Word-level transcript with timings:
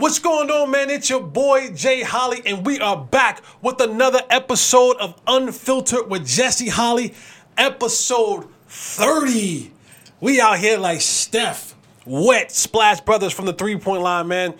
What's 0.00 0.18
going 0.18 0.50
on, 0.50 0.70
man? 0.70 0.88
It's 0.88 1.10
your 1.10 1.20
boy 1.20 1.72
Jay 1.74 2.02
Holly, 2.02 2.40
and 2.46 2.64
we 2.64 2.80
are 2.80 2.96
back 2.96 3.42
with 3.60 3.82
another 3.82 4.22
episode 4.30 4.96
of 4.96 5.20
Unfiltered 5.26 6.08
with 6.08 6.26
Jesse 6.26 6.70
Holly, 6.70 7.12
episode 7.58 8.48
30. 8.68 9.70
We 10.22 10.40
out 10.40 10.58
here 10.58 10.78
like 10.78 11.02
Steph, 11.02 11.74
wet 12.06 12.50
splash 12.50 13.02
brothers 13.02 13.34
from 13.34 13.44
the 13.44 13.52
three 13.52 13.76
point 13.76 14.00
line, 14.00 14.26
man. 14.26 14.54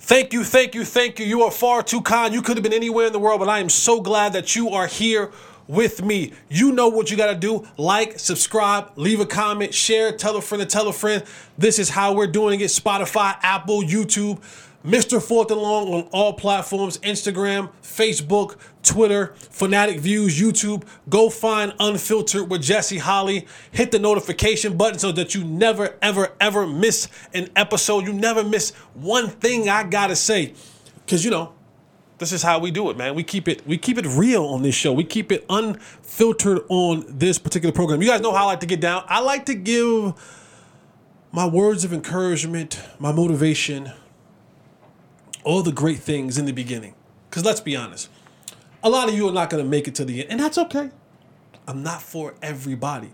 Thank 0.00 0.32
you, 0.32 0.42
thank 0.42 0.74
you, 0.74 0.86
thank 0.86 1.18
you. 1.18 1.26
You 1.26 1.42
are 1.42 1.50
far 1.50 1.82
too 1.82 2.00
kind. 2.00 2.32
You 2.32 2.40
could 2.40 2.56
have 2.56 2.64
been 2.64 2.72
anywhere 2.72 3.08
in 3.08 3.12
the 3.12 3.18
world, 3.18 3.40
but 3.40 3.50
I 3.50 3.58
am 3.58 3.68
so 3.68 4.00
glad 4.00 4.32
that 4.32 4.56
you 4.56 4.70
are 4.70 4.86
here 4.86 5.30
with 5.66 6.02
me. 6.02 6.32
You 6.48 6.72
know 6.72 6.88
what 6.88 7.10
you 7.10 7.16
got 7.18 7.26
to 7.26 7.38
do. 7.38 7.68
Like, 7.76 8.18
subscribe, 8.18 8.92
leave 8.96 9.20
a 9.20 9.26
comment, 9.26 9.74
share, 9.74 10.12
tell 10.12 10.34
a 10.36 10.40
friend 10.40 10.62
to 10.62 10.66
tell 10.66 10.88
a 10.88 10.94
friend. 10.94 11.24
This 11.58 11.78
is 11.78 11.90
how 11.90 12.14
we're 12.14 12.26
doing 12.26 12.60
it 12.60 12.70
Spotify, 12.70 13.36
Apple, 13.42 13.82
YouTube. 13.82 14.40
Mr. 14.84 15.20
Fourth 15.20 15.50
and 15.50 15.60
Long 15.60 15.88
on 15.88 16.02
all 16.12 16.32
platforms 16.32 16.98
Instagram, 16.98 17.72
Facebook, 17.82 18.56
Twitter, 18.84 19.34
Fanatic 19.36 19.98
Views, 19.98 20.40
YouTube. 20.40 20.84
Go 21.08 21.30
find 21.30 21.74
Unfiltered 21.80 22.48
with 22.48 22.62
Jesse 22.62 22.98
Holly. 22.98 23.46
Hit 23.72 23.90
the 23.90 23.98
notification 23.98 24.76
button 24.76 24.98
so 24.98 25.10
that 25.12 25.34
you 25.34 25.42
never, 25.42 25.96
ever, 26.00 26.32
ever 26.40 26.66
miss 26.66 27.08
an 27.34 27.50
episode. 27.56 28.06
You 28.06 28.12
never 28.12 28.44
miss 28.44 28.70
one 28.94 29.28
thing 29.28 29.68
I 29.68 29.82
gotta 29.82 30.14
say. 30.14 30.54
Because, 31.04 31.24
you 31.24 31.32
know, 31.32 31.54
this 32.18 32.32
is 32.32 32.42
how 32.42 32.60
we 32.60 32.70
do 32.70 32.88
it, 32.90 32.96
man. 32.96 33.14
We 33.14 33.24
keep 33.24 33.48
it 33.48 33.66
we 33.66 33.78
keep 33.78 33.98
it 33.98 34.06
real 34.06 34.44
on 34.44 34.62
this 34.62 34.74
show. 34.74 34.92
We 34.92 35.04
keep 35.04 35.32
it 35.32 35.44
unfiltered 35.48 36.60
on 36.68 37.04
this 37.08 37.38
particular 37.38 37.72
program. 37.72 38.02
You 38.02 38.08
guys 38.08 38.20
know 38.20 38.32
how 38.32 38.44
I 38.44 38.46
like 38.46 38.60
to 38.60 38.66
get 38.66 38.80
down. 38.80 39.04
I 39.08 39.20
like 39.20 39.46
to 39.46 39.54
give 39.54 40.14
my 41.32 41.46
words 41.46 41.84
of 41.84 41.92
encouragement, 41.92 42.80
my 42.98 43.12
motivation, 43.12 43.92
all 45.48 45.62
the 45.62 45.72
great 45.72 46.00
things 46.00 46.36
in 46.36 46.44
the 46.44 46.52
beginning. 46.52 46.94
Because 47.30 47.42
let's 47.42 47.62
be 47.62 47.74
honest, 47.74 48.10
a 48.82 48.90
lot 48.90 49.08
of 49.08 49.14
you 49.14 49.26
are 49.26 49.32
not 49.32 49.48
going 49.48 49.64
to 49.64 49.68
make 49.68 49.88
it 49.88 49.94
to 49.94 50.04
the 50.04 50.20
end, 50.20 50.30
and 50.30 50.38
that's 50.38 50.58
okay. 50.58 50.90
I'm 51.66 51.82
not 51.82 52.02
for 52.02 52.34
everybody. 52.42 53.12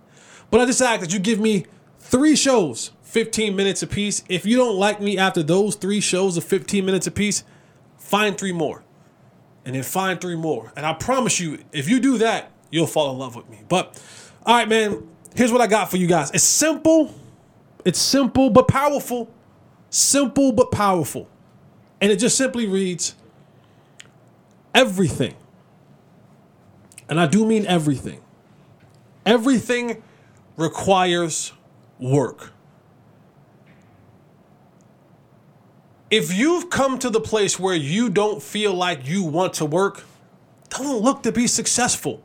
But 0.50 0.61
I 0.61 0.67
just 0.67 0.83
ask 0.83 1.00
that 1.00 1.12
you 1.12 1.20
give 1.20 1.39
me 1.39 1.64
three 2.00 2.34
shows, 2.34 2.91
15 3.05 3.55
minutes 3.55 3.84
apiece. 3.84 4.25
If 4.28 4.45
you 4.45 4.56
don't 4.56 4.75
like 4.77 5.00
me 5.00 5.17
after 5.17 5.45
those 5.45 5.77
three 5.77 6.00
shows 6.00 6.36
of 6.36 6.42
15 6.42 6.84
minutes 6.84 7.06
apiece, 7.06 7.45
find 7.98 8.36
three 8.36 8.53
more. 8.53 8.83
And 9.64 9.77
then 9.77 9.84
find 9.84 10.20
three 10.20 10.36
more. 10.36 10.73
And 10.75 10.84
I 10.84 10.92
promise 10.92 11.39
you, 11.39 11.61
if 11.70 11.89
you 11.89 12.01
do 12.01 12.19
that, 12.19 12.51
you'll 12.69 12.89
fall 12.89 13.12
in 13.12 13.19
love 13.19 13.36
with 13.36 13.48
me. 13.48 13.61
But, 13.69 14.03
all 14.45 14.56
right, 14.56 14.69
man, 14.69 15.06
here's 15.36 15.53
what 15.53 15.61
I 15.61 15.69
got 15.69 15.89
for 15.89 15.98
you 15.98 16.08
guys. 16.08 16.33
It's 16.33 16.42
simple. 16.42 17.14
It's 17.84 18.01
simple 18.01 18.51
but 18.51 18.67
powerful. 18.67 19.33
Simple 19.89 20.51
but 20.51 20.73
powerful. 20.73 21.28
And 22.05 22.12
it 22.12 22.16
just 22.16 22.36
simply 22.36 22.66
reads 22.66 23.14
everything, 24.74 25.36
and 27.08 27.19
I 27.19 27.27
do 27.27 27.46
mean 27.46 27.64
everything, 27.64 28.20
everything 29.24 30.02
requires 30.58 31.55
work. 31.98 32.52
If 36.11 36.30
you've 36.30 36.69
come 36.69 36.98
to 36.98 37.08
the 37.08 37.22
place 37.22 37.58
where 37.58 37.74
you 37.74 38.11
don't 38.11 38.42
feel 38.42 38.74
like 38.74 39.08
you 39.08 39.24
want 39.24 39.55
to 39.55 39.64
work, 39.64 40.05
don't 40.68 41.00
look 41.00 41.22
to 41.22 41.33
be 41.33 41.46
successful. 41.46 42.22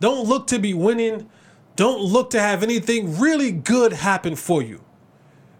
Don't 0.00 0.26
look 0.26 0.48
to 0.48 0.58
be 0.58 0.74
winning. 0.74 1.30
Don't 1.76 2.00
look 2.02 2.30
to 2.30 2.40
have 2.40 2.64
anything 2.64 3.20
really 3.20 3.52
good 3.52 3.92
happen 3.92 4.34
for 4.34 4.62
you. 4.62 4.82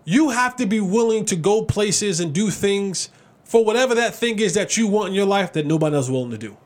You 0.04 0.30
have 0.30 0.56
to 0.56 0.66
be 0.66 0.80
willing 0.80 1.24
to 1.26 1.36
go 1.36 1.62
places 1.62 2.18
and 2.18 2.34
do 2.34 2.50
things 2.50 3.08
for 3.44 3.64
whatever 3.64 3.94
that 3.94 4.14
thing 4.14 4.38
is 4.38 4.54
that 4.54 4.76
you 4.76 4.86
want 4.86 5.08
in 5.10 5.14
your 5.14 5.26
life 5.26 5.52
that 5.52 5.66
nobody 5.66 5.96
else 5.96 6.06
is 6.06 6.10
willing 6.10 6.30
to 6.30 6.38
do. 6.38 6.56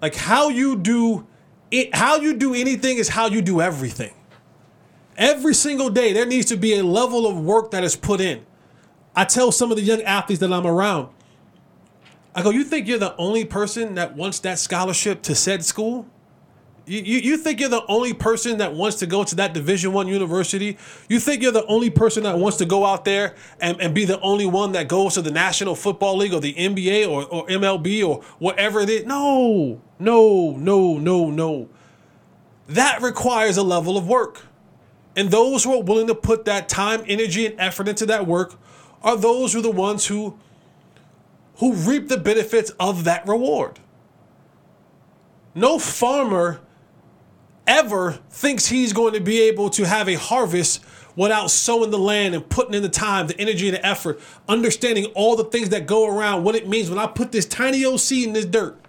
Like 0.00 0.14
how 0.14 0.48
you 0.48 0.76
do 0.76 1.26
it, 1.70 1.94
how 1.94 2.16
you 2.16 2.34
do 2.34 2.54
anything 2.54 2.98
is 2.98 3.08
how 3.08 3.26
you 3.26 3.42
do 3.42 3.60
everything. 3.60 4.14
Every 5.16 5.54
single 5.54 5.90
day, 5.90 6.12
there 6.12 6.26
needs 6.26 6.46
to 6.46 6.56
be 6.56 6.76
a 6.76 6.82
level 6.82 7.26
of 7.26 7.38
work 7.38 7.70
that 7.70 7.84
is 7.84 7.96
put 7.96 8.20
in. 8.20 8.44
I 9.14 9.24
tell 9.24 9.52
some 9.52 9.70
of 9.70 9.76
the 9.76 9.82
young 9.82 10.02
athletes 10.02 10.40
that 10.40 10.52
I'm 10.52 10.66
around, 10.66 11.08
I 12.34 12.42
go, 12.42 12.50
you 12.50 12.64
think 12.64 12.88
you're 12.88 12.98
the 12.98 13.16
only 13.16 13.44
person 13.44 13.94
that 13.94 14.16
wants 14.16 14.40
that 14.40 14.58
scholarship 14.58 15.22
to 15.22 15.34
said 15.36 15.64
school? 15.64 16.06
You, 16.86 17.00
you, 17.00 17.36
think 17.38 17.60
you're 17.60 17.70
the 17.70 17.86
only 17.86 18.12
person 18.12 18.58
that 18.58 18.74
wants 18.74 18.98
to 18.98 19.06
go 19.06 19.24
to 19.24 19.34
that 19.36 19.54
division 19.54 19.94
one 19.94 20.06
university? 20.06 20.76
You 21.08 21.18
think 21.18 21.42
you're 21.42 21.50
the 21.50 21.64
only 21.64 21.88
person 21.88 22.24
that 22.24 22.38
wants 22.38 22.58
to 22.58 22.66
go 22.66 22.84
out 22.84 23.06
there 23.06 23.34
and, 23.58 23.80
and 23.80 23.94
be 23.94 24.04
the 24.04 24.20
only 24.20 24.44
one 24.44 24.72
that 24.72 24.86
goes 24.86 25.14
to 25.14 25.22
the 25.22 25.30
national 25.30 25.76
football 25.76 26.18
league 26.18 26.34
or 26.34 26.40
the 26.40 26.52
nba 26.52 27.08
or, 27.08 27.24
or 27.24 27.46
mlb 27.46 28.06
or 28.06 28.22
whatever 28.38 28.80
it 28.80 28.90
is? 28.90 29.06
No 29.06 29.80
no 29.98 30.50
no 30.58 30.98
no 30.98 31.30
no. 31.30 31.70
That 32.68 33.00
requires 33.00 33.56
a 33.56 33.62
level 33.62 33.96
of 33.96 34.06
work. 34.06 34.42
And 35.16 35.30
those 35.30 35.64
who 35.64 35.74
are 35.74 35.82
willing 35.82 36.08
to 36.08 36.14
put 36.14 36.44
that 36.44 36.68
time 36.68 37.02
energy 37.06 37.46
and 37.46 37.58
effort 37.58 37.88
into 37.88 38.04
that 38.06 38.26
work 38.26 38.56
are 39.02 39.16
those 39.16 39.54
who 39.54 39.60
are 39.60 39.62
the 39.62 39.70
ones 39.70 40.06
who 40.06 40.38
who 41.56 41.72
reap 41.72 42.08
the 42.08 42.18
benefits 42.18 42.70
of 42.78 43.04
that 43.04 43.26
reward. 43.26 43.78
No 45.54 45.78
farmer 45.78 46.60
ever 47.66 48.12
thinks 48.30 48.66
he's 48.66 48.92
going 48.92 49.14
to 49.14 49.20
be 49.20 49.40
able 49.42 49.70
to 49.70 49.84
have 49.84 50.08
a 50.08 50.14
harvest 50.14 50.84
without 51.16 51.50
sowing 51.50 51.90
the 51.90 51.98
land 51.98 52.34
and 52.34 52.48
putting 52.48 52.74
in 52.74 52.82
the 52.82 52.88
time, 52.88 53.26
the 53.26 53.38
energy, 53.38 53.68
and 53.68 53.76
the 53.76 53.86
effort, 53.86 54.20
understanding 54.48 55.06
all 55.14 55.36
the 55.36 55.44
things 55.44 55.68
that 55.68 55.86
go 55.86 56.06
around, 56.06 56.44
what 56.44 56.54
it 56.54 56.68
means 56.68 56.90
when 56.90 56.98
I 56.98 57.06
put 57.06 57.32
this 57.32 57.46
tiny 57.46 57.84
old 57.84 58.00
seed 58.00 58.26
in 58.26 58.32
this 58.32 58.44
dirt. 58.44 58.80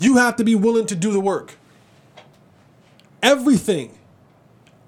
You 0.00 0.16
have 0.16 0.36
to 0.36 0.44
be 0.44 0.54
willing 0.54 0.86
to 0.86 0.96
do 0.96 1.12
the 1.12 1.20
work. 1.20 1.56
Everything, 3.22 3.96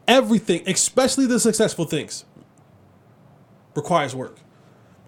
everything, 0.08 0.62
especially 0.66 1.26
the 1.26 1.38
successful 1.38 1.84
things, 1.84 2.24
requires 3.74 4.14
work. 4.14 4.38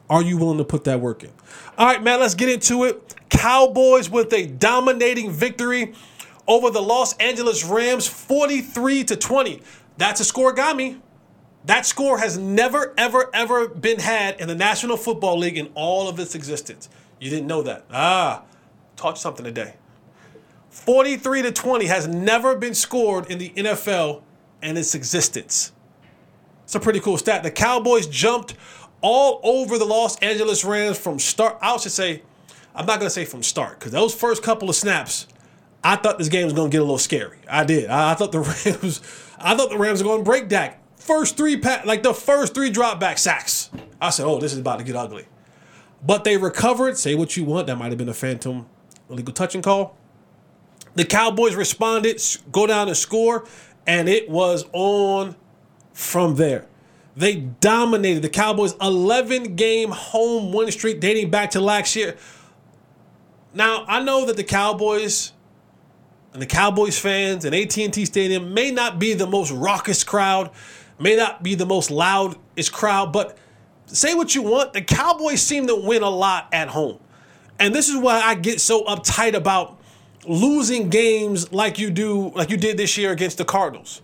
Are 0.09 0.23
you 0.23 0.39
willing 0.39 0.59
to 0.59 0.65
put 0.65 0.85
that 0.85 1.01
work 1.01 1.25
in? 1.25 1.33
All 1.77 1.87
right, 1.87 2.03
man, 2.03 2.21
let's 2.21 2.35
get 2.35 2.49
into 2.49 2.85
it. 2.85 3.15
Cowboys 3.29 4.09
with 4.09 4.33
a 4.33 4.47
dominating 4.47 5.33
victory 5.33 5.93
over 6.49 6.71
the 6.71 6.81
Los 6.81 7.17
Angeles 7.17 7.65
Rams 7.65 8.07
43 8.07 9.05
to 9.05 9.17
20. 9.17 9.63
That's 9.99 10.21
a 10.21 10.25
score 10.25 10.53
got 10.53 10.77
me. 10.77 11.01
That 11.65 11.85
score 11.85 12.19
has 12.19 12.39
never, 12.39 12.95
ever, 12.97 13.29
ever 13.35 13.69
been 13.69 13.99
had 13.99 14.41
in 14.41 14.47
the 14.47 14.55
National 14.55 14.97
Football 14.97 15.39
League 15.39 15.59
in 15.59 15.71
all 15.75 16.09
of 16.09 16.21
its 16.21 16.35
existence. 16.35 16.89
You 17.19 17.29
didn't 17.31 17.49
know 17.49 17.63
that. 17.63 17.85
Ah, 17.91 18.45
taught 18.95 19.17
you 19.17 19.21
something 19.21 19.45
today. 19.45 19.75
43 20.71 21.43
to 21.43 21.53
20 21.53 21.87
has 21.87 22.07
never 22.07 22.55
been 22.55 22.75
scored 22.75 23.31
in 23.31 23.39
the 23.39 23.51
NFL 23.51 24.23
in 24.63 24.77
its 24.77 24.95
existence. 24.95 25.73
It's 26.65 26.75
a 26.75 26.81
pretty 26.81 27.01
cool 27.01 27.17
stat. 27.17 27.43
The 27.43 27.51
Cowboys 27.51 28.07
jumped 28.07 28.55
all 29.01 29.41
over 29.43 29.79
the 29.79 29.85
Los 29.85 30.19
Angeles 30.19 30.65
Rams 30.65 30.99
from 30.99 31.19
start. 31.19 31.59
I 31.61 31.77
should 31.79 31.93
say, 31.93 32.23
I'm 32.75 32.87
not 32.87 32.99
going 32.99 33.07
to 33.07 33.15
say 33.15 33.25
from 33.25 33.43
start 33.43 33.79
because 33.79 33.93
those 33.93 34.15
first 34.15 34.43
couple 34.43 34.69
of 34.69 34.77
snaps, 34.77 35.27
I 35.87 35.95
thought 35.95 36.19
this 36.19 36.29
game 36.29 36.43
was 36.43 36.53
going 36.53 36.69
to 36.69 36.75
get 36.75 36.81
a 36.81 36.85
little 36.85 36.99
scary. 36.99 37.39
I 37.49 37.63
did. 37.63 37.89
I, 37.89 38.11
I, 38.11 38.15
thought 38.15 38.33
the 38.33 38.41
Rams, 38.67 39.01
I 39.39 39.55
thought 39.55 39.71
the 39.71 39.79
Rams 39.79 40.03
were 40.03 40.09
going 40.09 40.19
to 40.19 40.25
break 40.25 40.49
Dak. 40.49 40.83
First 40.97 41.37
three, 41.37 41.55
like 41.85 42.03
the 42.03 42.13
first 42.13 42.55
three 42.55 42.71
drop 42.71 42.99
back 42.99 43.19
sacks. 43.19 43.71
I 44.01 44.11
said, 44.11 44.27
oh, 44.27 44.41
this 44.41 44.53
is 44.53 44.59
about 44.59 44.81
to 44.81 44.85
get 44.85 44.97
ugly. 44.97 45.27
But 46.05 46.25
they 46.25 46.39
recovered. 46.39 46.99
Say 46.99 47.15
what 47.15 47.37
you 47.37 47.45
want. 47.45 47.69
That 47.69 47.77
might 47.77 47.91
have 47.91 47.99
been 47.99 48.09
a 48.09 48.15
phantom 48.15 48.67
illegal 49.09 49.33
touching 49.33 49.63
call. 49.63 49.97
The 50.97 51.05
Cowboys 51.05 51.55
responded, 51.55 52.21
go 52.51 52.67
down 52.67 52.89
and 52.89 52.97
score, 52.97 53.47
and 53.87 54.09
it 54.09 54.29
was 54.29 54.65
on 54.73 55.37
from 55.93 56.35
there. 56.35 56.67
They 57.15 57.37
dominated 57.37 58.23
the 58.23 58.29
Cowboys 58.29 58.75
11 58.81 59.55
game 59.55 59.91
home 59.91 60.53
win 60.53 60.73
streak 60.73 60.99
dating 60.99 61.31
back 61.31 61.53
to 61.53 61.61
last 61.61 61.95
year. 61.95 62.17
Now, 63.55 63.85
I 63.87 64.03
know 64.03 64.27
that 64.27 64.37
the 64.37 64.45
Cowboys 64.45 65.33
and 66.37 66.43
the 66.43 66.47
Cowboys 66.47 66.99
fans 66.99 67.47
and 67.47 67.55
AT&T 67.55 68.05
Stadium 68.05 68.53
may 68.53 68.71
not 68.71 68.99
be 68.99 69.15
the 69.15 69.27
most 69.27 69.51
raucous 69.51 70.05
crowd, 70.05 70.51
may 71.01 71.17
not 71.17 71.43
be 71.43 71.55
the 71.55 71.65
most 71.65 71.91
loudest 71.91 72.75
crowd, 72.75 73.11
but 73.11 73.39
say 73.87 74.13
what 74.13 74.35
you 74.35 74.43
want, 74.43 74.75
the 74.75 74.83
Cowboys 74.83 75.41
seem 75.41 75.67
to 75.67 75.75
win 75.75 76.03
a 76.03 76.11
lot 76.11 76.49
at 76.53 76.69
home. 76.69 76.99
And 77.59 77.75
this 77.75 77.89
is 77.89 77.97
why 77.97 78.21
I 78.21 78.35
get 78.35 78.61
so 78.61 78.85
uptight 78.85 79.33
about 79.33 79.81
losing 80.27 80.91
games 80.91 81.51
like 81.55 81.79
you 81.79 81.91
do 81.91 82.33
like 82.35 82.51
you 82.51 82.59
did 82.59 82.77
this 82.77 82.99
year 82.99 83.13
against 83.13 83.39
the 83.39 83.45
Cardinals 83.47 84.03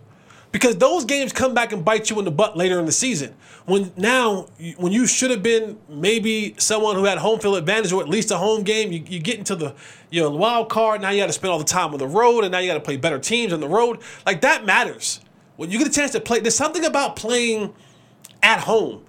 because 0.53 0.77
those 0.77 1.03
games 1.03 1.33
come 1.33 1.53
back 1.53 1.73
and 1.73 1.83
bite 1.83 2.09
you 2.09 2.17
in 2.19 2.25
the 2.25 2.31
butt 2.31 2.55
later 2.55 2.79
in 2.79 2.85
the 2.85 2.91
season. 2.91 3.35
When 3.65 3.91
now, 3.97 4.47
when 4.77 4.91
you 4.91 5.05
should 5.07 5.31
have 5.31 5.43
been 5.43 5.79
maybe 5.89 6.55
someone 6.57 6.95
who 6.95 7.05
had 7.05 7.17
home 7.17 7.39
field 7.39 7.57
advantage 7.57 7.91
or 7.91 8.01
at 8.01 8.07
least 8.07 8.31
a 8.31 8.37
home 8.37 8.63
game, 8.63 8.91
you, 8.91 9.03
you 9.07 9.19
get 9.19 9.39
into 9.39 9.55
the 9.55 9.75
you 10.13 10.21
know 10.21 10.29
wild 10.29 10.69
card. 10.69 11.01
Now 11.01 11.09
you 11.09 11.19
got 11.19 11.25
to 11.25 11.33
spend 11.33 11.51
all 11.51 11.57
the 11.57 11.65
time 11.65 11.91
on 11.91 11.97
the 11.97 12.07
road, 12.07 12.43
and 12.43 12.51
now 12.51 12.59
you 12.59 12.67
got 12.67 12.75
to 12.75 12.79
play 12.79 12.97
better 12.97 13.17
teams 13.17 13.51
on 13.51 13.59
the 13.59 13.67
road. 13.67 13.99
Like 14.27 14.41
that 14.41 14.63
matters. 14.63 15.19
When 15.55 15.71
you 15.71 15.79
get 15.79 15.87
a 15.87 15.91
chance 15.91 16.11
to 16.11 16.21
play, 16.21 16.39
there's 16.39 16.55
something 16.55 16.85
about 16.85 17.15
playing 17.15 17.73
at 18.43 18.59
home. 18.59 19.05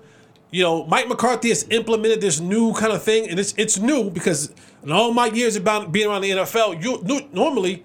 you 0.50 0.62
know, 0.62 0.86
Mike 0.86 1.08
McCarthy 1.08 1.50
has 1.50 1.66
implemented 1.68 2.22
this 2.22 2.40
new 2.40 2.72
kind 2.72 2.90
of 2.90 3.02
thing, 3.02 3.28
and 3.28 3.38
it's 3.38 3.52
it's 3.58 3.78
new 3.78 4.08
because 4.08 4.50
in 4.82 4.92
all 4.92 5.12
my 5.12 5.26
years 5.26 5.56
about 5.56 5.92
being 5.92 6.08
around 6.08 6.22
the 6.22 6.30
NFL, 6.30 6.82
you 6.82 7.28
normally 7.32 7.84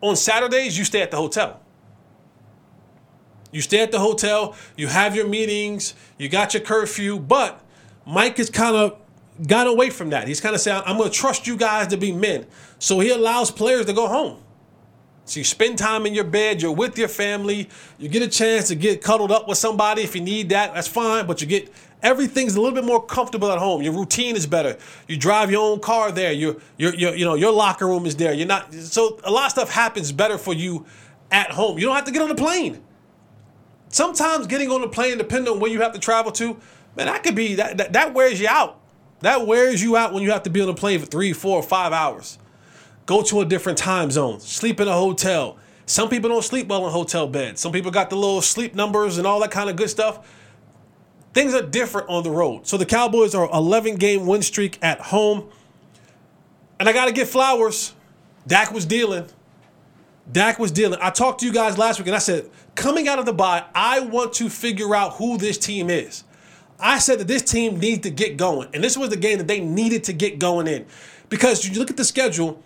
on 0.00 0.14
Saturdays 0.14 0.78
you 0.78 0.84
stay 0.84 1.02
at 1.02 1.10
the 1.10 1.16
hotel. 1.16 1.60
You 3.50 3.62
stay 3.62 3.80
at 3.80 3.90
the 3.90 4.00
hotel, 4.00 4.54
you 4.76 4.86
have 4.86 5.16
your 5.16 5.26
meetings, 5.26 5.94
you 6.18 6.28
got 6.28 6.54
your 6.54 6.62
curfew, 6.62 7.18
but 7.18 7.60
Mike 8.06 8.36
has 8.36 8.50
kind 8.50 8.76
of 8.76 8.98
got 9.46 9.66
away 9.66 9.90
from 9.90 10.10
that. 10.10 10.28
He's 10.28 10.40
kind 10.40 10.54
of 10.54 10.60
saying, 10.60 10.82
I'm 10.86 10.96
going 10.96 11.10
to 11.10 11.16
trust 11.16 11.46
you 11.46 11.56
guys 11.56 11.88
to 11.88 11.96
be 11.96 12.12
men. 12.12 12.46
So 12.78 13.00
he 13.00 13.10
allows 13.10 13.50
players 13.50 13.86
to 13.86 13.92
go 13.92 14.08
home. 14.08 14.40
So 15.26 15.40
you 15.40 15.44
spend 15.44 15.78
time 15.78 16.04
in 16.06 16.14
your 16.14 16.24
bed, 16.24 16.60
you're 16.60 16.72
with 16.72 16.98
your 16.98 17.08
family, 17.08 17.68
you 17.98 18.10
get 18.10 18.22
a 18.22 18.28
chance 18.28 18.68
to 18.68 18.74
get 18.74 19.02
cuddled 19.02 19.32
up 19.32 19.48
with 19.48 19.56
somebody 19.56 20.02
if 20.02 20.14
you 20.14 20.20
need 20.20 20.50
that, 20.50 20.74
that's 20.74 20.86
fine, 20.86 21.26
but 21.26 21.40
you 21.40 21.46
get 21.46 21.72
everything's 22.02 22.54
a 22.54 22.60
little 22.60 22.74
bit 22.74 22.84
more 22.84 23.04
comfortable 23.04 23.50
at 23.50 23.58
home. 23.58 23.80
Your 23.80 23.94
routine 23.94 24.36
is 24.36 24.46
better. 24.46 24.76
You 25.08 25.16
drive 25.16 25.50
your 25.50 25.62
own 25.62 25.80
car 25.80 26.12
there. 26.12 26.32
Your 26.32 26.56
your, 26.76 26.94
your 26.94 27.14
you 27.16 27.24
know 27.24 27.34
your 27.34 27.52
locker 27.52 27.86
room 27.86 28.04
is 28.04 28.16
there. 28.16 28.34
You're 28.34 28.46
not 28.46 28.72
so 28.74 29.18
a 29.24 29.30
lot 29.30 29.46
of 29.46 29.50
stuff 29.52 29.70
happens 29.70 30.12
better 30.12 30.36
for 30.36 30.52
you 30.52 30.84
at 31.30 31.50
home. 31.50 31.78
You 31.78 31.86
don't 31.86 31.96
have 31.96 32.04
to 32.04 32.12
get 32.12 32.20
on 32.20 32.28
the 32.28 32.34
plane. 32.34 32.82
Sometimes 33.88 34.46
getting 34.46 34.70
on 34.70 34.82
the 34.82 34.88
plane, 34.88 35.16
depending 35.18 35.54
on 35.54 35.58
where 35.58 35.70
you 35.70 35.80
have 35.80 35.92
to 35.94 35.98
travel 35.98 36.32
to, 36.32 36.60
man, 36.96 37.06
that 37.06 37.22
could 37.22 37.34
be 37.34 37.54
that 37.54 37.78
that, 37.78 37.94
that 37.94 38.12
wears 38.12 38.38
you 38.38 38.48
out. 38.48 38.80
That 39.24 39.46
wears 39.46 39.82
you 39.82 39.96
out 39.96 40.12
when 40.12 40.22
you 40.22 40.32
have 40.32 40.42
to 40.42 40.50
be 40.50 40.60
on 40.60 40.68
a 40.68 40.74
plane 40.74 41.00
for 41.00 41.06
three, 41.06 41.32
four, 41.32 41.62
five 41.62 41.94
hours. 41.94 42.38
Go 43.06 43.22
to 43.22 43.40
a 43.40 43.46
different 43.46 43.78
time 43.78 44.10
zone. 44.10 44.38
Sleep 44.38 44.78
in 44.80 44.86
a 44.86 44.92
hotel. 44.92 45.56
Some 45.86 46.10
people 46.10 46.28
don't 46.28 46.44
sleep 46.44 46.68
well 46.68 46.84
in 46.84 46.92
hotel 46.92 47.26
beds. 47.26 47.58
Some 47.58 47.72
people 47.72 47.90
got 47.90 48.10
the 48.10 48.16
little 48.16 48.42
sleep 48.42 48.74
numbers 48.74 49.16
and 49.16 49.26
all 49.26 49.40
that 49.40 49.50
kind 49.50 49.70
of 49.70 49.76
good 49.76 49.88
stuff. 49.88 50.30
Things 51.32 51.54
are 51.54 51.62
different 51.62 52.10
on 52.10 52.22
the 52.22 52.30
road. 52.30 52.66
So 52.66 52.76
the 52.76 52.84
Cowboys 52.84 53.34
are 53.34 53.48
11 53.50 53.96
game 53.96 54.26
win 54.26 54.42
streak 54.42 54.78
at 54.82 55.00
home. 55.00 55.48
And 56.78 56.86
I 56.86 56.92
got 56.92 57.06
to 57.06 57.12
get 57.12 57.26
flowers. 57.26 57.94
Dak 58.46 58.72
was 58.72 58.84
dealing. 58.84 59.24
Dak 60.30 60.58
was 60.58 60.70
dealing. 60.70 60.98
I 61.00 61.08
talked 61.08 61.40
to 61.40 61.46
you 61.46 61.52
guys 61.52 61.78
last 61.78 61.98
week 61.98 62.08
and 62.08 62.16
I 62.16 62.18
said, 62.18 62.50
coming 62.74 63.08
out 63.08 63.18
of 63.18 63.24
the 63.24 63.32
bye, 63.32 63.64
I 63.74 64.00
want 64.00 64.34
to 64.34 64.50
figure 64.50 64.94
out 64.94 65.14
who 65.14 65.38
this 65.38 65.56
team 65.56 65.88
is. 65.88 66.24
I 66.78 66.98
said 66.98 67.20
that 67.20 67.28
this 67.28 67.42
team 67.42 67.78
needs 67.78 68.02
to 68.02 68.10
get 68.10 68.36
going. 68.36 68.68
And 68.74 68.82
this 68.82 68.96
was 68.96 69.10
the 69.10 69.16
game 69.16 69.38
that 69.38 69.46
they 69.46 69.60
needed 69.60 70.04
to 70.04 70.12
get 70.12 70.38
going 70.38 70.66
in. 70.66 70.86
Because 71.28 71.66
you 71.66 71.78
look 71.78 71.90
at 71.90 71.96
the 71.96 72.04
schedule, 72.04 72.62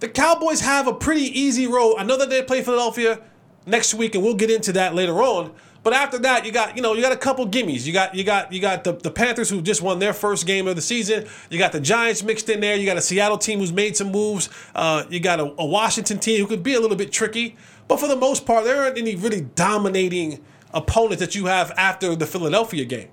the 0.00 0.08
Cowboys 0.08 0.60
have 0.60 0.86
a 0.86 0.94
pretty 0.94 1.26
easy 1.38 1.66
road. 1.66 1.96
I 1.98 2.04
know 2.04 2.16
that 2.16 2.30
they 2.30 2.42
play 2.42 2.62
Philadelphia 2.62 3.20
next 3.66 3.94
week, 3.94 4.14
and 4.14 4.24
we'll 4.24 4.34
get 4.34 4.50
into 4.50 4.72
that 4.72 4.94
later 4.94 5.22
on. 5.22 5.52
But 5.82 5.94
after 5.94 6.18
that, 6.18 6.44
you 6.44 6.52
got 6.52 6.76
you 6.76 6.82
know 6.82 6.92
you 6.92 7.00
got 7.00 7.12
a 7.12 7.16
couple 7.16 7.46
gimmies. 7.46 7.86
You 7.86 7.92
got 7.92 8.14
you 8.14 8.22
got 8.22 8.52
you 8.52 8.60
got 8.60 8.84
the, 8.84 8.92
the 8.92 9.10
Panthers 9.10 9.48
who 9.48 9.62
just 9.62 9.80
won 9.80 9.98
their 9.98 10.12
first 10.12 10.46
game 10.46 10.66
of 10.66 10.76
the 10.76 10.82
season. 10.82 11.26
You 11.48 11.58
got 11.58 11.72
the 11.72 11.80
Giants 11.80 12.22
mixed 12.22 12.48
in 12.50 12.60
there. 12.60 12.76
You 12.76 12.84
got 12.84 12.98
a 12.98 13.02
Seattle 13.02 13.38
team 13.38 13.60
who's 13.60 13.72
made 13.72 13.96
some 13.96 14.12
moves. 14.12 14.50
Uh, 14.74 15.04
you 15.08 15.20
got 15.20 15.40
a, 15.40 15.54
a 15.58 15.64
Washington 15.64 16.18
team 16.18 16.40
who 16.40 16.46
could 16.46 16.62
be 16.62 16.74
a 16.74 16.80
little 16.80 16.96
bit 16.96 17.12
tricky, 17.12 17.56
but 17.88 17.98
for 17.98 18.08
the 18.08 18.16
most 18.16 18.44
part, 18.44 18.64
there 18.64 18.82
aren't 18.82 18.98
any 18.98 19.14
really 19.16 19.40
dominating 19.40 20.44
opponents 20.74 21.20
that 21.20 21.34
you 21.34 21.46
have 21.46 21.72
after 21.78 22.14
the 22.14 22.26
Philadelphia 22.26 22.84
game. 22.84 23.08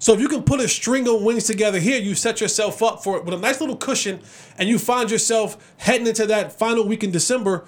So 0.00 0.14
if 0.14 0.20
you 0.20 0.28
can 0.28 0.42
put 0.42 0.60
a 0.60 0.66
string 0.66 1.06
of 1.06 1.20
wins 1.20 1.44
together 1.44 1.78
here, 1.78 2.00
you 2.00 2.14
set 2.14 2.40
yourself 2.40 2.82
up 2.82 3.04
for 3.04 3.18
it 3.18 3.24
with 3.26 3.34
a 3.34 3.36
nice 3.36 3.60
little 3.60 3.76
cushion, 3.76 4.20
and 4.56 4.66
you 4.66 4.78
find 4.78 5.10
yourself 5.10 5.74
heading 5.76 6.06
into 6.06 6.24
that 6.24 6.58
final 6.58 6.86
week 6.86 7.04
in 7.04 7.10
December, 7.10 7.66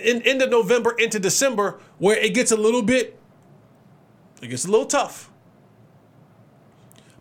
in 0.00 0.22
end 0.22 0.40
of 0.40 0.50
November 0.50 0.92
into 0.92 1.18
December, 1.18 1.80
where 1.98 2.16
it 2.16 2.32
gets 2.32 2.52
a 2.52 2.56
little 2.56 2.82
bit, 2.82 3.18
it 4.40 4.46
gets 4.46 4.66
a 4.66 4.70
little 4.70 4.86
tough. 4.86 5.32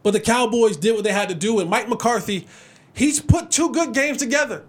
But 0.04 0.12
the 0.12 0.20
Cowboys 0.20 0.78
did 0.78 0.94
what 0.94 1.04
they 1.04 1.14
had 1.14 1.30
to 1.30 1.36
do, 1.36 1.60
and 1.60 1.68
Mike 1.68 1.90
McCarthy, 1.90 2.48
he's 2.94 3.20
put 3.20 3.50
two 3.50 3.72
good 3.72 3.92
games 3.92 4.20
together. 4.20 4.66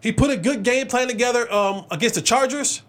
He 0.00 0.12
put 0.12 0.30
a 0.30 0.36
good 0.38 0.62
game 0.62 0.86
plan 0.86 1.08
together 1.08 1.52
um, 1.52 1.84
against 1.90 2.14
the 2.14 2.22
Chargers, 2.22 2.80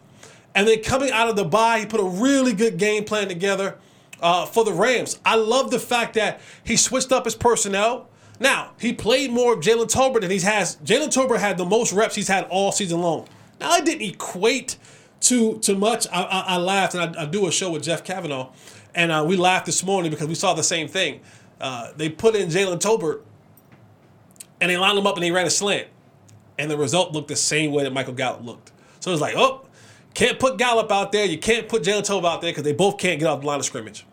and 0.55 0.65
then 0.65 0.81
coming 0.81 1.11
out 1.11 1.27
of 1.27 1.35
the 1.35 1.43
bye, 1.43 1.79
he 1.79 1.85
put 1.85 1.99
a 1.99 2.05
really 2.05 2.53
good 2.53 2.77
game 2.77 3.03
plan 3.03 3.27
together 3.27 3.79
uh, 4.21 4.45
for 4.45 4.63
the 4.63 4.73
Rams. 4.73 5.19
I 5.25 5.35
love 5.35 5.71
the 5.71 5.79
fact 5.79 6.15
that 6.15 6.41
he 6.63 6.77
switched 6.77 7.11
up 7.11 7.25
his 7.25 7.35
personnel. 7.35 8.09
Now, 8.39 8.71
he 8.79 8.93
played 8.93 9.31
more 9.31 9.53
of 9.53 9.59
Jalen 9.59 9.91
Tolbert 9.91 10.21
than 10.21 10.31
he's 10.31 10.43
has. 10.43 10.77
Jalen 10.77 11.07
Tolbert 11.07 11.39
had 11.39 11.57
the 11.57 11.65
most 11.65 11.93
reps 11.93 12.15
he's 12.15 12.27
had 12.27 12.45
all 12.45 12.71
season 12.71 13.01
long. 13.01 13.27
Now, 13.59 13.71
I 13.71 13.81
didn't 13.81 14.01
equate 14.01 14.77
to 15.21 15.57
to 15.59 15.75
much. 15.75 16.07
I, 16.11 16.23
I, 16.23 16.39
I 16.39 16.57
laughed, 16.57 16.95
and 16.95 17.15
I, 17.15 17.23
I, 17.23 17.25
do 17.25 17.47
a 17.47 17.51
show 17.51 17.71
with 17.71 17.83
Jeff 17.83 18.03
Kavanaugh, 18.03 18.51
and 18.93 19.11
uh, 19.11 19.23
we 19.27 19.37
laughed 19.37 19.65
this 19.65 19.83
morning 19.83 20.11
because 20.11 20.27
we 20.27 20.35
saw 20.35 20.53
the 20.53 20.63
same 20.63 20.87
thing. 20.87 21.21
Uh, 21.59 21.91
they 21.95 22.09
put 22.09 22.35
in 22.35 22.49
Jalen 22.49 22.79
Tolbert, 22.79 23.21
and 24.59 24.69
they 24.69 24.77
lined 24.77 24.97
him 24.97 25.07
up, 25.07 25.15
and 25.15 25.23
they 25.23 25.31
ran 25.31 25.45
a 25.45 25.49
slant, 25.49 25.87
and 26.57 26.69
the 26.69 26.77
result 26.77 27.13
looked 27.13 27.29
the 27.29 27.35
same 27.35 27.71
way 27.71 27.83
that 27.83 27.93
Michael 27.93 28.13
Gallup 28.13 28.43
looked. 28.45 28.71
So 28.99 29.11
it 29.11 29.13
was 29.13 29.21
like, 29.21 29.35
oh, 29.37 29.64
can't 30.15 30.39
put 30.39 30.57
Gallup 30.57 30.91
out 30.91 31.11
there. 31.11 31.25
You 31.25 31.37
can't 31.37 31.69
put 31.69 31.83
Jalen 31.83 32.07
Tolbert 32.07 32.25
out 32.25 32.41
there 32.41 32.51
because 32.51 32.63
they 32.63 32.73
both 32.73 32.97
can't 32.97 33.19
get 33.19 33.27
off 33.27 33.41
the 33.41 33.47
line 33.47 33.59
of 33.59 33.65
scrimmage. 33.65 34.05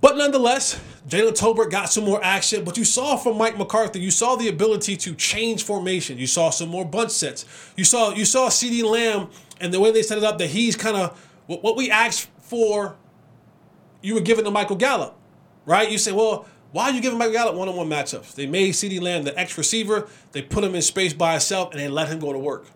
But 0.00 0.16
nonetheless, 0.16 0.80
Jalen 1.08 1.36
Tolbert 1.36 1.70
got 1.70 1.90
some 1.90 2.04
more 2.04 2.22
action. 2.22 2.64
But 2.64 2.76
you 2.78 2.84
saw 2.84 3.16
from 3.16 3.36
Mike 3.36 3.58
McCarthy, 3.58 4.00
you 4.00 4.12
saw 4.12 4.36
the 4.36 4.48
ability 4.48 4.96
to 4.98 5.14
change 5.14 5.64
formation. 5.64 6.18
You 6.18 6.28
saw 6.28 6.50
some 6.50 6.68
more 6.68 6.84
bunch 6.84 7.10
sets. 7.10 7.44
You 7.76 7.84
saw 7.84 8.14
you 8.14 8.24
saw 8.24 8.48
CeeDee 8.48 8.84
Lamb 8.84 9.28
and 9.60 9.74
the 9.74 9.80
way 9.80 9.90
they 9.90 10.02
set 10.02 10.18
it 10.18 10.24
up 10.24 10.38
that 10.38 10.48
he's 10.48 10.76
kind 10.76 10.96
of 10.96 11.18
what 11.46 11.76
we 11.76 11.90
asked 11.90 12.30
for. 12.40 12.96
You 14.02 14.14
were 14.14 14.20
giving 14.20 14.44
to 14.44 14.50
Michael 14.52 14.76
Gallup, 14.76 15.16
right? 15.64 15.90
You 15.90 15.98
say, 15.98 16.12
well, 16.12 16.46
why 16.70 16.84
are 16.84 16.92
you 16.92 17.00
giving 17.00 17.18
Michael 17.18 17.32
Gallup 17.32 17.54
one-on-one 17.56 17.88
matchups? 17.88 18.34
They 18.34 18.46
made 18.46 18.74
CeeDee 18.74 19.00
Lamb 19.00 19.24
the 19.24 19.36
X 19.36 19.58
receiver. 19.58 20.06
They 20.30 20.42
put 20.42 20.62
him 20.62 20.76
in 20.76 20.82
space 20.82 21.12
by 21.12 21.32
himself, 21.32 21.72
and 21.72 21.80
they 21.80 21.88
let 21.88 22.08
him 22.08 22.20
go 22.20 22.32
to 22.32 22.38
work. 22.38 22.66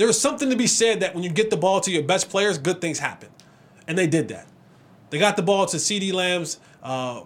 There 0.00 0.08
is 0.08 0.18
something 0.18 0.48
to 0.48 0.56
be 0.56 0.66
said 0.66 1.00
that 1.00 1.14
when 1.14 1.22
you 1.22 1.28
get 1.28 1.50
the 1.50 1.58
ball 1.58 1.82
to 1.82 1.90
your 1.90 2.02
best 2.02 2.30
players, 2.30 2.56
good 2.56 2.80
things 2.80 3.00
happen. 3.00 3.28
And 3.86 3.98
they 3.98 4.06
did 4.06 4.28
that. 4.28 4.46
They 5.10 5.18
got 5.18 5.36
the 5.36 5.42
ball 5.42 5.66
to 5.66 5.76
CeeDee 5.76 6.14
Lamb's 6.14 6.58
uh, 6.82 7.20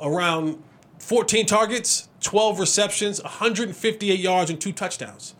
around 0.00 0.62
14 0.98 1.44
targets, 1.44 2.08
12 2.22 2.58
receptions, 2.58 3.22
158 3.22 4.18
yards, 4.18 4.48
and 4.48 4.58
two 4.58 4.72
touchdowns. 4.72 5.34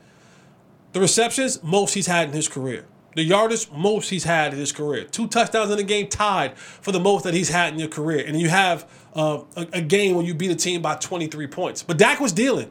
The 0.92 1.00
receptions, 1.00 1.62
most 1.62 1.94
he's 1.94 2.08
had 2.08 2.28
in 2.28 2.34
his 2.34 2.46
career. 2.46 2.84
The 3.14 3.22
yardage, 3.22 3.70
most 3.70 4.10
he's 4.10 4.24
had 4.24 4.52
in 4.52 4.58
his 4.58 4.72
career. 4.72 5.04
Two 5.04 5.28
touchdowns 5.28 5.70
in 5.70 5.78
a 5.78 5.82
game 5.82 6.08
tied 6.08 6.58
for 6.58 6.92
the 6.92 7.00
most 7.00 7.24
that 7.24 7.32
he's 7.32 7.48
had 7.48 7.72
in 7.72 7.78
your 7.78 7.88
career. 7.88 8.22
And 8.26 8.38
you 8.38 8.50
have 8.50 8.86
uh, 9.14 9.44
a, 9.56 9.66
a 9.72 9.80
game 9.80 10.14
where 10.14 10.26
you 10.26 10.34
beat 10.34 10.50
a 10.50 10.54
team 10.54 10.82
by 10.82 10.96
23 10.96 11.46
points. 11.46 11.82
But 11.82 11.96
Dak 11.96 12.20
was 12.20 12.32
dealing. 12.32 12.70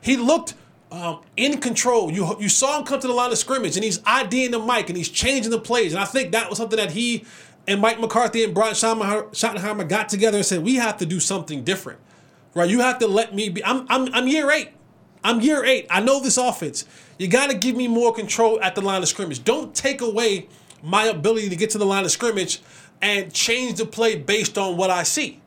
He 0.00 0.16
looked 0.16 0.54
um, 0.92 1.20
in 1.36 1.58
control. 1.58 2.12
You 2.12 2.36
you 2.38 2.48
saw 2.48 2.78
him 2.78 2.84
come 2.84 3.00
to 3.00 3.06
the 3.06 3.12
line 3.12 3.32
of 3.32 3.38
scrimmage 3.38 3.76
and 3.76 3.84
he's 3.84 4.00
IDing 4.04 4.50
the 4.50 4.58
mic 4.58 4.88
and 4.88 4.96
he's 4.96 5.08
changing 5.08 5.50
the 5.50 5.58
plays. 5.58 5.92
And 5.92 6.02
I 6.02 6.04
think 6.04 6.32
that 6.32 6.48
was 6.48 6.58
something 6.58 6.76
that 6.76 6.92
he 6.92 7.24
and 7.66 7.80
Mike 7.80 7.98
McCarthy 7.98 8.44
and 8.44 8.54
Brian 8.54 8.74
Schottenheimer 8.74 9.88
got 9.88 10.08
together 10.08 10.38
and 10.38 10.46
said, 10.46 10.62
we 10.62 10.76
have 10.76 10.98
to 10.98 11.06
do 11.06 11.20
something 11.20 11.64
different. 11.64 12.00
Right? 12.54 12.68
You 12.68 12.80
have 12.80 12.98
to 12.98 13.06
let 13.06 13.34
me 13.34 13.48
be. 13.48 13.64
I'm, 13.64 13.86
I'm, 13.88 14.12
I'm 14.12 14.28
year 14.28 14.50
eight. 14.50 14.70
I'm 15.24 15.40
year 15.40 15.64
eight. 15.64 15.86
I 15.88 16.00
know 16.00 16.20
this 16.20 16.36
offense. 16.36 16.84
You 17.18 17.28
got 17.28 17.50
to 17.50 17.56
give 17.56 17.76
me 17.76 17.88
more 17.88 18.12
control 18.12 18.60
at 18.60 18.74
the 18.74 18.82
line 18.82 19.00
of 19.00 19.08
scrimmage. 19.08 19.44
Don't 19.44 19.74
take 19.74 20.00
away 20.00 20.48
my 20.82 21.04
ability 21.04 21.48
to 21.48 21.56
get 21.56 21.70
to 21.70 21.78
the 21.78 21.86
line 21.86 22.04
of 22.04 22.10
scrimmage 22.10 22.60
and 23.00 23.32
change 23.32 23.78
the 23.78 23.86
play 23.86 24.16
based 24.16 24.58
on 24.58 24.76
what 24.76 24.90
I 24.90 25.04
see. 25.04 25.40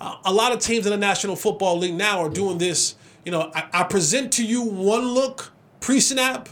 Uh, 0.00 0.16
a 0.24 0.32
lot 0.32 0.52
of 0.52 0.58
teams 0.58 0.86
in 0.86 0.90
the 0.90 0.98
National 0.98 1.36
Football 1.36 1.78
League 1.78 1.94
now 1.94 2.20
are 2.20 2.30
doing 2.30 2.58
this 2.58 2.94
you 3.24 3.32
know, 3.32 3.50
I, 3.54 3.68
I 3.72 3.84
present 3.84 4.32
to 4.34 4.44
you 4.44 4.62
one 4.62 5.08
look 5.08 5.52
pre 5.80 6.00
snap, 6.00 6.48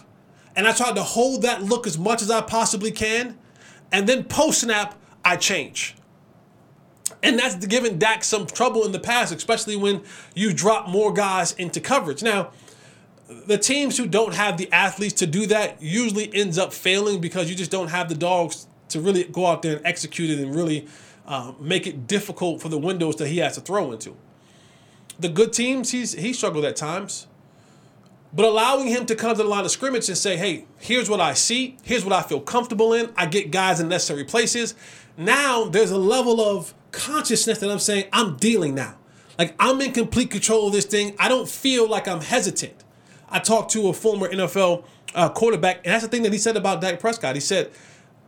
and 0.56 0.66
I 0.66 0.72
try 0.72 0.92
to 0.92 1.02
hold 1.02 1.42
that 1.42 1.62
look 1.62 1.86
as 1.86 1.98
much 1.98 2.22
as 2.22 2.30
I 2.30 2.40
possibly 2.40 2.90
can, 2.90 3.38
and 3.92 4.08
then 4.08 4.24
post 4.24 4.60
snap, 4.62 4.94
I 5.24 5.36
change. 5.36 5.94
And 7.22 7.38
that's 7.38 7.66
given 7.66 7.98
Dak 7.98 8.22
some 8.22 8.46
trouble 8.46 8.84
in 8.84 8.92
the 8.92 9.00
past, 9.00 9.34
especially 9.34 9.76
when 9.76 10.02
you 10.34 10.52
drop 10.52 10.88
more 10.88 11.12
guys 11.12 11.52
into 11.52 11.80
coverage. 11.80 12.22
Now, 12.22 12.52
the 13.28 13.58
teams 13.58 13.98
who 13.98 14.06
don't 14.06 14.34
have 14.34 14.56
the 14.56 14.72
athletes 14.72 15.14
to 15.14 15.26
do 15.26 15.46
that 15.46 15.82
usually 15.82 16.32
ends 16.34 16.58
up 16.58 16.72
failing 16.72 17.20
because 17.20 17.50
you 17.50 17.56
just 17.56 17.70
don't 17.70 17.88
have 17.88 18.08
the 18.08 18.14
dogs 18.14 18.66
to 18.90 19.00
really 19.00 19.24
go 19.24 19.46
out 19.46 19.62
there 19.62 19.76
and 19.76 19.86
execute 19.86 20.30
it 20.30 20.38
and 20.38 20.54
really 20.54 20.86
uh, 21.26 21.52
make 21.60 21.86
it 21.86 22.06
difficult 22.06 22.62
for 22.62 22.68
the 22.68 22.78
windows 22.78 23.16
that 23.16 23.28
he 23.28 23.38
has 23.38 23.54
to 23.56 23.60
throw 23.60 23.92
into 23.92 24.16
the 25.18 25.28
good 25.28 25.52
teams, 25.52 25.90
he's 25.90 26.12
he 26.12 26.32
struggled 26.32 26.64
at 26.64 26.76
times. 26.76 27.26
But 28.32 28.44
allowing 28.44 28.88
him 28.88 29.06
to 29.06 29.14
come 29.14 29.34
to 29.34 29.42
the 29.42 29.48
line 29.48 29.64
of 29.64 29.70
scrimmage 29.70 30.08
and 30.08 30.18
say, 30.18 30.36
hey, 30.36 30.66
here's 30.78 31.08
what 31.08 31.20
I 31.20 31.32
see, 31.32 31.78
here's 31.82 32.04
what 32.04 32.12
I 32.12 32.22
feel 32.22 32.40
comfortable 32.40 32.92
in, 32.92 33.10
I 33.16 33.26
get 33.26 33.50
guys 33.50 33.80
in 33.80 33.88
necessary 33.88 34.24
places. 34.24 34.74
Now 35.16 35.64
there's 35.64 35.90
a 35.90 35.98
level 35.98 36.40
of 36.40 36.74
consciousness 36.92 37.58
that 37.58 37.70
I'm 37.70 37.78
saying, 37.78 38.04
I'm 38.12 38.36
dealing 38.36 38.74
now. 38.74 38.96
Like 39.38 39.54
I'm 39.58 39.80
in 39.80 39.92
complete 39.92 40.30
control 40.30 40.66
of 40.66 40.72
this 40.72 40.84
thing. 40.84 41.14
I 41.18 41.28
don't 41.28 41.48
feel 41.48 41.88
like 41.88 42.06
I'm 42.06 42.20
hesitant. 42.20 42.84
I 43.30 43.38
talked 43.38 43.70
to 43.72 43.88
a 43.88 43.92
former 43.92 44.28
NFL 44.28 44.84
uh, 45.14 45.28
quarterback, 45.30 45.78
and 45.84 45.92
that's 45.92 46.04
the 46.04 46.10
thing 46.10 46.22
that 46.22 46.32
he 46.32 46.38
said 46.38 46.56
about 46.56 46.80
Dak 46.80 47.00
Prescott. 47.00 47.34
He 47.34 47.40
said, 47.40 47.70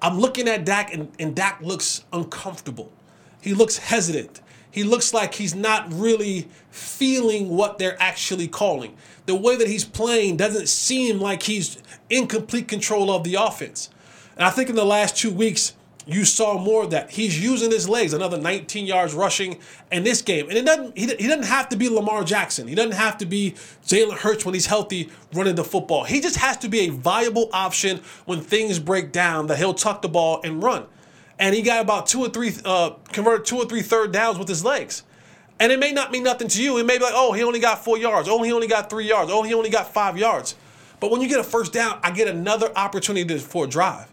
I'm 0.02 0.18
looking 0.18 0.48
at 0.48 0.64
Dak, 0.64 0.94
and, 0.94 1.10
and 1.18 1.34
Dak 1.34 1.60
looks 1.60 2.04
uncomfortable. 2.12 2.92
He 3.42 3.54
looks 3.54 3.78
hesitant. 3.78 4.40
He 4.70 4.84
looks 4.84 5.12
like 5.12 5.34
he's 5.34 5.54
not 5.54 5.92
really 5.92 6.48
feeling 6.70 7.50
what 7.50 7.78
they're 7.78 8.00
actually 8.00 8.48
calling. 8.48 8.96
The 9.26 9.34
way 9.34 9.56
that 9.56 9.68
he's 9.68 9.84
playing 9.84 10.36
doesn't 10.36 10.68
seem 10.68 11.20
like 11.20 11.44
he's 11.44 11.82
in 12.08 12.26
complete 12.26 12.68
control 12.68 13.10
of 13.10 13.24
the 13.24 13.34
offense. 13.34 13.90
And 14.36 14.44
I 14.44 14.50
think 14.50 14.68
in 14.68 14.76
the 14.76 14.84
last 14.84 15.16
two 15.16 15.30
weeks, 15.30 15.74
you 16.06 16.24
saw 16.24 16.58
more 16.58 16.84
of 16.84 16.90
that. 16.90 17.10
He's 17.10 17.42
using 17.42 17.70
his 17.70 17.88
legs, 17.88 18.12
another 18.12 18.38
19 18.38 18.86
yards 18.86 19.14
rushing 19.14 19.58
in 19.92 20.02
this 20.02 20.22
game. 20.22 20.48
And 20.48 20.56
it 20.56 20.64
doesn't 20.64 20.96
he, 20.96 21.06
he 21.06 21.26
doesn't 21.26 21.44
have 21.44 21.68
to 21.68 21.76
be 21.76 21.88
Lamar 21.88 22.24
Jackson. 22.24 22.66
He 22.66 22.74
doesn't 22.74 22.92
have 22.92 23.18
to 23.18 23.26
be 23.26 23.52
Jalen 23.86 24.16
Hurts 24.16 24.44
when 24.44 24.54
he's 24.54 24.66
healthy 24.66 25.10
running 25.34 25.54
the 25.54 25.64
football. 25.64 26.04
He 26.04 26.20
just 26.20 26.36
has 26.36 26.56
to 26.58 26.68
be 26.68 26.80
a 26.80 26.88
viable 26.88 27.50
option 27.52 28.00
when 28.24 28.40
things 28.40 28.78
break 28.78 29.12
down 29.12 29.46
that 29.48 29.58
he'll 29.58 29.74
tuck 29.74 30.02
the 30.02 30.08
ball 30.08 30.40
and 30.42 30.62
run. 30.62 30.86
And 31.40 31.54
he 31.54 31.62
got 31.62 31.80
about 31.80 32.06
two 32.06 32.20
or 32.20 32.28
three 32.28 32.52
uh, 32.64 32.90
converted 33.12 33.46
two 33.46 33.56
or 33.56 33.64
three 33.64 33.80
third 33.80 34.12
downs 34.12 34.38
with 34.38 34.46
his 34.46 34.62
legs. 34.62 35.02
And 35.58 35.72
it 35.72 35.80
may 35.80 35.90
not 35.90 36.12
mean 36.12 36.22
nothing 36.22 36.48
to 36.48 36.62
you. 36.62 36.78
It 36.78 36.84
may 36.84 36.98
be 36.98 37.04
like, 37.04 37.14
oh, 37.16 37.32
he 37.32 37.42
only 37.42 37.60
got 37.60 37.82
four 37.82 37.98
yards. 37.98 38.28
Oh, 38.28 38.42
he 38.42 38.52
only 38.52 38.66
got 38.66 38.90
three 38.90 39.08
yards. 39.08 39.30
Oh, 39.32 39.42
he 39.42 39.54
only 39.54 39.70
got 39.70 39.92
five 39.92 40.18
yards. 40.18 40.54
But 41.00 41.10
when 41.10 41.22
you 41.22 41.28
get 41.28 41.40
a 41.40 41.44
first 41.44 41.72
down, 41.72 41.98
I 42.02 42.10
get 42.10 42.28
another 42.28 42.70
opportunity 42.76 43.38
for 43.38 43.64
a 43.64 43.68
drive. 43.68 44.06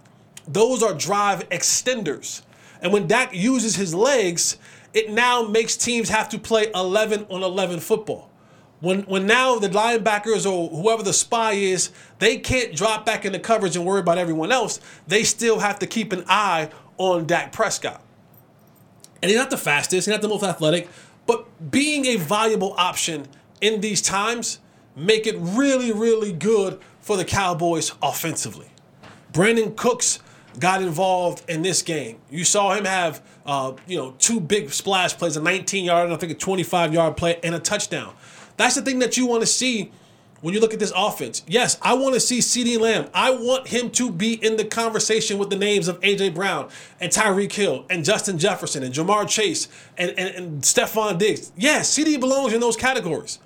Those 0.47 0.81
are 0.81 0.93
drive 0.93 1.47
extenders. 1.49 2.43
And 2.81 2.93
when 2.93 3.07
Dak 3.07 3.33
uses 3.33 3.75
his 3.75 3.93
legs, 3.93 4.57
it 4.93 5.11
now 5.11 5.41
makes 5.41 5.75
teams 5.75 6.09
have 6.09 6.29
to 6.29 6.39
play 6.39 6.71
11 6.73 7.25
on 7.29 7.43
11 7.43 7.81
football. 7.81 8.29
When, 8.79 9.01
when 9.03 9.25
now 9.25 9.57
the 9.57 9.69
linebackers 9.69 10.49
or 10.49 10.69
whoever 10.69 11.03
the 11.03 11.13
spy 11.13 11.53
is, 11.53 11.91
they 12.19 12.37
can't 12.37 12.75
drop 12.75 13.05
back 13.05 13.25
into 13.25 13.39
coverage 13.39 13.75
and 13.75 13.85
worry 13.85 13.99
about 13.99 14.17
everyone 14.17 14.51
else. 14.51 14.79
They 15.07 15.23
still 15.23 15.59
have 15.59 15.79
to 15.79 15.87
keep 15.87 16.13
an 16.13 16.23
eye 16.27 16.69
on 16.97 17.25
Dak 17.25 17.51
Prescott. 17.51 18.01
And 19.21 19.29
he's 19.29 19.39
not 19.39 19.49
the 19.49 19.57
fastest, 19.57 20.07
he's 20.07 20.13
not 20.13 20.21
the 20.21 20.27
most 20.27 20.43
athletic, 20.43 20.89
but 21.25 21.71
being 21.71 22.05
a 22.05 22.17
valuable 22.17 22.73
option 22.77 23.27
in 23.61 23.81
these 23.81 24.01
times 24.01 24.59
make 24.95 25.27
it 25.27 25.35
really, 25.37 25.91
really 25.91 26.33
good 26.33 26.79
for 26.99 27.17
the 27.17 27.25
Cowboys 27.25 27.93
offensively. 28.01 28.67
Brandin 29.31 29.75
Cooks 29.75 30.19
got 30.59 30.81
involved 30.81 31.47
in 31.49 31.61
this 31.61 31.81
game. 31.81 32.19
You 32.29 32.43
saw 32.43 32.73
him 32.73 32.85
have, 32.85 33.21
uh, 33.45 33.73
you 33.85 33.97
know, 33.97 34.15
two 34.17 34.39
big 34.39 34.71
splash 34.73 35.15
plays, 35.15 35.37
a 35.37 35.41
19 35.41 35.85
yard 35.85 36.05
and 36.05 36.13
I 36.13 36.17
think 36.17 36.31
a 36.31 36.35
25 36.35 36.93
yard 36.93 37.17
play 37.17 37.39
and 37.43 37.53
a 37.53 37.59
touchdown. 37.59 38.15
That's 38.57 38.75
the 38.75 38.81
thing 38.81 38.99
that 38.99 39.17
you 39.17 39.27
want 39.27 39.41
to 39.41 39.47
see 39.47 39.91
when 40.41 40.53
you 40.53 40.59
look 40.59 40.73
at 40.73 40.79
this 40.79 40.93
offense. 40.95 41.43
Yes, 41.47 41.77
I 41.81 41.93
want 41.93 42.13
to 42.13 42.19
see 42.19 42.39
CeeDee 42.39 42.79
Lamb. 42.79 43.09
I 43.13 43.31
want 43.31 43.67
him 43.67 43.89
to 43.91 44.11
be 44.11 44.33
in 44.33 44.57
the 44.57 44.65
conversation 44.65 45.37
with 45.37 45.49
the 45.49 45.55
names 45.55 45.87
of 45.87 45.99
AJ 46.01 46.35
Brown 46.35 46.69
and 46.99 47.11
Tyreek 47.11 47.51
Hill 47.51 47.85
and 47.89 48.05
Justin 48.05 48.37
Jefferson 48.37 48.83
and 48.83 48.93
Ja'Marr 48.93 49.27
Chase 49.27 49.67
and, 49.97 50.11
and, 50.11 50.35
and 50.35 50.61
Stefon 50.61 51.17
Diggs. 51.17 51.51
Yes, 51.55 51.97
CeeDee 51.97 52.19
belongs 52.19 52.53
in 52.53 52.59
those 52.59 52.75
categories. 52.75 53.39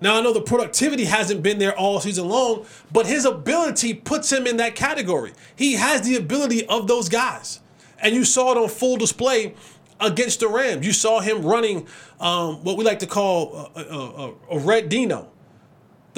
Now 0.00 0.18
I 0.18 0.22
know 0.22 0.32
the 0.32 0.40
productivity 0.40 1.04
hasn't 1.06 1.42
been 1.42 1.58
there 1.58 1.76
all 1.76 1.98
season 2.00 2.28
long, 2.28 2.66
but 2.92 3.06
his 3.06 3.24
ability 3.24 3.94
puts 3.94 4.32
him 4.32 4.46
in 4.46 4.56
that 4.58 4.76
category. 4.76 5.32
He 5.56 5.74
has 5.74 6.02
the 6.02 6.16
ability 6.16 6.66
of 6.66 6.86
those 6.86 7.08
guys. 7.08 7.60
And 8.00 8.14
you 8.14 8.24
saw 8.24 8.52
it 8.52 8.58
on 8.58 8.68
full 8.68 8.96
display 8.96 9.54
against 10.00 10.38
the 10.40 10.48
Rams. 10.48 10.86
You 10.86 10.92
saw 10.92 11.18
him 11.20 11.44
running 11.44 11.88
um, 12.20 12.62
what 12.62 12.76
we 12.76 12.84
like 12.84 13.00
to 13.00 13.06
call 13.06 13.72
a, 13.74 13.80
a, 13.80 14.34
a 14.52 14.58
red 14.60 14.88
Dino, 14.88 15.30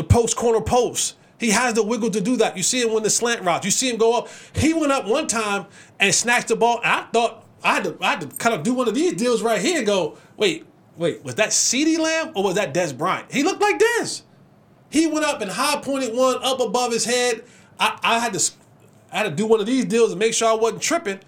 the 0.00 0.04
post 0.04 0.35
corner 0.35 0.62
post. 0.62 1.16
He 1.38 1.50
has 1.50 1.75
the 1.75 1.83
wiggle 1.83 2.11
to 2.11 2.23
do 2.23 2.37
that. 2.38 2.57
You 2.57 2.62
see 2.62 2.80
him 2.80 2.92
when 2.92 3.02
the 3.02 3.11
slant 3.11 3.42
routes. 3.42 3.66
You 3.66 3.71
see 3.71 3.90
him 3.90 3.99
go 3.99 4.16
up. 4.16 4.28
He 4.54 4.73
went 4.73 4.92
up 4.92 5.07
one 5.07 5.26
time 5.26 5.66
and 5.99 6.14
snatched 6.14 6.49
the 6.49 6.57
ball. 6.57 6.80
I 6.83 7.02
thought 7.12 7.47
I 7.62 7.75
had, 7.75 7.85
to, 7.85 7.97
I 8.00 8.11
had 8.12 8.21
to 8.23 8.26
kind 8.28 8.54
of 8.54 8.62
do 8.62 8.73
one 8.73 8.88
of 8.88 8.95
these 8.95 9.12
deals 9.12 9.42
right 9.42 9.61
here 9.61 9.76
and 9.78 9.87
go, 9.87 10.16
wait, 10.38 10.66
wait, 10.97 11.23
was 11.23 11.35
that 11.35 11.50
CeeDee 11.50 11.99
Lamb 11.99 12.33
or 12.35 12.45
was 12.45 12.54
that 12.54 12.73
Dez 12.73 12.97
Bryant? 12.97 13.30
He 13.30 13.42
looked 13.42 13.61
like 13.61 13.78
Dez. 13.78 14.23
He 14.88 15.07
went 15.07 15.26
up 15.26 15.42
and 15.42 15.50
high 15.50 15.80
pointed 15.80 16.14
one 16.14 16.42
up 16.42 16.61
above 16.61 16.92
his 16.92 17.04
head. 17.04 17.45
I, 17.78 17.99
I 18.02 18.19
had 18.21 18.33
to 18.33 18.52
I 19.12 19.19
had 19.19 19.25
to 19.25 19.30
do 19.30 19.47
one 19.47 19.61
of 19.61 19.66
these 19.66 19.85
deals 19.85 20.12
and 20.12 20.19
make 20.19 20.33
sure 20.33 20.49
I 20.49 20.54
wasn't 20.54 20.83
tripping. 20.83 21.21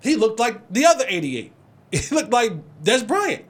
He 0.00 0.14
looked 0.14 0.38
like 0.38 0.72
the 0.72 0.86
other 0.86 1.04
88. 1.08 1.52
He 1.92 2.14
looked 2.14 2.32
like 2.32 2.52
Dez 2.84 3.06
Bryant. 3.06 3.46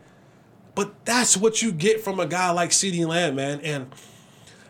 But 0.75 1.05
that's 1.05 1.37
what 1.37 1.61
you 1.63 1.73
get 1.73 2.01
from 2.01 2.19
a 2.19 2.27
guy 2.27 2.51
like 2.51 2.71
CeeDee 2.71 3.07
Lamb, 3.07 3.37
man. 3.37 3.61
And 3.61 3.93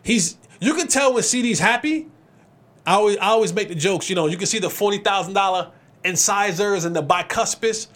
he's 0.03 0.37
you 0.59 0.75
can 0.75 0.87
tell 0.87 1.13
when 1.13 1.23
CeeDee's 1.23 1.59
happy. 1.59 2.07
I 2.85 2.93
always 2.93 3.17
I 3.17 3.27
always 3.27 3.53
make 3.53 3.69
the 3.69 3.75
jokes, 3.75 4.09
you 4.09 4.15
know, 4.15 4.27
you 4.27 4.37
can 4.37 4.45
see 4.45 4.59
the 4.59 4.69
forty 4.69 4.99
thousand 4.99 5.33
dollar 5.33 5.71
incisors 6.03 6.85
and 6.85 6.95
the 6.95 7.01
bicuspids. 7.01 7.87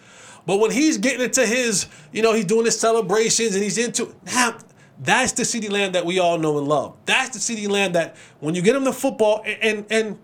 But 0.46 0.56
when 0.58 0.70
he's 0.70 0.96
getting 0.96 1.20
into 1.20 1.46
his, 1.46 1.86
you 2.10 2.22
know, 2.22 2.32
he's 2.32 2.46
doing 2.46 2.64
his 2.64 2.80
celebrations 2.80 3.54
and 3.54 3.62
he's 3.62 3.76
into 3.76 4.14
now, 4.24 4.58
that's 4.98 5.32
the 5.32 5.42
CeeDee 5.42 5.70
Lamb 5.70 5.92
that 5.92 6.06
we 6.06 6.18
all 6.18 6.38
know 6.38 6.58
and 6.58 6.66
love. 6.66 6.96
That's 7.04 7.46
the 7.46 7.54
CeeDee 7.54 7.68
Lamb 7.68 7.92
that 7.92 8.16
when 8.40 8.54
you 8.54 8.62
get 8.62 8.74
him 8.74 8.84
the 8.84 8.92
football 8.92 9.42
and 9.44 9.62
and, 9.62 9.86
and 9.90 10.18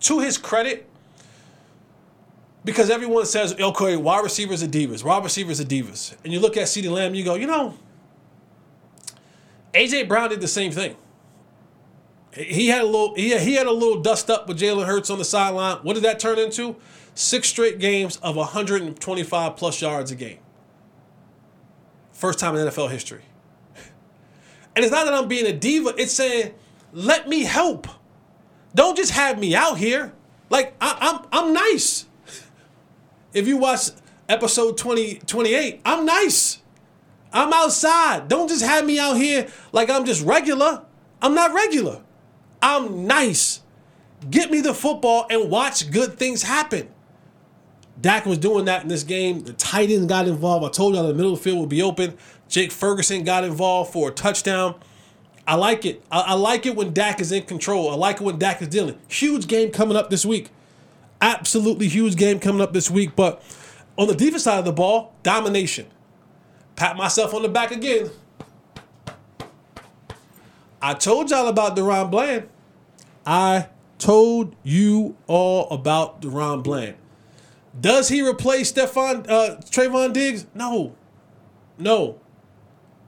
to 0.00 0.20
his 0.20 0.38
credit, 0.38 0.88
because 2.64 2.90
everyone 2.90 3.26
says, 3.26 3.58
okay, 3.58 3.96
wide 3.96 4.22
receivers 4.22 4.62
are 4.62 4.68
divas, 4.68 5.02
wide 5.02 5.24
receivers 5.24 5.60
are 5.60 5.64
divas. 5.64 6.14
And 6.24 6.32
you 6.32 6.40
look 6.40 6.56
at 6.56 6.64
CeeDee 6.64 6.90
Lamb, 6.90 7.14
you 7.14 7.24
go, 7.24 7.34
you 7.34 7.46
know, 7.46 7.74
AJ 9.72 10.08
Brown 10.08 10.30
did 10.30 10.40
the 10.40 10.48
same 10.48 10.72
thing. 10.72 10.96
He 12.32 12.68
had 12.68 12.82
a 12.82 12.86
little 12.86 13.14
he 13.14 13.36
he 13.38 13.54
had 13.54 13.66
a 13.66 13.72
little 13.72 14.00
dust 14.00 14.30
up 14.30 14.46
with 14.46 14.58
Jalen 14.58 14.86
Hurts 14.86 15.10
on 15.10 15.18
the 15.18 15.24
sideline. 15.24 15.78
What 15.78 15.94
did 15.94 16.04
that 16.04 16.20
turn 16.20 16.38
into? 16.38 16.76
Six 17.14 17.48
straight 17.48 17.78
games 17.78 18.16
of 18.18 18.36
125 18.36 19.56
plus 19.56 19.82
yards 19.82 20.10
a 20.10 20.14
game. 20.14 20.38
First 22.12 22.38
time 22.38 22.54
in 22.54 22.66
NFL 22.66 22.90
history. 22.90 23.22
And 24.76 24.84
it's 24.84 24.92
not 24.92 25.04
that 25.04 25.14
I'm 25.14 25.26
being 25.26 25.46
a 25.46 25.52
diva, 25.52 25.92
it's 25.98 26.12
saying, 26.12 26.54
let 26.92 27.28
me 27.28 27.42
help. 27.42 27.88
Don't 28.74 28.96
just 28.96 29.10
have 29.10 29.38
me 29.38 29.54
out 29.54 29.78
here. 29.78 30.12
Like 30.48 30.74
I, 30.80 30.96
I'm 31.00 31.26
I'm 31.32 31.52
nice. 31.52 32.06
If 33.32 33.48
you 33.48 33.56
watch 33.56 33.90
episode 34.28 34.76
20, 34.76 35.16
28, 35.26 35.80
I'm 35.84 36.04
nice. 36.04 36.62
I'm 37.32 37.52
outside. 37.52 38.28
Don't 38.28 38.48
just 38.48 38.62
have 38.62 38.84
me 38.84 38.98
out 38.98 39.14
here 39.14 39.48
like 39.72 39.90
I'm 39.90 40.04
just 40.04 40.24
regular. 40.24 40.84
I'm 41.22 41.34
not 41.34 41.52
regular. 41.52 42.02
I'm 42.62 43.06
nice. 43.06 43.60
Get 44.28 44.50
me 44.50 44.60
the 44.60 44.74
football 44.74 45.26
and 45.30 45.50
watch 45.50 45.90
good 45.90 46.18
things 46.18 46.42
happen. 46.42 46.88
Dak 48.00 48.26
was 48.26 48.38
doing 48.38 48.64
that 48.66 48.82
in 48.82 48.88
this 48.88 49.02
game. 49.02 49.40
The 49.40 49.52
tight 49.52 49.90
end 49.90 50.08
got 50.08 50.26
involved. 50.26 50.64
I 50.64 50.70
told 50.70 50.94
y'all 50.94 51.06
the 51.06 51.14
middle 51.14 51.32
of 51.32 51.38
the 51.38 51.44
field 51.44 51.60
would 51.60 51.68
be 51.68 51.82
open. 51.82 52.16
Jake 52.48 52.72
Ferguson 52.72 53.24
got 53.24 53.44
involved 53.44 53.92
for 53.92 54.08
a 54.08 54.12
touchdown. 54.12 54.74
I 55.46 55.54
like 55.56 55.84
it. 55.84 56.02
I, 56.10 56.20
I 56.20 56.34
like 56.34 56.66
it 56.66 56.76
when 56.76 56.92
Dak 56.92 57.20
is 57.20 57.32
in 57.32 57.42
control. 57.44 57.90
I 57.90 57.94
like 57.94 58.16
it 58.16 58.22
when 58.22 58.38
Dak 58.38 58.62
is 58.62 58.68
dealing. 58.68 58.98
Huge 59.08 59.46
game 59.46 59.70
coming 59.70 59.96
up 59.96 60.10
this 60.10 60.24
week. 60.24 60.50
Absolutely 61.20 61.88
huge 61.88 62.16
game 62.16 62.40
coming 62.40 62.60
up 62.60 62.72
this 62.72 62.90
week. 62.90 63.14
But 63.16 63.42
on 63.98 64.08
the 64.08 64.14
defense 64.14 64.44
side 64.44 64.58
of 64.58 64.64
the 64.64 64.72
ball, 64.72 65.14
domination. 65.22 65.86
Pat 66.76 66.96
myself 66.96 67.34
on 67.34 67.42
the 67.42 67.48
back 67.48 67.70
again. 67.70 68.10
I 70.82 70.94
told 70.94 71.30
y'all 71.30 71.48
about 71.48 71.76
DaRon 71.76 72.10
Bland. 72.10 72.48
I 73.26 73.68
told 73.98 74.56
you 74.62 75.16
all 75.26 75.68
about 75.70 76.22
DaRon 76.22 76.62
Bland. 76.62 76.96
Does 77.78 78.08
he 78.08 78.26
replace 78.26 78.72
Stefon 78.72 79.28
uh, 79.28 79.56
Trevon 79.60 80.12
Diggs? 80.12 80.46
No. 80.54 80.96
No. 81.78 82.18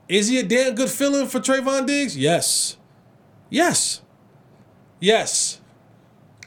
Is 0.07 0.27
he 0.27 0.39
a 0.39 0.43
damn 0.43 0.75
good 0.75 0.89
feeling 0.89 1.27
for 1.27 1.39
Trevon 1.39 1.85
Diggs? 1.85 2.15
Yes. 2.17 2.77
Yes. 3.49 4.01
Yes. 4.99 5.59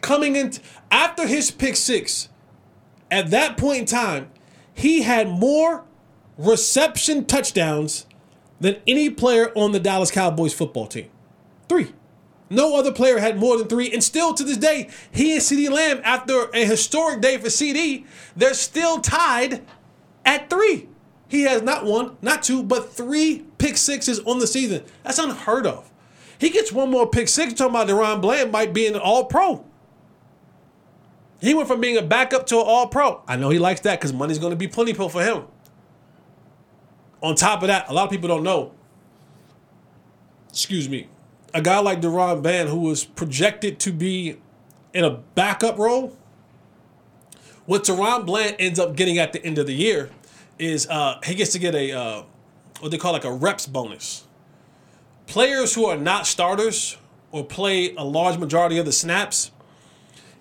Coming 0.00 0.36
in 0.36 0.52
after 0.90 1.26
his 1.26 1.50
pick 1.50 1.76
six, 1.76 2.28
at 3.10 3.30
that 3.30 3.56
point 3.56 3.80
in 3.80 3.86
time, 3.86 4.30
he 4.72 5.02
had 5.02 5.28
more 5.28 5.84
reception 6.38 7.24
touchdowns 7.24 8.06
than 8.60 8.76
any 8.86 9.10
player 9.10 9.52
on 9.54 9.72
the 9.72 9.80
Dallas 9.80 10.10
Cowboys 10.10 10.54
football 10.54 10.86
team. 10.86 11.08
Three. 11.68 11.92
No 12.48 12.76
other 12.76 12.92
player 12.92 13.18
had 13.18 13.38
more 13.38 13.58
than 13.58 13.66
three. 13.66 13.92
And 13.92 14.02
still 14.02 14.32
to 14.34 14.44
this 14.44 14.56
day, 14.56 14.88
he 15.10 15.32
and 15.32 15.40
CeeDee 15.40 15.70
Lamb, 15.70 16.00
after 16.04 16.48
a 16.54 16.64
historic 16.64 17.20
day 17.20 17.38
for 17.38 17.48
CeeDee, 17.48 18.06
they're 18.36 18.54
still 18.54 19.00
tied 19.00 19.64
at 20.24 20.48
three. 20.48 20.88
He 21.28 21.42
has 21.42 21.62
not 21.62 21.84
one, 21.84 22.16
not 22.22 22.44
two, 22.44 22.62
but 22.62 22.92
three 22.92 23.44
pick 23.58 23.76
sixes 23.76 24.20
on 24.20 24.38
the 24.38 24.46
season. 24.46 24.84
That's 25.02 25.18
unheard 25.18 25.66
of. 25.66 25.90
He 26.38 26.50
gets 26.50 26.70
one 26.70 26.90
more 26.90 27.08
pick 27.08 27.28
six. 27.28 27.52
Talking 27.52 27.74
about 27.74 27.88
DaRon 27.88 28.20
Bland 28.20 28.52
might 28.52 28.72
be 28.72 28.86
an 28.86 28.96
all 28.96 29.24
pro. 29.24 29.64
He 31.40 31.52
went 31.52 31.68
from 31.68 31.80
being 31.80 31.96
a 31.96 32.02
backup 32.02 32.46
to 32.46 32.56
an 32.56 32.64
all 32.64 32.86
pro. 32.86 33.22
I 33.26 33.36
know 33.36 33.50
he 33.50 33.58
likes 33.58 33.80
that 33.80 33.98
because 33.98 34.12
money's 34.12 34.38
going 34.38 34.50
to 34.50 34.56
be 34.56 34.68
plentiful 34.68 35.08
for 35.08 35.22
him. 35.22 35.44
On 37.22 37.34
top 37.34 37.62
of 37.62 37.68
that, 37.68 37.88
a 37.88 37.92
lot 37.92 38.04
of 38.04 38.10
people 38.10 38.28
don't 38.28 38.44
know. 38.44 38.72
Excuse 40.48 40.88
me. 40.88 41.08
A 41.56 41.62
guy 41.62 41.78
like 41.78 42.02
DaRon 42.02 42.42
Bland, 42.42 42.68
who 42.68 42.80
was 42.80 43.02
projected 43.02 43.78
to 43.78 43.90
be 43.90 44.36
in 44.92 45.04
a 45.04 45.10
backup 45.10 45.78
role, 45.78 46.14
what 47.64 47.84
DaRon 47.84 48.26
Bland 48.26 48.56
ends 48.58 48.78
up 48.78 48.94
getting 48.94 49.16
at 49.16 49.32
the 49.32 49.42
end 49.42 49.56
of 49.56 49.66
the 49.66 49.72
year 49.72 50.10
is 50.58 50.86
uh, 50.88 51.18
he 51.24 51.34
gets 51.34 51.52
to 51.52 51.58
get 51.58 51.74
a 51.74 51.92
uh, 51.92 52.22
what 52.80 52.90
they 52.90 52.98
call 52.98 53.14
like 53.14 53.24
a 53.24 53.32
reps 53.32 53.66
bonus. 53.66 54.26
Players 55.26 55.74
who 55.74 55.86
are 55.86 55.96
not 55.96 56.26
starters 56.26 56.98
or 57.32 57.42
play 57.42 57.94
a 57.94 58.04
large 58.04 58.36
majority 58.36 58.76
of 58.76 58.84
the 58.84 58.92
snaps, 58.92 59.50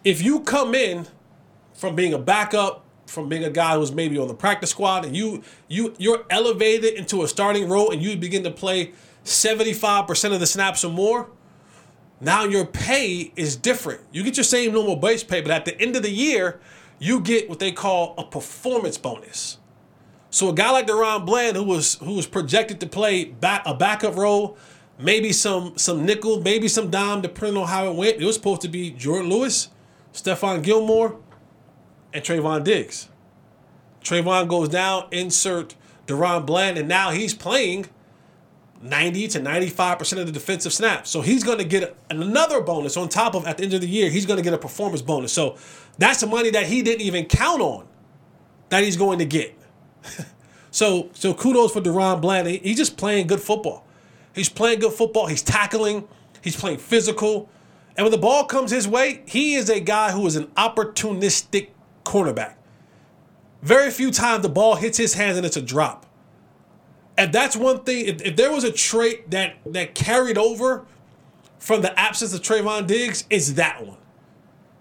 if 0.03 0.21
you 0.21 0.41
come 0.41 0.75
in 0.75 1.07
from 1.73 1.95
being 1.95 2.13
a 2.13 2.19
backup, 2.19 2.83
from 3.07 3.29
being 3.29 3.45
a 3.45 3.49
guy 3.49 3.77
who's 3.77 3.93
maybe 3.93 4.17
on 4.17 4.27
the 4.27 4.33
practice 4.33 4.71
squad, 4.71 5.05
and 5.05 5.15
you 5.15 5.43
you 5.69 5.95
you're 5.97 6.25
elevated 6.29 6.95
into 6.95 7.23
a 7.23 7.27
starting 7.29 7.69
role 7.69 7.89
and 7.89 8.03
you 8.03 8.17
begin 8.17 8.43
to 8.43 8.51
play 8.51 8.91
75% 9.25 10.33
of 10.33 10.39
the 10.39 10.47
snaps 10.47 10.85
or 10.85 10.91
more, 10.91 11.29
now 12.21 12.45
your 12.45 12.65
pay 12.65 13.33
is 13.35 13.55
different. 13.55 14.01
You 14.11 14.23
get 14.23 14.37
your 14.37 14.43
same 14.43 14.71
normal 14.71 14.95
base 14.95 15.23
pay, 15.23 15.41
but 15.41 15.51
at 15.51 15.65
the 15.65 15.79
end 15.81 15.95
of 15.95 16.03
the 16.03 16.11
year, 16.11 16.59
you 16.99 17.19
get 17.19 17.49
what 17.49 17.59
they 17.59 17.71
call 17.71 18.15
a 18.17 18.23
performance 18.23 18.97
bonus. 18.97 19.57
So 20.29 20.49
a 20.49 20.53
guy 20.53 20.71
like 20.71 20.87
DaRon 20.87 21.25
Bland, 21.25 21.57
who 21.57 21.63
was 21.63 21.95
who 21.95 22.13
was 22.13 22.27
projected 22.27 22.79
to 22.81 22.87
play 22.87 23.25
back 23.25 23.63
a 23.65 23.73
backup 23.73 24.15
role, 24.15 24.57
maybe 24.99 25.31
some 25.31 25.77
some 25.77 26.05
nickel, 26.05 26.41
maybe 26.41 26.67
some 26.67 26.89
dime, 26.89 27.21
depending 27.21 27.57
on 27.57 27.67
how 27.67 27.89
it 27.89 27.95
went. 27.95 28.21
It 28.21 28.25
was 28.25 28.35
supposed 28.35 28.61
to 28.61 28.67
be 28.67 28.91
Jourdan 28.91 29.29
Lewis, 29.29 29.69
Stephon 30.13 30.61
Gilmore, 30.61 31.19
and 32.13 32.23
Trevon 32.23 32.63
Diggs. 32.63 33.09
Trevon 34.03 34.47
goes 34.47 34.69
down, 34.69 35.07
insert 35.11 35.75
DaRon 36.05 36.45
Bland, 36.45 36.77
and 36.77 36.87
now 36.87 37.11
he's 37.11 37.33
playing 37.33 37.87
90 38.85 39.27
to 39.29 39.39
95% 39.39 40.19
of 40.19 40.25
the 40.27 40.31
defensive 40.31 40.71
snaps. 40.71 41.09
So 41.09 41.21
he's 41.21 41.43
going 41.43 41.57
to 41.57 41.65
get 41.65 41.95
another 42.09 42.61
bonus 42.61 42.97
on 42.97 43.09
top 43.09 43.35
of 43.35 43.45
at 43.45 43.57
the 43.57 43.63
end 43.63 43.73
of 43.73 43.81
the 43.81 43.87
year, 43.87 44.09
he's 44.09 44.25
going 44.25 44.37
to 44.37 44.43
get 44.43 44.53
a 44.53 44.57
performance 44.57 45.01
bonus. 45.01 45.33
So 45.33 45.57
that's 45.97 46.21
the 46.21 46.27
money 46.27 46.51
that 46.51 46.67
he 46.67 46.81
didn't 46.81 47.01
even 47.01 47.25
count 47.25 47.61
on 47.61 47.87
that 48.69 48.83
he's 48.83 48.97
going 48.97 49.19
to 49.19 49.25
get. 49.25 49.57
so 50.71 51.09
so 51.13 51.33
kudos 51.33 51.73
for 51.73 51.81
DaRon 51.81 52.21
Bland. 52.21 52.47
He, 52.47 52.57
he's 52.57 52.77
just 52.77 52.97
playing 52.97 53.27
good 53.27 53.41
football. 53.41 53.85
He's 54.33 54.49
playing 54.49 54.79
good 54.79 54.93
football. 54.93 55.27
He's 55.27 55.41
tackling. 55.41 56.07
He's 56.41 56.55
playing 56.55 56.77
physical. 56.77 57.49
And 57.97 58.03
when 58.03 58.11
the 58.11 58.17
ball 58.17 58.45
comes 58.45 58.71
his 58.71 58.87
way, 58.87 59.23
he 59.25 59.55
is 59.55 59.69
a 59.69 59.79
guy 59.79 60.11
who 60.11 60.27
is 60.27 60.35
an 60.35 60.47
opportunistic 60.57 61.69
cornerback. 62.03 62.55
Very 63.61 63.89
few 63.89 64.11
times 64.11 64.43
the 64.43 64.49
ball 64.49 64.75
hits 64.75 64.97
his 64.97 65.13
hands 65.13 65.37
and 65.37 65.45
it's 65.45 65.57
a 65.57 65.61
drop. 65.61 66.05
And 67.17 67.31
that's 67.31 67.55
one 67.55 67.83
thing. 67.83 68.05
If, 68.05 68.21
if 68.21 68.35
there 68.35 68.51
was 68.51 68.63
a 68.63 68.71
trait 68.71 69.31
that 69.31 69.55
that 69.65 69.95
carried 69.95 70.37
over 70.37 70.85
from 71.59 71.81
the 71.81 71.97
absence 71.99 72.33
of 72.33 72.41
Trevon 72.41 72.87
Diggs, 72.87 73.25
it's 73.29 73.53
that 73.53 73.85
one. 73.85 73.97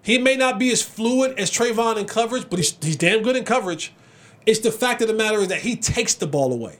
He 0.01 0.17
may 0.17 0.35
not 0.35 0.59
be 0.59 0.71
as 0.71 0.81
fluid 0.83 1.39
as 1.39 1.49
Trevon 1.49 1.97
in 1.97 2.05
coverage, 2.05 2.47
but 2.49 2.59
he's, 2.59 2.77
he's 2.81 2.95
damn 2.95 3.23
good 3.23 3.35
in 3.35 3.43
coverage. 3.43 3.93
It's 4.45 4.59
the 4.59 4.71
fact 4.71 5.01
of 5.01 5.07
the 5.07 5.15
matter 5.15 5.39
is 5.39 5.47
that 5.47 5.61
he 5.61 5.75
takes 5.75 6.13
the 6.13 6.27
ball 6.27 6.53
away. 6.53 6.79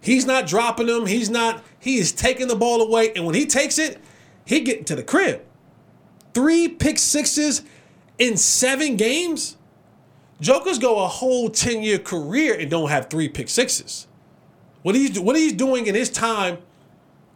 He's 0.00 0.26
not 0.26 0.46
dropping 0.46 0.86
them. 0.86 1.06
He's 1.06 1.30
not. 1.30 1.62
He 1.78 1.98
is 1.98 2.10
taking 2.10 2.48
the 2.48 2.56
ball 2.56 2.80
away, 2.80 3.12
and 3.14 3.26
when 3.26 3.34
he 3.34 3.46
takes 3.46 3.78
it, 3.78 4.00
he 4.44 4.60
getting 4.60 4.84
to 4.86 4.96
the 4.96 5.02
crib. 5.02 5.44
Three 6.34 6.68
pick 6.68 6.98
sixes 6.98 7.62
in 8.18 8.36
seven 8.36 8.96
games. 8.96 9.56
Jokers 10.40 10.78
go 10.78 11.04
a 11.04 11.06
whole 11.06 11.50
ten 11.50 11.82
year 11.82 11.98
career 11.98 12.58
and 12.58 12.70
don't 12.70 12.88
have 12.88 13.10
three 13.10 13.28
pick 13.28 13.48
sixes. 13.48 14.08
What 14.82 14.94
he's 14.94 15.18
what 15.18 15.36
he's 15.36 15.52
doing 15.52 15.86
in 15.86 15.94
his 15.94 16.10
time, 16.10 16.58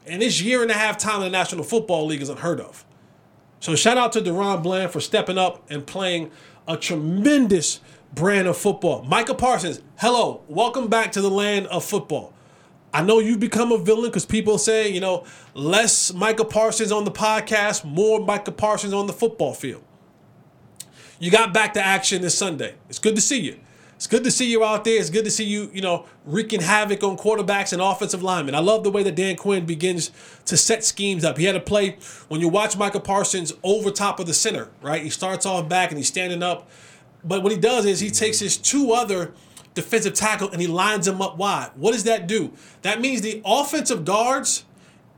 in 0.07 0.21
his 0.21 0.43
year 0.43 0.63
and 0.63 0.71
a 0.71 0.75
half 0.75 0.97
time 0.97 1.17
in 1.17 1.23
the 1.23 1.31
National 1.31 1.65
Football 1.65 2.07
League 2.07 2.23
is 2.23 2.29
unheard 2.29 2.61
of. 2.61 2.85
So 3.61 3.75
shout 3.75 3.97
out 3.97 4.13
to 4.13 4.21
DaRon 4.21 4.63
Bland 4.63 4.91
for 4.91 5.01
stepping 5.01 5.39
up 5.39 5.63
and 5.71 5.87
playing 5.87 6.31
a 6.69 6.77
tremendous 6.77 7.81
brand 8.15 8.47
of 8.47 8.57
football. 8.57 9.03
Micah 9.03 9.35
Parsons, 9.35 9.81
hello, 9.97 10.43
welcome 10.49 10.89
back 10.89 11.13
to 11.13 11.21
the 11.21 11.31
land 11.31 11.67
of 11.69 11.85
football. 11.85 12.33
I 12.93 13.03
know 13.03 13.19
you've 13.19 13.41
become 13.41 13.73
a 13.73 13.79
villain 13.79 14.11
because 14.11 14.25
people 14.25 14.57
say, 14.57 14.89
you 14.89 15.01
know, 15.01 15.25
less 15.55 16.13
Micah 16.15 16.45
Parsons 16.45 16.93
on 16.93 17.05
the 17.05 17.11
podcast, 17.11 17.85
more 17.85 18.21
Micah 18.21 18.53
Parsons 18.53 18.93
on 18.93 19.07
the 19.07 19.13
football 19.13 19.53
field. 19.53 19.83
You 21.19 21.31
got 21.31 21.53
back 21.53 21.75
to 21.75 21.83
action 21.83 22.23
this 22.23 22.37
Sunday. 22.37 22.75
It's 22.89 22.99
good 22.99 23.17
to 23.17 23.21
see 23.21 23.41
you. 23.41 23.59
It's 23.97 24.07
good 24.07 24.25
to 24.25 24.31
see 24.31 24.51
you 24.51 24.65
out 24.65 24.85
there. 24.85 24.99
It's 24.99 25.11
good 25.11 25.25
to 25.25 25.31
see 25.31 25.45
you, 25.45 25.71
you 25.73 25.81
know, 25.81 26.07
wreaking 26.25 26.61
havoc 26.61 27.03
on 27.03 27.17
quarterbacks 27.17 27.73
and 27.73 27.81
offensive 27.81 28.23
linemen. 28.23 28.55
I 28.55 28.59
love 28.59 28.85
the 28.85 28.91
way 28.91 29.03
that 29.03 29.15
Dan 29.15 29.37
Quinn 29.37 29.65
begins 29.67 30.11
to 30.47 30.57
set 30.57 30.85
schemes 30.85 31.25
up. 31.25 31.39
He 31.39 31.45
had 31.45 31.57
a 31.57 31.61
play 31.61 31.99
when 32.29 32.41
you 32.41 32.49
watch 32.49 32.77
Micah 32.77 33.01
Parsons 33.01 33.53
over 33.63 33.91
top 33.91 34.19
of 34.19 34.27
the 34.27 34.35
center, 34.35 34.69
right? 34.83 35.03
He 35.03 35.11
starts 35.11 35.47
off 35.47 35.69
back 35.69 35.91
and 35.91 35.99
he's 35.99 36.09
standing 36.09 36.43
up. 36.43 36.69
But 37.23 37.43
what 37.43 37.53
he 37.53 37.59
does 37.59 37.87
is 37.87 38.01
he 38.01 38.11
takes 38.11 38.41
his 38.41 38.57
two 38.57 38.93
other 38.93 39.33
defensive 39.75 40.15
tackle 40.15 40.51
and 40.51 40.61
he 40.61 40.67
lines 40.67 41.07
them 41.07 41.23
up 41.23 41.37
wide. 41.37 41.71
What 41.77 41.93
does 41.93 42.05
that 42.05 42.27
do? 42.27 42.53
That 42.83 43.01
means 43.01 43.23
the 43.23 43.43
offensive 43.45 44.05
guards, 44.05 44.65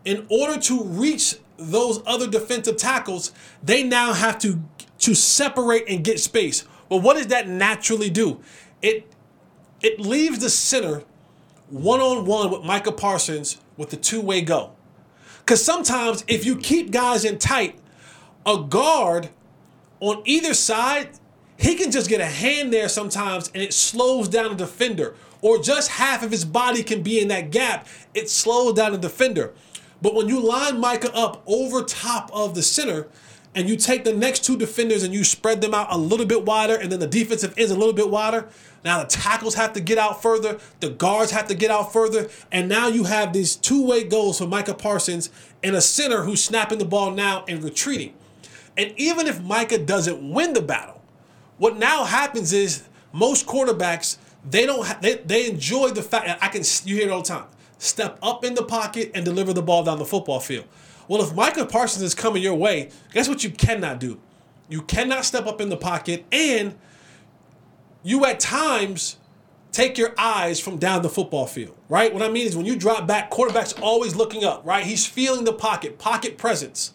in 0.05 0.27
order 0.31 0.61
to 0.61 0.85
reach 0.85 1.37
those 1.57 2.03
other 2.07 2.29
defensive 2.29 2.77
tackles, 2.77 3.33
they 3.63 3.83
now 3.83 4.13
have 4.13 4.39
to 4.41 4.61
to 4.99 5.15
separate 5.15 5.85
and 5.89 6.03
get 6.03 6.21
space. 6.21 6.65
Well, 6.89 7.01
what 7.01 7.17
does 7.17 7.27
that 7.29 7.49
naturally 7.49 8.09
do? 8.09 8.41
It 8.87 9.13
it 9.83 9.99
leaves 9.99 10.39
the 10.39 10.49
center 10.49 11.03
one 11.71 12.01
on 12.01 12.25
one 12.25 12.53
with 12.53 12.63
Micah 12.63 12.93
Parsons 12.93 13.61
with 13.77 13.91
the 13.91 13.97
two 13.97 14.21
way 14.21 14.43
go. 14.43 14.77
Because 15.41 15.65
sometimes 15.65 16.25
if 16.29 16.47
you 16.47 16.57
keep 16.57 16.93
guys 16.93 17.25
in 17.25 17.39
tight, 17.39 17.81
a 18.47 18.59
guard 18.59 19.31
on 19.99 20.23
either 20.25 20.55
side 20.55 21.11
he 21.57 21.75
can 21.75 21.91
just 21.91 22.09
get 22.09 22.21
a 22.21 22.27
hand 22.27 22.73
there 22.73 22.89
sometimes 22.89 23.51
and 23.55 23.63
it 23.63 23.73
slows 23.73 24.29
down 24.29 24.53
a 24.53 24.55
defender. 24.55 25.17
Or 25.43 25.59
just 25.59 25.91
half 25.91 26.23
of 26.23 26.31
his 26.31 26.45
body 26.45 26.85
can 26.85 27.03
be 27.03 27.19
in 27.19 27.27
that 27.29 27.51
gap. 27.51 27.89
It 28.15 28.31
slows 28.31 28.75
down 28.75 28.95
a 28.95 28.99
defender. 28.99 29.53
But 30.01 30.15
when 30.15 30.29
you 30.29 30.39
line 30.39 30.79
Micah 30.79 31.13
up 31.13 31.43
over 31.47 31.83
top 31.83 32.31
of 32.33 32.55
the 32.55 32.63
center 32.63 33.09
and 33.57 33.71
you 33.71 33.77
take 33.77 34.05
the 34.05 34.13
next 34.13 34.45
two 34.45 34.57
defenders 34.57 35.03
and 35.03 35.15
you 35.15 35.25
spread 35.25 35.63
them 35.63 35.75
out 35.75 35.89
a 35.91 35.97
little 35.97 36.27
bit 36.27 36.45
wider 36.45 36.77
and 36.77 36.93
then 36.93 37.01
the 37.01 37.07
defensive 37.07 37.55
ends 37.57 37.73
a 37.73 37.77
little 37.77 37.95
bit 37.95 38.11
wider, 38.11 38.47
now 38.85 39.03
the 39.03 39.09
tackles 39.09 39.55
have 39.55 39.73
to 39.73 39.81
get 39.81 39.97
out 39.97 40.23
further, 40.23 40.61
the 40.81 40.91
guards 40.91 41.33
have 41.33 41.49
to 41.49 41.55
get 41.55 41.71
out 41.71 41.93
further, 41.93 42.29
and 42.53 42.69
now 42.69 42.87
you 42.87 43.05
have 43.05 43.33
these 43.33 43.57
two-way 43.57 44.05
goals 44.05 44.39
for 44.39 44.47
Micah 44.47 44.75
Parsons 44.75 45.31
and 45.63 45.75
a 45.75 45.81
center 45.81 46.23
who's 46.23 46.45
snapping 46.45 46.79
the 46.79 46.85
ball 46.85 47.11
now 47.11 47.45
and 47.49 47.65
retreating. 47.65 48.13
And 48.77 48.93
even 48.99 49.27
if 49.27 49.43
Micah 49.43 49.79
doesn't 49.79 50.31
win 50.31 50.53
the 50.53 50.61
battle, 50.61 51.03
what 51.57 51.79
now 51.79 52.05
happens 52.05 52.53
is 52.53 52.85
most 53.13 53.47
quarterbacks 53.47 54.19
they 54.49 54.67
don't 54.67 54.87
ha- 54.87 54.99
they, 55.01 55.15
they 55.15 55.49
enjoy 55.49 55.89
the 55.89 56.03
fact 56.03 56.27
that 56.27 56.39
I 56.41 56.49
can 56.49 56.63
you 56.85 56.97
hear 56.97 57.09
it 57.09 57.11
all 57.11 57.23
the 57.23 57.29
time 57.29 57.47
step 57.79 58.19
up 58.23 58.45
in 58.45 58.55
the 58.55 58.63
pocket 58.63 59.11
and 59.15 59.25
deliver 59.25 59.53
the 59.53 59.63
ball 59.63 59.85
down 59.85 59.99
the 59.99 60.05
football 60.05 60.41
field. 60.41 60.65
Well, 61.09 61.23
if 61.23 61.35
Micah 61.35 61.67
Parsons 61.67 62.03
is 62.03 62.15
coming 62.15 62.43
your 62.43 62.55
way, 62.55 62.91
guess 63.13 63.29
what 63.29 63.45
you 63.45 63.51
cannot 63.51 64.01
do? 64.01 64.21
You 64.69 64.83
cannot 64.83 65.25
step 65.25 65.47
up 65.47 65.61
in 65.61 65.69
the 65.69 65.77
pocket 65.77 66.25
and 66.33 66.75
you 68.03 68.25
at 68.25 68.41
times 68.41 69.17
take 69.71 69.99
your 69.99 70.15
eyes 70.19 70.59
from 70.59 70.79
down 70.79 71.03
the 71.03 71.09
football 71.09 71.47
field, 71.47 71.77
right? 71.89 72.13
What 72.13 72.23
I 72.23 72.29
mean 72.29 72.47
is 72.47 72.57
when 72.57 72.67
you 72.67 72.77
drop 72.77 73.07
back, 73.07 73.31
quarterback's 73.31 73.75
always 73.75 74.17
looking 74.17 74.43
up, 74.43 74.65
right? 74.65 74.85
He's 74.85 75.07
feeling 75.07 75.45
the 75.45 75.53
pocket, 75.53 75.99
pocket 75.99 76.39
presence. 76.39 76.93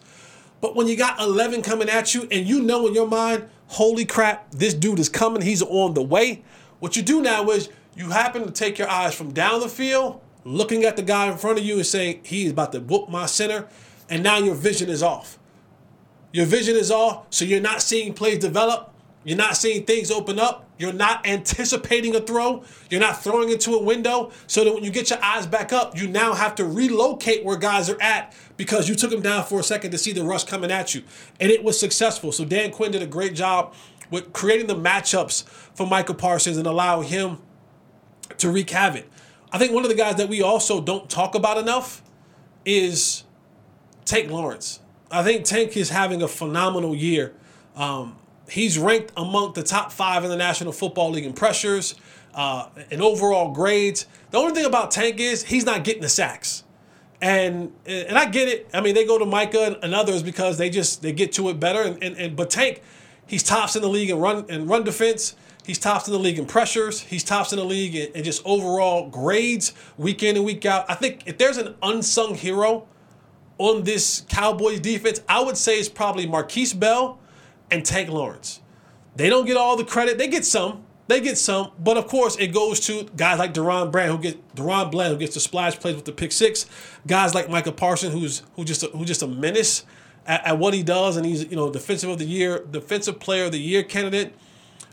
But 0.60 0.76
when 0.76 0.86
you 0.88 0.96
got 0.96 1.20
11 1.20 1.62
coming 1.62 1.88
at 1.88 2.14
you 2.14 2.28
and 2.30 2.46
you 2.46 2.60
know 2.60 2.86
in 2.86 2.94
your 2.94 3.06
mind, 3.06 3.48
holy 3.68 4.04
crap, 4.04 4.50
this 4.50 4.74
dude 4.74 4.98
is 4.98 5.08
coming, 5.08 5.42
he's 5.42 5.62
on 5.62 5.94
the 5.94 6.02
way. 6.02 6.42
What 6.80 6.96
you 6.96 7.02
do 7.02 7.22
now 7.22 7.48
is 7.50 7.68
you 7.94 8.10
happen 8.10 8.44
to 8.44 8.50
take 8.50 8.78
your 8.78 8.88
eyes 8.88 9.14
from 9.14 9.32
down 9.32 9.60
the 9.60 9.68
field, 9.68 10.20
looking 10.44 10.84
at 10.84 10.96
the 10.96 11.02
guy 11.02 11.30
in 11.30 11.38
front 11.38 11.58
of 11.58 11.64
you 11.64 11.76
and 11.76 11.86
saying, 11.86 12.20
he's 12.24 12.50
about 12.50 12.72
to 12.72 12.80
whoop 12.80 13.08
my 13.08 13.26
center, 13.26 13.68
and 14.12 14.22
now 14.22 14.36
your 14.36 14.54
vision 14.54 14.90
is 14.90 15.02
off. 15.02 15.38
Your 16.34 16.44
vision 16.44 16.76
is 16.76 16.90
off, 16.90 17.28
so 17.30 17.46
you're 17.46 17.62
not 17.62 17.80
seeing 17.80 18.12
plays 18.12 18.38
develop. 18.38 18.92
You're 19.24 19.38
not 19.38 19.56
seeing 19.56 19.86
things 19.86 20.10
open 20.10 20.38
up. 20.38 20.68
You're 20.76 20.92
not 20.92 21.26
anticipating 21.26 22.14
a 22.14 22.20
throw. 22.20 22.62
You're 22.90 23.00
not 23.00 23.22
throwing 23.22 23.48
into 23.48 23.72
a 23.72 23.82
window. 23.82 24.30
So 24.46 24.64
that 24.64 24.74
when 24.74 24.84
you 24.84 24.90
get 24.90 25.08
your 25.08 25.22
eyes 25.24 25.46
back 25.46 25.72
up, 25.72 25.96
you 25.96 26.08
now 26.08 26.34
have 26.34 26.54
to 26.56 26.64
relocate 26.66 27.42
where 27.42 27.56
guys 27.56 27.88
are 27.88 28.00
at 28.02 28.34
because 28.58 28.86
you 28.86 28.94
took 28.96 29.10
them 29.10 29.22
down 29.22 29.44
for 29.44 29.60
a 29.60 29.62
second 29.62 29.92
to 29.92 29.98
see 29.98 30.12
the 30.12 30.24
rush 30.24 30.44
coming 30.44 30.70
at 30.70 30.94
you. 30.94 31.04
And 31.40 31.50
it 31.50 31.64
was 31.64 31.80
successful. 31.80 32.32
So 32.32 32.44
Dan 32.44 32.70
Quinn 32.70 32.92
did 32.92 33.02
a 33.02 33.06
great 33.06 33.34
job 33.34 33.72
with 34.10 34.34
creating 34.34 34.66
the 34.66 34.76
matchups 34.76 35.44
for 35.74 35.86
Michael 35.86 36.16
Parsons 36.16 36.58
and 36.58 36.66
allowing 36.66 37.08
him 37.08 37.38
to 38.36 38.50
wreak 38.50 38.68
havoc. 38.68 39.06
I 39.50 39.56
think 39.56 39.72
one 39.72 39.84
of 39.84 39.88
the 39.88 39.96
guys 39.96 40.16
that 40.16 40.28
we 40.28 40.42
also 40.42 40.82
don't 40.82 41.08
talk 41.08 41.34
about 41.34 41.56
enough 41.56 42.02
is 42.66 43.21
Tank 44.04 44.30
Lawrence. 44.30 44.80
I 45.10 45.22
think 45.22 45.44
Tank 45.44 45.76
is 45.76 45.90
having 45.90 46.22
a 46.22 46.28
phenomenal 46.28 46.94
year. 46.94 47.34
Um, 47.76 48.16
he's 48.48 48.78
ranked 48.78 49.12
among 49.16 49.52
the 49.52 49.62
top 49.62 49.92
five 49.92 50.24
in 50.24 50.30
the 50.30 50.36
National 50.36 50.72
Football 50.72 51.10
League 51.10 51.24
in 51.24 51.32
pressures 51.32 51.94
uh, 52.34 52.68
and 52.90 53.02
overall 53.02 53.52
grades. 53.52 54.06
The 54.30 54.38
only 54.38 54.54
thing 54.54 54.64
about 54.64 54.90
Tank 54.90 55.20
is 55.20 55.44
he's 55.44 55.64
not 55.64 55.84
getting 55.84 56.02
the 56.02 56.08
sacks. 56.08 56.64
And 57.20 57.72
and 57.86 58.18
I 58.18 58.26
get 58.26 58.48
it. 58.48 58.68
I 58.74 58.80
mean, 58.80 58.94
they 58.94 59.04
go 59.04 59.16
to 59.16 59.24
Micah 59.24 59.78
and, 59.80 59.94
others 59.94 60.24
because 60.24 60.58
they 60.58 60.70
just 60.70 61.02
they 61.02 61.12
get 61.12 61.32
to 61.34 61.50
it 61.50 61.60
better. 61.60 61.82
And, 61.82 62.02
and, 62.02 62.16
and 62.16 62.36
but 62.36 62.50
Tank, 62.50 62.82
he's 63.26 63.44
tops 63.44 63.76
in 63.76 63.82
the 63.82 63.88
league 63.88 64.10
in 64.10 64.18
run 64.18 64.46
and 64.48 64.68
run 64.68 64.82
defense. 64.82 65.36
He's 65.64 65.78
tops 65.78 66.08
in 66.08 66.12
the 66.12 66.18
league 66.18 66.40
in 66.40 66.46
pressures. 66.46 67.00
He's 67.00 67.22
tops 67.22 67.52
in 67.52 67.60
the 67.60 67.64
league 67.64 67.94
in, 67.94 68.10
in 68.12 68.24
just 68.24 68.42
overall 68.44 69.08
grades, 69.08 69.72
week 69.96 70.24
in 70.24 70.34
and 70.34 70.44
week 70.44 70.66
out. 70.66 70.84
I 70.88 70.96
think 70.96 71.22
if 71.26 71.38
there's 71.38 71.58
an 71.58 71.76
unsung 71.80 72.34
hero 72.34 72.88
on 73.62 73.84
this 73.84 74.24
Cowboys 74.28 74.80
defense, 74.80 75.20
I 75.28 75.40
would 75.40 75.56
say 75.56 75.78
it's 75.78 75.88
probably 75.88 76.26
Markquese 76.26 76.78
Bell 76.78 77.20
and 77.70 77.84
Tank 77.84 78.08
Lawrence. 78.08 78.60
They 79.14 79.30
don't 79.30 79.46
get 79.46 79.56
all 79.56 79.76
the 79.76 79.84
credit. 79.84 80.18
They 80.18 80.26
get 80.26 80.44
some. 80.44 80.84
They 81.06 81.20
get 81.20 81.36
some, 81.36 81.72
but 81.78 81.96
of 81.96 82.06
course 82.06 82.36
it 82.36 82.48
goes 82.48 82.80
to 82.86 83.04
guys 83.16 83.38
like 83.38 83.52
DaRon 83.52 83.92
Brand 83.92 84.12
who 84.12 84.18
get 84.18 84.54
DaRon 84.54 84.90
Bland 84.90 85.12
who 85.12 85.18
gets 85.18 85.34
the 85.34 85.40
splash 85.40 85.78
plays 85.78 85.94
with 85.94 86.04
the 86.04 86.12
pick 86.12 86.32
six. 86.32 86.66
Guys 87.06 87.34
like 87.34 87.50
Micah 87.50 87.72
Parsons 87.72 88.14
who's 88.14 88.42
who 88.54 88.64
just 88.64 88.82
a, 88.82 88.86
who 88.86 89.04
just 89.04 89.22
a 89.22 89.26
menace 89.26 89.84
at, 90.26 90.46
at 90.46 90.58
what 90.58 90.74
he 90.74 90.82
does, 90.82 91.16
and 91.16 91.26
he's 91.26 91.44
you 91.44 91.56
know 91.56 91.70
defensive 91.70 92.08
of 92.08 92.18
the 92.18 92.24
year, 92.24 92.64
defensive 92.70 93.20
player 93.20 93.44
of 93.44 93.52
the 93.52 93.58
year 93.58 93.82
candidate. 93.82 94.34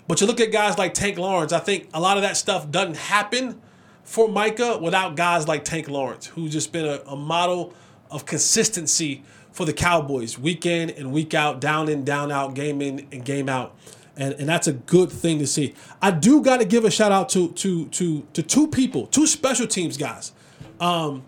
But 0.08 0.20
you 0.20 0.28
look 0.28 0.42
at 0.42 0.52
guys 0.52 0.78
like 0.78 0.94
Tank 0.94 1.18
Lawrence. 1.18 1.54
I 1.54 1.60
think 1.60 1.90
a 1.94 2.00
lot 2.02 2.18
of 2.18 2.24
that 2.24 2.36
stuff 2.36 2.70
doesn't 2.70 2.98
happen 2.98 3.62
for 4.04 4.28
Micah 4.28 4.80
without 4.80 5.16
guys 5.16 5.48
like 5.48 5.64
Tank 5.64 5.88
Lawrence, 5.88 6.26
who's 6.26 6.52
just 6.52 6.72
been 6.72 6.86
a, 6.86 7.02
a 7.06 7.16
model 7.16 7.74
of 8.10 8.26
consistency 8.26 9.24
for 9.52 9.66
the 9.66 9.74
Cowboys, 9.74 10.38
week 10.38 10.66
in 10.66 10.90
and 10.90 11.12
week 11.12 11.34
out, 11.34 11.60
down 11.60 11.90
in, 11.90 12.04
down 12.04 12.32
out, 12.32 12.54
game 12.54 12.82
in 12.82 13.08
and 13.12 13.26
game 13.26 13.50
out. 13.50 13.76
And, 14.16 14.34
and 14.34 14.50
that's 14.50 14.68
a 14.68 14.74
good 14.74 15.12
thing 15.12 15.40
to 15.40 15.48
see. 15.48 15.74
I 16.02 16.12
do 16.12 16.42
got 16.42 16.58
to 16.58 16.66
give 16.66 16.86
a 16.86 16.92
shout 16.92 17.12
out 17.12 17.30
to 17.30 17.52
to 17.54 17.86
to 17.88 18.28
to 18.34 18.44
two 18.44 18.68
people, 18.68 19.08
two 19.08 19.28
special 19.28 19.68
teams 19.68 19.98
guys. 19.98 20.34
Um, 20.80 21.24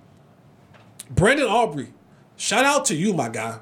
Brandon 1.09 1.47
Aubrey, 1.47 1.93
shout 2.35 2.65
out 2.65 2.85
to 2.85 2.95
you, 2.95 3.13
my 3.13 3.29
guy. 3.29 3.59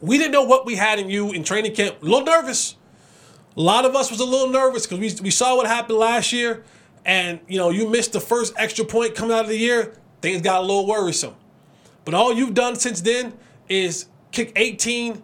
We 0.00 0.18
didn't 0.18 0.32
know 0.32 0.44
what 0.44 0.66
we 0.66 0.76
had 0.76 0.98
in 0.98 1.08
you 1.08 1.32
in 1.32 1.42
training 1.42 1.74
camp. 1.74 2.02
A 2.02 2.04
little 2.04 2.24
nervous. 2.24 2.76
A 3.56 3.60
lot 3.60 3.84
of 3.84 3.96
us 3.96 4.10
was 4.10 4.20
a 4.20 4.24
little 4.24 4.50
nervous 4.50 4.86
because 4.86 4.98
we, 4.98 5.24
we 5.24 5.30
saw 5.30 5.56
what 5.56 5.66
happened 5.66 5.98
last 5.98 6.32
year, 6.32 6.64
and 7.04 7.40
you 7.48 7.58
know 7.58 7.70
you 7.70 7.88
missed 7.88 8.12
the 8.12 8.20
first 8.20 8.52
extra 8.56 8.84
point 8.84 9.14
coming 9.14 9.36
out 9.36 9.44
of 9.44 9.48
the 9.48 9.56
year. 9.56 9.94
Things 10.20 10.42
got 10.42 10.58
a 10.58 10.66
little 10.66 10.86
worrisome. 10.86 11.34
But 12.06 12.14
all 12.14 12.32
you've 12.32 12.54
done 12.54 12.76
since 12.76 13.02
then 13.02 13.34
is 13.68 14.06
kick 14.30 14.52
18 14.56 15.22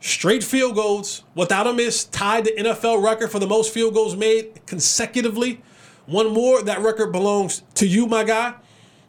straight 0.00 0.44
field 0.44 0.74
goals 0.74 1.24
without 1.34 1.66
a 1.66 1.72
miss, 1.72 2.04
tied 2.04 2.44
the 2.44 2.52
NFL 2.52 3.02
record 3.02 3.30
for 3.30 3.38
the 3.38 3.46
most 3.46 3.72
field 3.72 3.94
goals 3.94 4.14
made 4.14 4.64
consecutively. 4.66 5.62
One 6.06 6.32
more, 6.32 6.62
that 6.62 6.80
record 6.80 7.10
belongs 7.10 7.62
to 7.76 7.86
you, 7.86 8.06
my 8.06 8.22
guy. 8.22 8.54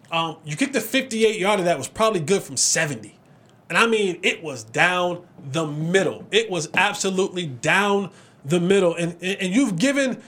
Um, 0.09 0.37
you 0.45 0.55
kicked 0.55 0.75
a 0.75 0.81
58 0.81 1.37
yarder 1.37 1.63
that 1.63 1.77
was 1.77 1.89
probably 1.89 2.21
good 2.21 2.41
from 2.41 2.55
70. 2.55 3.19
And 3.67 3.77
I 3.77 3.85
mean, 3.85 4.19
it 4.23 4.41
was 4.41 4.63
down 4.63 5.25
the 5.43 5.67
middle. 5.67 6.25
It 6.31 6.49
was 6.49 6.69
absolutely 6.75 7.45
down 7.45 8.09
the 8.45 8.61
middle. 8.61 8.95
And, 8.95 9.21
and 9.21 9.53
you've 9.53 9.77
given 9.77 10.21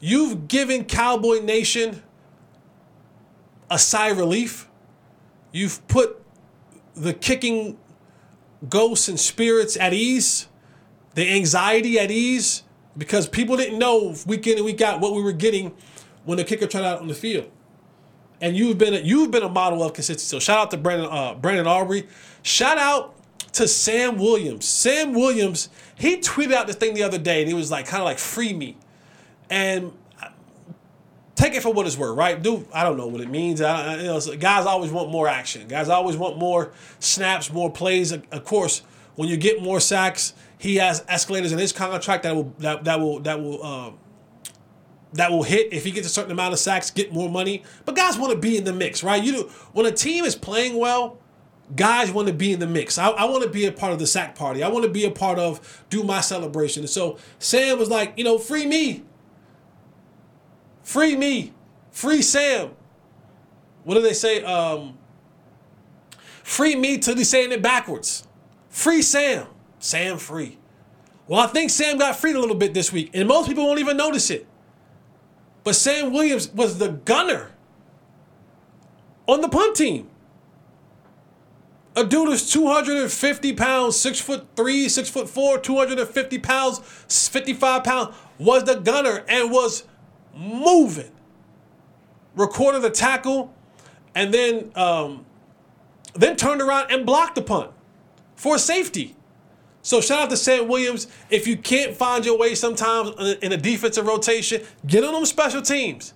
you've 0.00 0.48
given 0.48 0.84
Cowboy 0.84 1.40
Nation 1.40 2.02
a 3.68 3.78
sigh 3.78 4.08
of 4.08 4.18
relief. 4.18 4.68
You've 5.52 5.86
put 5.88 6.20
the 6.94 7.12
kicking 7.14 7.78
ghosts 8.68 9.08
and 9.08 9.18
spirits 9.18 9.76
at 9.76 9.92
ease, 9.92 10.48
the 11.14 11.30
anxiety 11.30 11.98
at 11.98 12.10
ease, 12.10 12.62
because 12.96 13.26
people 13.28 13.56
didn't 13.56 13.78
know 13.78 14.14
week 14.26 14.46
in 14.46 14.56
and 14.56 14.64
week 14.64 14.80
out 14.80 15.00
what 15.00 15.14
we 15.14 15.22
were 15.22 15.32
getting 15.32 15.74
when 16.24 16.38
the 16.38 16.44
kicker 16.44 16.66
tried 16.66 16.84
out 16.84 17.00
on 17.00 17.08
the 17.08 17.14
field. 17.14 17.50
And 18.40 18.56
you've 18.56 18.78
been 18.78 18.94
a, 18.94 18.98
you've 18.98 19.30
been 19.30 19.42
a 19.42 19.48
model 19.48 19.82
of 19.82 19.92
consistency. 19.92 20.26
So 20.26 20.40
shout 20.40 20.58
out 20.58 20.70
to 20.72 20.76
Brandon 20.76 21.08
uh, 21.10 21.34
Brandon 21.34 21.66
Aubrey. 21.66 22.08
Shout 22.42 22.76
out 22.76 23.14
to 23.52 23.68
Sam 23.68 24.16
Williams. 24.16 24.64
Sam 24.64 25.12
Williams, 25.12 25.68
he 25.94 26.16
tweeted 26.18 26.52
out 26.52 26.66
this 26.66 26.76
thing 26.76 26.94
the 26.94 27.02
other 27.02 27.18
day, 27.18 27.40
and 27.40 27.48
he 27.48 27.54
was 27.54 27.70
like, 27.70 27.86
kind 27.86 28.00
of 28.00 28.04
like, 28.04 28.18
free 28.18 28.52
me. 28.52 28.76
And 29.48 29.92
take 31.42 31.54
it 31.54 31.62
for 31.62 31.72
what 31.72 31.86
it's 31.86 31.96
worth, 31.96 32.16
right? 32.16 32.40
Dude, 32.40 32.66
I 32.72 32.84
don't 32.84 32.96
know 32.96 33.08
what 33.08 33.20
it 33.20 33.28
means. 33.28 33.60
I, 33.60 33.96
you 33.96 34.04
know, 34.04 34.20
guys 34.36 34.64
always 34.64 34.92
want 34.92 35.10
more 35.10 35.26
action. 35.26 35.66
Guys 35.66 35.88
always 35.88 36.16
want 36.16 36.38
more 36.38 36.72
snaps, 37.00 37.52
more 37.52 37.70
plays. 37.70 38.12
Of 38.12 38.44
course, 38.44 38.82
when 39.16 39.28
you 39.28 39.36
get 39.36 39.60
more 39.60 39.80
sacks, 39.80 40.34
he 40.58 40.76
has 40.76 41.04
escalators 41.08 41.52
in 41.52 41.58
his 41.58 41.72
contract 41.72 42.22
that 42.22 42.34
will 42.34 42.54
that, 42.58 42.84
that 42.84 43.00
will 43.00 43.20
that 43.20 43.42
will 43.42 43.62
uh, 43.62 43.90
that 45.14 45.30
will 45.30 45.42
hit 45.42 45.72
if 45.72 45.84
he 45.84 45.90
gets 45.90 46.06
a 46.06 46.10
certain 46.10 46.30
amount 46.30 46.52
of 46.52 46.58
sacks, 46.60 46.90
get 46.90 47.12
more 47.12 47.28
money. 47.28 47.64
But 47.84 47.96
guys 47.96 48.16
want 48.16 48.32
to 48.32 48.38
be 48.38 48.56
in 48.56 48.64
the 48.64 48.72
mix, 48.72 49.02
right? 49.02 49.22
You 49.22 49.32
do, 49.32 49.42
when 49.72 49.84
a 49.86 49.92
team 49.92 50.24
is 50.24 50.36
playing 50.36 50.78
well, 50.78 51.18
guys 51.74 52.12
want 52.12 52.28
to 52.28 52.34
be 52.34 52.52
in 52.52 52.60
the 52.60 52.66
mix. 52.66 52.98
I, 52.98 53.08
I 53.08 53.24
want 53.24 53.42
to 53.42 53.50
be 53.50 53.66
a 53.66 53.72
part 53.72 53.92
of 53.92 53.98
the 53.98 54.06
sack 54.06 54.36
party. 54.36 54.62
I 54.62 54.68
want 54.68 54.84
to 54.84 54.90
be 54.90 55.04
a 55.04 55.10
part 55.10 55.38
of 55.38 55.84
do 55.90 56.04
my 56.04 56.20
celebration. 56.20 56.84
And 56.84 56.90
so 56.90 57.18
Sam 57.40 57.78
was 57.78 57.90
like, 57.90 58.14
you 58.16 58.24
know, 58.24 58.38
free 58.38 58.64
me. 58.64 59.04
Free 60.82 61.16
me. 61.16 61.52
Free 61.90 62.22
Sam. 62.22 62.70
What 63.84 63.94
do 63.94 64.02
they 64.02 64.14
say? 64.14 64.42
Um, 64.42 64.98
free 66.42 66.76
me 66.76 66.98
till 66.98 67.16
he's 67.16 67.28
saying 67.28 67.52
it 67.52 67.62
backwards. 67.62 68.26
Free 68.68 69.02
Sam. 69.02 69.46
Sam 69.78 70.18
free. 70.18 70.58
Well, 71.26 71.40
I 71.40 71.46
think 71.46 71.70
Sam 71.70 71.98
got 71.98 72.16
freed 72.16 72.36
a 72.36 72.40
little 72.40 72.56
bit 72.56 72.74
this 72.74 72.92
week, 72.92 73.10
and 73.14 73.28
most 73.28 73.48
people 73.48 73.64
won't 73.64 73.80
even 73.80 73.96
notice 73.96 74.30
it. 74.30 74.46
But 75.64 75.76
Sam 75.76 76.12
Williams 76.12 76.50
was 76.52 76.78
the 76.78 76.88
gunner 76.88 77.52
on 79.26 79.40
the 79.40 79.48
punt 79.48 79.76
team. 79.76 80.08
A 81.94 82.04
dude 82.04 82.30
is 82.30 82.50
250 82.50 83.52
pounds, 83.52 83.96
six 83.96 84.18
foot 84.18 84.46
three, 84.56 84.88
six 84.88 85.10
foot 85.10 85.28
four, 85.28 85.58
250 85.58 86.38
pounds, 86.38 86.78
55 87.08 87.84
pounds, 87.84 88.14
was 88.38 88.64
the 88.64 88.76
gunner 88.76 89.24
and 89.28 89.50
was 89.50 89.84
moving. 90.36 91.10
Recorded 92.34 92.82
the 92.82 92.90
tackle, 92.90 93.52
and 94.14 94.32
then 94.32 94.72
um, 94.74 95.26
then 96.14 96.36
turned 96.36 96.62
around 96.62 96.90
and 96.90 97.04
blocked 97.04 97.34
the 97.34 97.42
punt 97.42 97.70
for 98.36 98.58
safety. 98.58 99.14
So 99.82 100.00
shout 100.00 100.22
out 100.22 100.30
to 100.30 100.36
Sam 100.36 100.68
Williams. 100.68 101.08
If 101.28 101.46
you 101.46 101.56
can't 101.56 101.94
find 101.94 102.24
your 102.24 102.38
way 102.38 102.54
sometimes 102.54 103.10
in 103.42 103.52
a 103.52 103.56
defensive 103.56 104.06
rotation, 104.06 104.62
get 104.86 105.04
on 105.04 105.12
them 105.12 105.26
special 105.26 105.60
teams. 105.60 106.14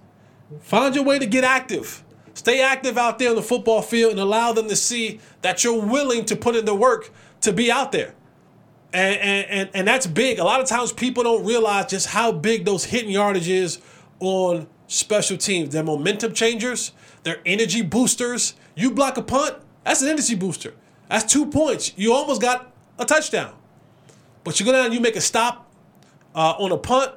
Find 0.61 0.95
your 0.95 1.05
way 1.05 1.19
to 1.19 1.27
get 1.27 1.43
active. 1.43 2.05
Stay 2.35 2.61
active 2.61 2.97
out 2.97 3.19
there 3.19 3.31
on 3.31 3.37
the 3.37 3.43
football 3.43 3.83
field 3.83 4.13
and 4.13 4.21
allow 4.21 4.53
them 4.53 4.69
to 4.69 4.77
see 4.77 5.21
that 5.43 5.65
you're 5.65 5.83
willing 5.83 6.25
to 6.27 6.37
put 6.37 6.55
in 6.55 6.65
the 6.65 6.75
work 6.75 7.11
to 7.41 7.53
be 7.53 7.71
out 7.73 7.93
there. 7.93 8.15
And, 8.93 9.19
and, 9.19 9.51
and, 9.51 9.71
and 9.75 9.89
that's 9.89 10.07
big. 10.07 10.39
A 10.39 10.45
lot 10.45 10.61
of 10.61 10.69
times 10.69 10.93
people 10.93 11.25
don't 11.25 11.45
realize 11.45 11.87
just 11.87 12.07
how 12.07 12.31
big 12.31 12.65
those 12.65 12.85
hitting 12.85 13.11
yardage 13.11 13.49
is 13.49 13.81
on 14.21 14.67
special 14.87 15.37
teams. 15.37 15.73
They're 15.73 15.83
momentum 15.83 16.33
changers, 16.33 16.93
they're 17.23 17.41
energy 17.45 17.83
boosters. 17.83 18.55
You 18.75 18.91
block 18.91 19.17
a 19.17 19.23
punt, 19.23 19.57
that's 19.85 20.03
an 20.03 20.09
energy 20.09 20.35
booster. 20.35 20.75
That's 21.09 21.31
two 21.33 21.47
points. 21.47 21.93
You 21.97 22.13
almost 22.13 22.41
got 22.41 22.73
a 22.99 23.05
touchdown. 23.05 23.55
But 24.45 24.59
you 24.59 24.67
go 24.67 24.73
down 24.73 24.87
and 24.87 24.95
you 24.95 25.01
make 25.01 25.17
a 25.17 25.21
stop 25.21 25.71
uh, 26.35 26.55
on 26.59 26.73
a 26.73 26.79
punt. 26.79 27.13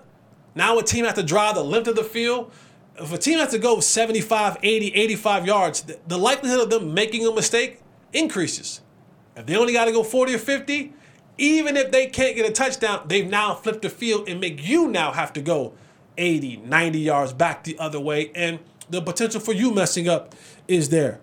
Now 0.55 0.77
a 0.77 0.83
team 0.83 1.05
has 1.05 1.15
to 1.15 1.23
drive 1.23 1.55
the 1.55 1.63
length 1.63 1.87
of 1.87 1.95
the 1.95 2.03
field. 2.03 2.51
If 2.97 3.13
a 3.13 3.17
team 3.17 3.39
has 3.39 3.51
to 3.51 3.59
go 3.59 3.79
75, 3.79 4.57
80, 4.61 4.87
85 4.93 5.45
yards, 5.45 5.85
the 6.07 6.17
likelihood 6.17 6.59
of 6.59 6.69
them 6.69 6.93
making 6.93 7.25
a 7.25 7.33
mistake 7.33 7.79
increases. 8.13 8.81
If 9.35 9.45
they 9.45 9.55
only 9.55 9.73
got 9.73 9.85
to 9.85 9.91
go 9.91 10.03
40 10.03 10.35
or 10.35 10.37
50, 10.37 10.93
even 11.37 11.77
if 11.77 11.91
they 11.91 12.07
can't 12.07 12.35
get 12.35 12.49
a 12.49 12.51
touchdown, 12.51 13.05
they've 13.07 13.29
now 13.29 13.55
flipped 13.55 13.83
the 13.83 13.89
field 13.89 14.27
and 14.27 14.41
make 14.41 14.67
you 14.67 14.89
now 14.89 15.13
have 15.13 15.31
to 15.33 15.41
go 15.41 15.73
80, 16.19 16.57
90 16.57 16.99
yards 16.99 17.33
back 17.33 17.63
the 17.63 17.77
other 17.79 17.99
way. 17.99 18.31
And 18.35 18.59
the 18.89 19.01
potential 19.01 19.39
for 19.39 19.53
you 19.53 19.73
messing 19.73 20.07
up 20.07 20.35
is 20.67 20.89
there. 20.89 21.19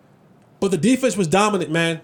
But 0.59 0.71
the 0.71 0.79
defense 0.79 1.17
was 1.17 1.29
dominant, 1.29 1.71
man. 1.71 2.01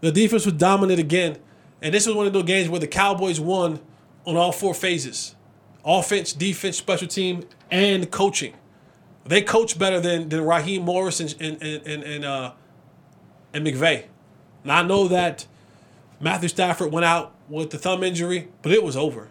The 0.00 0.12
defense 0.12 0.44
was 0.44 0.54
dominant 0.54 0.98
again. 0.98 1.38
And 1.80 1.94
this 1.94 2.06
was 2.06 2.16
one 2.16 2.26
of 2.26 2.32
those 2.32 2.44
games 2.44 2.68
where 2.68 2.80
the 2.80 2.86
Cowboys 2.86 3.40
won 3.40 3.80
on 4.26 4.36
all 4.36 4.52
four 4.52 4.74
phases 4.74 5.34
offense, 5.84 6.32
defense, 6.32 6.78
special 6.78 7.06
team, 7.06 7.44
and 7.70 8.10
coaching. 8.10 8.54
They 9.26 9.42
coach 9.42 9.78
better 9.78 10.00
than, 10.00 10.28
than 10.28 10.42
Raheem 10.42 10.82
Morris 10.82 11.20
and, 11.20 11.34
and, 11.40 11.62
and, 11.62 12.02
and, 12.02 12.24
uh, 12.24 12.52
and 13.52 13.66
McVay. 13.66 14.04
Now, 14.64 14.78
I 14.78 14.82
know 14.82 15.08
that 15.08 15.46
Matthew 16.20 16.48
Stafford 16.48 16.90
went 16.90 17.04
out 17.04 17.34
with 17.48 17.70
the 17.70 17.78
thumb 17.78 18.02
injury, 18.02 18.48
but 18.62 18.72
it 18.72 18.82
was 18.82 18.96
over. 18.96 19.28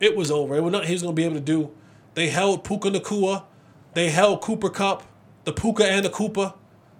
It 0.00 0.16
was 0.16 0.30
over. 0.30 0.56
It 0.56 0.62
was 0.62 0.72
nothing 0.72 0.88
he 0.88 0.94
was 0.94 1.02
going 1.02 1.14
to 1.14 1.20
be 1.20 1.24
able 1.24 1.36
to 1.36 1.40
do. 1.40 1.72
They 2.16 2.30
held 2.30 2.64
Puka 2.64 2.90
Nacua. 2.90 3.44
They 3.94 4.10
held 4.10 4.40
Cooper 4.40 4.70
Kupp, 4.70 5.04
the 5.44 5.52
Puka 5.52 5.86
and 5.86 6.04
the 6.04 6.10
Cooper. 6.10 6.52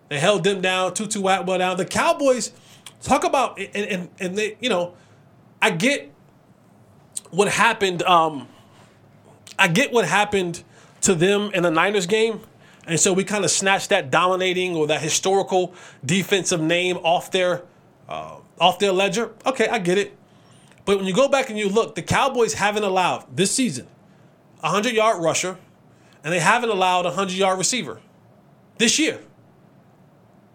They 0.08 0.20
held 0.20 0.44
them 0.44 0.60
down, 0.60 0.94
Tutu 0.94 1.18
Atwell 1.26 1.58
down. 1.58 1.76
The 1.76 1.84
Cowboys– 1.84 2.52
talk 3.06 3.24
about 3.24 3.58
and 3.58 3.86
and, 3.86 4.08
and 4.18 4.36
they 4.36 4.56
you 4.60 4.68
know 4.68 4.94
i 5.60 5.70
get 5.70 6.12
what 7.30 7.48
happened 7.48 8.02
um 8.02 8.48
i 9.58 9.68
get 9.68 9.92
what 9.92 10.06
happened 10.06 10.62
to 11.00 11.14
them 11.14 11.50
in 11.54 11.62
the 11.62 11.70
niners 11.70 12.06
game 12.06 12.40
and 12.86 12.98
so 12.98 13.12
we 13.12 13.24
kind 13.24 13.44
of 13.44 13.50
snatched 13.50 13.88
that 13.90 14.10
dominating 14.10 14.74
or 14.74 14.86
that 14.86 15.00
historical 15.00 15.74
defensive 16.04 16.60
name 16.60 16.96
off 16.98 17.30
their 17.30 17.62
uh, 18.08 18.36
off 18.60 18.78
their 18.78 18.92
ledger 18.92 19.32
okay 19.44 19.68
i 19.68 19.78
get 19.78 19.98
it 19.98 20.16
But 20.84 20.98
when 20.98 21.06
you 21.06 21.14
go 21.14 21.28
back 21.28 21.50
and 21.50 21.58
you 21.58 21.68
look, 21.68 21.96
the 21.96 22.02
Cowboys 22.02 22.54
haven't 22.54 22.84
allowed 22.84 23.26
this 23.36 23.50
season 23.50 23.88
a 24.66 24.72
100 24.72 24.94
yard 24.94 25.22
rusher, 25.22 25.56
and 26.24 26.32
they 26.34 26.40
haven't 26.40 26.70
allowed 26.70 27.06
a 27.06 27.10
100 27.10 27.34
yard 27.36 27.56
receiver 27.56 28.00
this 28.78 28.98
year. 28.98 29.20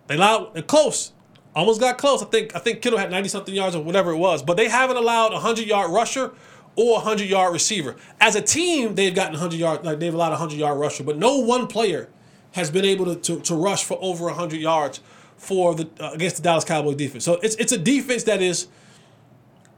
They 0.07 0.15
allowed 0.15 0.57
it 0.57 0.67
close. 0.67 1.13
Almost 1.55 1.79
got 1.79 1.97
close. 1.97 2.21
I 2.21 2.25
think 2.25 2.53
I 2.53 2.59
think 2.59 2.81
Kittle 2.81 2.99
had 2.99 3.09
90 3.09 3.29
something 3.29 3.55
yards 3.55 3.73
or 3.75 3.83
whatever 3.83 4.11
it 4.11 4.17
was, 4.17 4.43
but 4.43 4.57
they 4.57 4.67
haven't 4.67 4.97
allowed 4.97 5.29
a 5.31 5.35
100 5.35 5.65
yard 5.65 5.91
rusher 5.91 6.33
or 6.75 6.91
a 6.91 7.03
100 7.03 7.29
yard 7.29 7.53
receiver. 7.53 7.95
As 8.19 8.35
a 8.35 8.41
team, 8.41 8.95
they've 8.95 9.15
gotten 9.15 9.33
100 9.33 9.57
yard 9.57 9.85
like 9.85 9.99
they've 9.99 10.13
allowed 10.13 10.29
a 10.29 10.41
100 10.41 10.57
yard 10.57 10.77
rusher, 10.77 11.05
but 11.05 11.17
no 11.17 11.37
one 11.37 11.67
player 11.67 12.09
has 12.51 12.69
been 12.69 12.83
able 12.83 13.05
to, 13.05 13.15
to, 13.15 13.39
to 13.39 13.55
rush 13.55 13.85
for 13.85 13.97
over 14.01 14.25
100 14.25 14.59
yards 14.59 14.99
for 15.37 15.73
the 15.73 15.87
uh, 16.01 16.11
against 16.11 16.35
the 16.35 16.41
Dallas 16.41 16.65
Cowboys 16.65 16.97
defense. 16.97 17.23
So 17.23 17.39
it's 17.41 17.55
it's 17.55 17.71
a 17.71 17.77
defense 17.77 18.23
that 18.25 18.41
is 18.41 18.67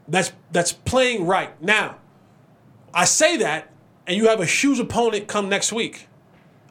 that's 0.08 0.32
that's 0.50 0.72
playing 0.72 1.24
right. 1.24 1.60
Now, 1.62 1.98
I 2.92 3.04
say 3.04 3.36
that 3.36 3.70
and 4.06 4.16
you 4.16 4.28
have 4.28 4.40
a 4.40 4.46
huge 4.46 4.78
opponent 4.78 5.26
come 5.26 5.48
next 5.48 5.72
week. 5.72 6.08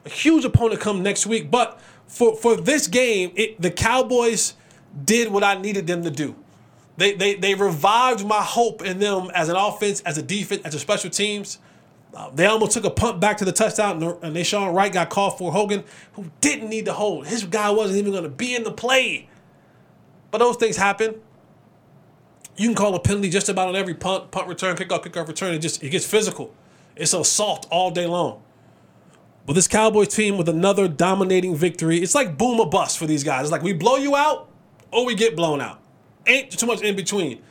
A 0.04 0.08
huge 0.08 0.44
opponent 0.44 0.80
come 0.80 1.02
next 1.02 1.26
week, 1.26 1.50
but 1.50 1.80
for 2.06 2.36
for 2.36 2.56
this 2.56 2.86
game, 2.86 3.32
it, 3.34 3.60
the 3.60 3.70
Cowboys 3.70 4.54
did 5.04 5.32
what 5.32 5.42
I 5.42 5.60
needed 5.60 5.86
them 5.86 6.02
to 6.04 6.10
do. 6.10 6.36
They, 6.96 7.14
they, 7.14 7.34
they 7.34 7.54
revived 7.54 8.24
my 8.24 8.42
hope 8.42 8.82
in 8.82 9.00
them 9.00 9.30
as 9.34 9.48
an 9.48 9.56
offense, 9.56 10.00
as 10.02 10.16
a 10.16 10.22
defense, 10.22 10.62
as 10.64 10.74
a 10.74 10.78
special 10.78 11.10
teams. 11.10 11.58
Uh, 12.14 12.30
they 12.30 12.46
almost 12.46 12.72
took 12.72 12.84
a 12.84 12.90
punt 12.90 13.18
back 13.18 13.38
to 13.38 13.44
the 13.44 13.50
touchdown, 13.50 14.00
and 14.00 14.36
Nahshon 14.36 14.72
Wright 14.72 14.92
got 14.92 15.10
called 15.10 15.36
for 15.36 15.50
Hogan, 15.50 15.82
who 16.12 16.30
didn't 16.40 16.68
need 16.68 16.84
to 16.84 16.92
hold. 16.92 17.26
His 17.26 17.42
guy 17.42 17.70
wasn't 17.70 17.98
even 17.98 18.12
going 18.12 18.22
to 18.22 18.28
be 18.28 18.54
in 18.54 18.62
the 18.62 18.70
play. 18.70 19.28
But 20.30 20.38
those 20.38 20.56
things 20.56 20.76
happen. 20.76 21.16
You 22.56 22.68
can 22.68 22.76
call 22.76 22.94
a 22.94 23.00
penalty 23.00 23.30
just 23.30 23.48
about 23.48 23.68
on 23.68 23.74
every 23.74 23.94
punt, 23.94 24.30
punt 24.30 24.46
return, 24.46 24.76
kickoff, 24.76 25.04
kickoff 25.04 25.26
return. 25.26 25.54
It 25.54 25.58
just 25.58 25.82
it 25.82 25.90
gets 25.90 26.06
physical. 26.06 26.54
It's 26.96 27.12
assault 27.12 27.66
all 27.70 27.90
day 27.90 28.06
long. 28.06 28.42
But 29.46 29.54
this 29.54 29.68
Cowboys 29.68 30.08
team 30.08 30.38
with 30.38 30.48
another 30.48 30.88
dominating 30.88 31.54
victory, 31.54 31.98
it's 31.98 32.14
like 32.14 32.38
boom 32.38 32.60
or 32.60 32.68
bust 32.68 32.98
for 32.98 33.06
these 33.06 33.22
guys. 33.22 33.42
It's 33.42 33.52
like 33.52 33.62
we 33.62 33.72
blow 33.72 33.96
you 33.96 34.16
out 34.16 34.48
or 34.90 35.04
we 35.04 35.14
get 35.14 35.36
blown 35.36 35.60
out. 35.60 35.80
Ain't 36.26 36.50
too 36.50 36.66
much 36.66 36.80
in 36.80 36.96
between. 36.96 37.42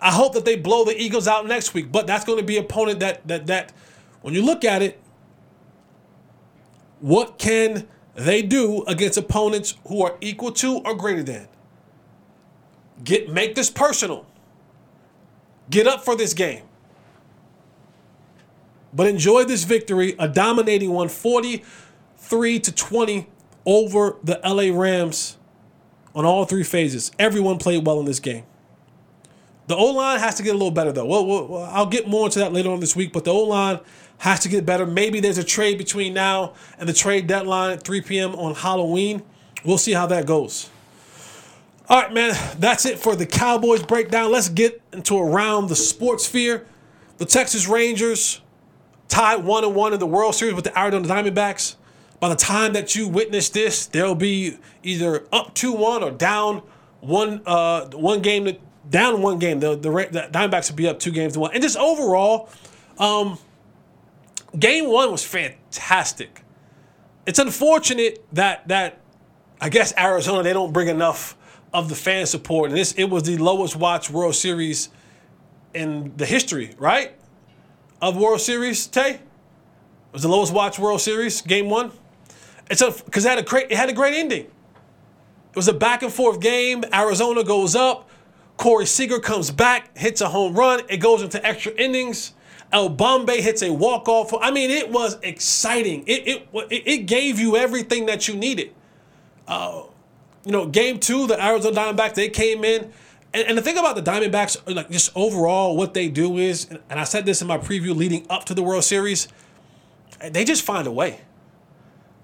I 0.00 0.10
hope 0.10 0.34
that 0.34 0.44
they 0.44 0.56
blow 0.56 0.84
the 0.84 1.00
Eagles 1.00 1.26
out 1.26 1.46
next 1.46 1.74
week, 1.74 1.90
but 1.90 2.06
that's 2.06 2.24
going 2.24 2.38
to 2.38 2.44
be 2.44 2.56
opponent 2.58 3.00
that 3.00 3.26
that 3.28 3.46
that 3.46 3.72
when 4.20 4.34
you 4.34 4.44
look 4.44 4.64
at 4.64 4.82
it, 4.82 5.00
what 7.00 7.38
can 7.38 7.88
they 8.14 8.42
do 8.42 8.84
against 8.84 9.16
opponents 9.16 9.74
who 9.86 10.02
are 10.02 10.16
equal 10.20 10.52
to 10.52 10.78
or 10.78 10.94
greater 10.94 11.22
than? 11.22 11.48
Get 13.02 13.28
make 13.28 13.54
this 13.54 13.70
personal. 13.70 14.26
Get 15.70 15.86
up 15.86 16.04
for 16.04 16.14
this 16.14 16.34
game. 16.34 16.62
But 18.92 19.06
enjoy 19.06 19.44
this 19.44 19.64
victory, 19.64 20.14
a 20.18 20.28
dominating 20.28 20.90
one, 20.90 21.08
43 21.08 22.60
to 22.60 22.72
20 22.72 23.26
over 23.64 24.16
the 24.22 24.40
LA 24.44 24.76
Rams 24.78 25.38
on 26.14 26.24
all 26.24 26.44
three 26.44 26.64
phases. 26.64 27.10
Everyone 27.18 27.58
played 27.58 27.86
well 27.86 28.00
in 28.00 28.06
this 28.06 28.20
game. 28.20 28.44
The 29.68 29.76
O 29.76 29.86
line 29.86 30.18
has 30.18 30.34
to 30.34 30.42
get 30.42 30.50
a 30.50 30.58
little 30.58 30.70
better 30.70 30.92
though. 30.92 31.06
Well, 31.06 31.24
well, 31.24 31.64
I'll 31.72 31.86
get 31.86 32.06
more 32.06 32.26
into 32.26 32.40
that 32.40 32.52
later 32.52 32.70
on 32.70 32.80
this 32.80 32.94
week, 32.94 33.12
but 33.12 33.24
the 33.24 33.32
O 33.32 33.44
line 33.44 33.80
has 34.18 34.40
to 34.40 34.48
get 34.48 34.66
better. 34.66 34.84
Maybe 34.84 35.20
there's 35.20 35.38
a 35.38 35.44
trade 35.44 35.78
between 35.78 36.12
now 36.12 36.52
and 36.78 36.86
the 36.86 36.92
trade 36.92 37.26
deadline 37.26 37.72
at 37.72 37.82
3 37.82 38.02
p.m. 38.02 38.34
on 38.34 38.54
Halloween. 38.54 39.22
We'll 39.64 39.78
see 39.78 39.92
how 39.92 40.06
that 40.08 40.26
goes. 40.26 40.68
All 41.88 42.02
right, 42.02 42.12
man, 42.12 42.36
that's 42.58 42.84
it 42.86 42.98
for 42.98 43.16
the 43.16 43.26
Cowboys 43.26 43.82
breakdown. 43.82 44.30
Let's 44.30 44.48
get 44.48 44.82
into 44.92 45.18
around 45.18 45.68
the 45.68 45.76
sports 45.76 46.26
sphere. 46.26 46.66
The 47.18 47.24
Texas 47.24 47.66
Rangers 47.66 48.41
tied 49.08 49.44
one 49.44 49.64
and 49.64 49.74
one 49.74 49.92
in 49.92 50.00
the 50.00 50.06
World 50.06 50.34
Series 50.34 50.54
with 50.54 50.64
the 50.64 50.78
Arizona 50.78 51.06
Diamondbacks. 51.06 51.76
By 52.20 52.28
the 52.28 52.36
time 52.36 52.72
that 52.74 52.94
you 52.94 53.08
witness 53.08 53.48
this, 53.48 53.86
they'll 53.86 54.14
be 54.14 54.56
either 54.82 55.26
up 55.32 55.54
two 55.54 55.72
one 55.72 56.02
or 56.02 56.10
down 56.10 56.62
one 57.00 57.42
uh, 57.46 57.86
one 57.90 58.22
game 58.22 58.44
to, 58.44 58.56
down 58.88 59.22
one 59.22 59.38
game. 59.38 59.60
The, 59.60 59.74
the 59.74 59.90
the 59.90 60.28
Diamondbacks 60.30 60.70
will 60.70 60.76
be 60.76 60.88
up 60.88 60.98
two 61.00 61.10
games 61.10 61.32
to 61.32 61.40
one. 61.40 61.52
And 61.52 61.62
just 61.62 61.76
overall, 61.76 62.48
um, 62.98 63.38
game 64.58 64.88
one 64.88 65.10
was 65.10 65.24
fantastic. 65.24 66.42
It's 67.26 67.38
unfortunate 67.38 68.24
that 68.32 68.68
that 68.68 69.00
I 69.60 69.68
guess 69.68 69.92
Arizona 69.98 70.42
they 70.42 70.52
don't 70.52 70.72
bring 70.72 70.88
enough 70.88 71.36
of 71.72 71.88
the 71.88 71.94
fan 71.94 72.26
support, 72.26 72.70
and 72.70 72.78
this 72.78 72.92
it 72.92 73.04
was 73.04 73.24
the 73.24 73.38
lowest 73.38 73.76
watched 73.76 74.10
World 74.10 74.34
Series 74.34 74.90
in 75.74 76.12
the 76.16 76.26
history, 76.26 76.74
right? 76.78 77.16
Of 78.02 78.16
World 78.16 78.40
Series, 78.40 78.88
Tay? 78.88 79.10
It 79.12 79.20
was 80.12 80.22
the 80.22 80.28
lowest 80.28 80.52
watched 80.52 80.80
World 80.80 81.00
Series, 81.00 81.40
game 81.40 81.70
one. 81.70 81.92
It's 82.68 82.82
a 82.82 82.90
because 82.90 83.24
it 83.24 83.28
had 83.28 83.38
a 83.38 83.42
great 83.42 83.70
it 83.70 83.76
had 83.76 83.88
a 83.88 83.92
great 83.92 84.14
ending. 84.14 84.40
It 84.42 85.56
was 85.56 85.68
a 85.68 85.72
back 85.72 86.02
and 86.02 86.12
forth 86.12 86.40
game. 86.40 86.82
Arizona 86.92 87.44
goes 87.44 87.76
up. 87.76 88.10
Corey 88.56 88.86
Seager 88.86 89.20
comes 89.20 89.52
back, 89.52 89.96
hits 89.96 90.20
a 90.20 90.28
home 90.28 90.54
run. 90.54 90.80
It 90.88 90.96
goes 90.96 91.22
into 91.22 91.44
extra 91.46 91.72
innings. 91.74 92.32
El 92.72 92.88
Bombi 92.90 93.40
hits 93.40 93.62
a 93.62 93.70
walk 93.70 94.08
off. 94.08 94.34
I 94.40 94.50
mean, 94.50 94.70
it 94.70 94.90
was 94.90 95.16
exciting. 95.22 96.02
It 96.08 96.26
it 96.26 96.48
it 96.70 97.06
gave 97.06 97.38
you 97.38 97.56
everything 97.56 98.06
that 98.06 98.26
you 98.26 98.34
needed. 98.34 98.74
Uh, 99.46 99.84
you 100.44 100.50
know, 100.50 100.66
game 100.66 100.98
two, 100.98 101.28
the 101.28 101.40
Arizona 101.40 101.76
Diamondbacks 101.76 102.14
they 102.14 102.30
came 102.30 102.64
in, 102.64 102.92
and, 103.34 103.48
and 103.48 103.58
the 103.58 103.62
thing 103.62 103.78
about 103.78 103.96
the 103.96 104.02
Diamondbacks, 104.02 104.74
like 104.74 104.90
just 104.90 105.10
overall, 105.14 105.76
what 105.76 105.94
they 105.94 106.08
do 106.08 106.38
is, 106.38 106.68
and 106.70 107.00
I 107.00 107.04
said 107.04 107.26
this 107.26 107.40
in 107.40 107.48
my 107.48 107.58
preview 107.58 107.94
leading 107.94 108.26
up 108.28 108.44
to 108.46 108.54
the 108.54 108.62
World 108.62 108.84
Series, 108.84 109.28
they 110.30 110.44
just 110.44 110.62
find 110.62 110.86
a 110.86 110.92
way. 110.92 111.20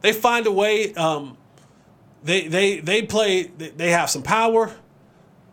They 0.00 0.12
find 0.12 0.46
a 0.46 0.52
way. 0.52 0.94
Um, 0.94 1.36
they 2.22 2.46
they 2.48 2.80
they 2.80 3.02
play. 3.02 3.44
They 3.44 3.90
have 3.90 4.10
some 4.10 4.22
power. 4.22 4.74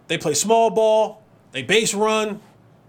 They 0.08 0.18
play 0.18 0.34
small 0.34 0.70
ball. 0.70 1.24
They 1.52 1.64
base 1.64 1.94
run. 1.94 2.42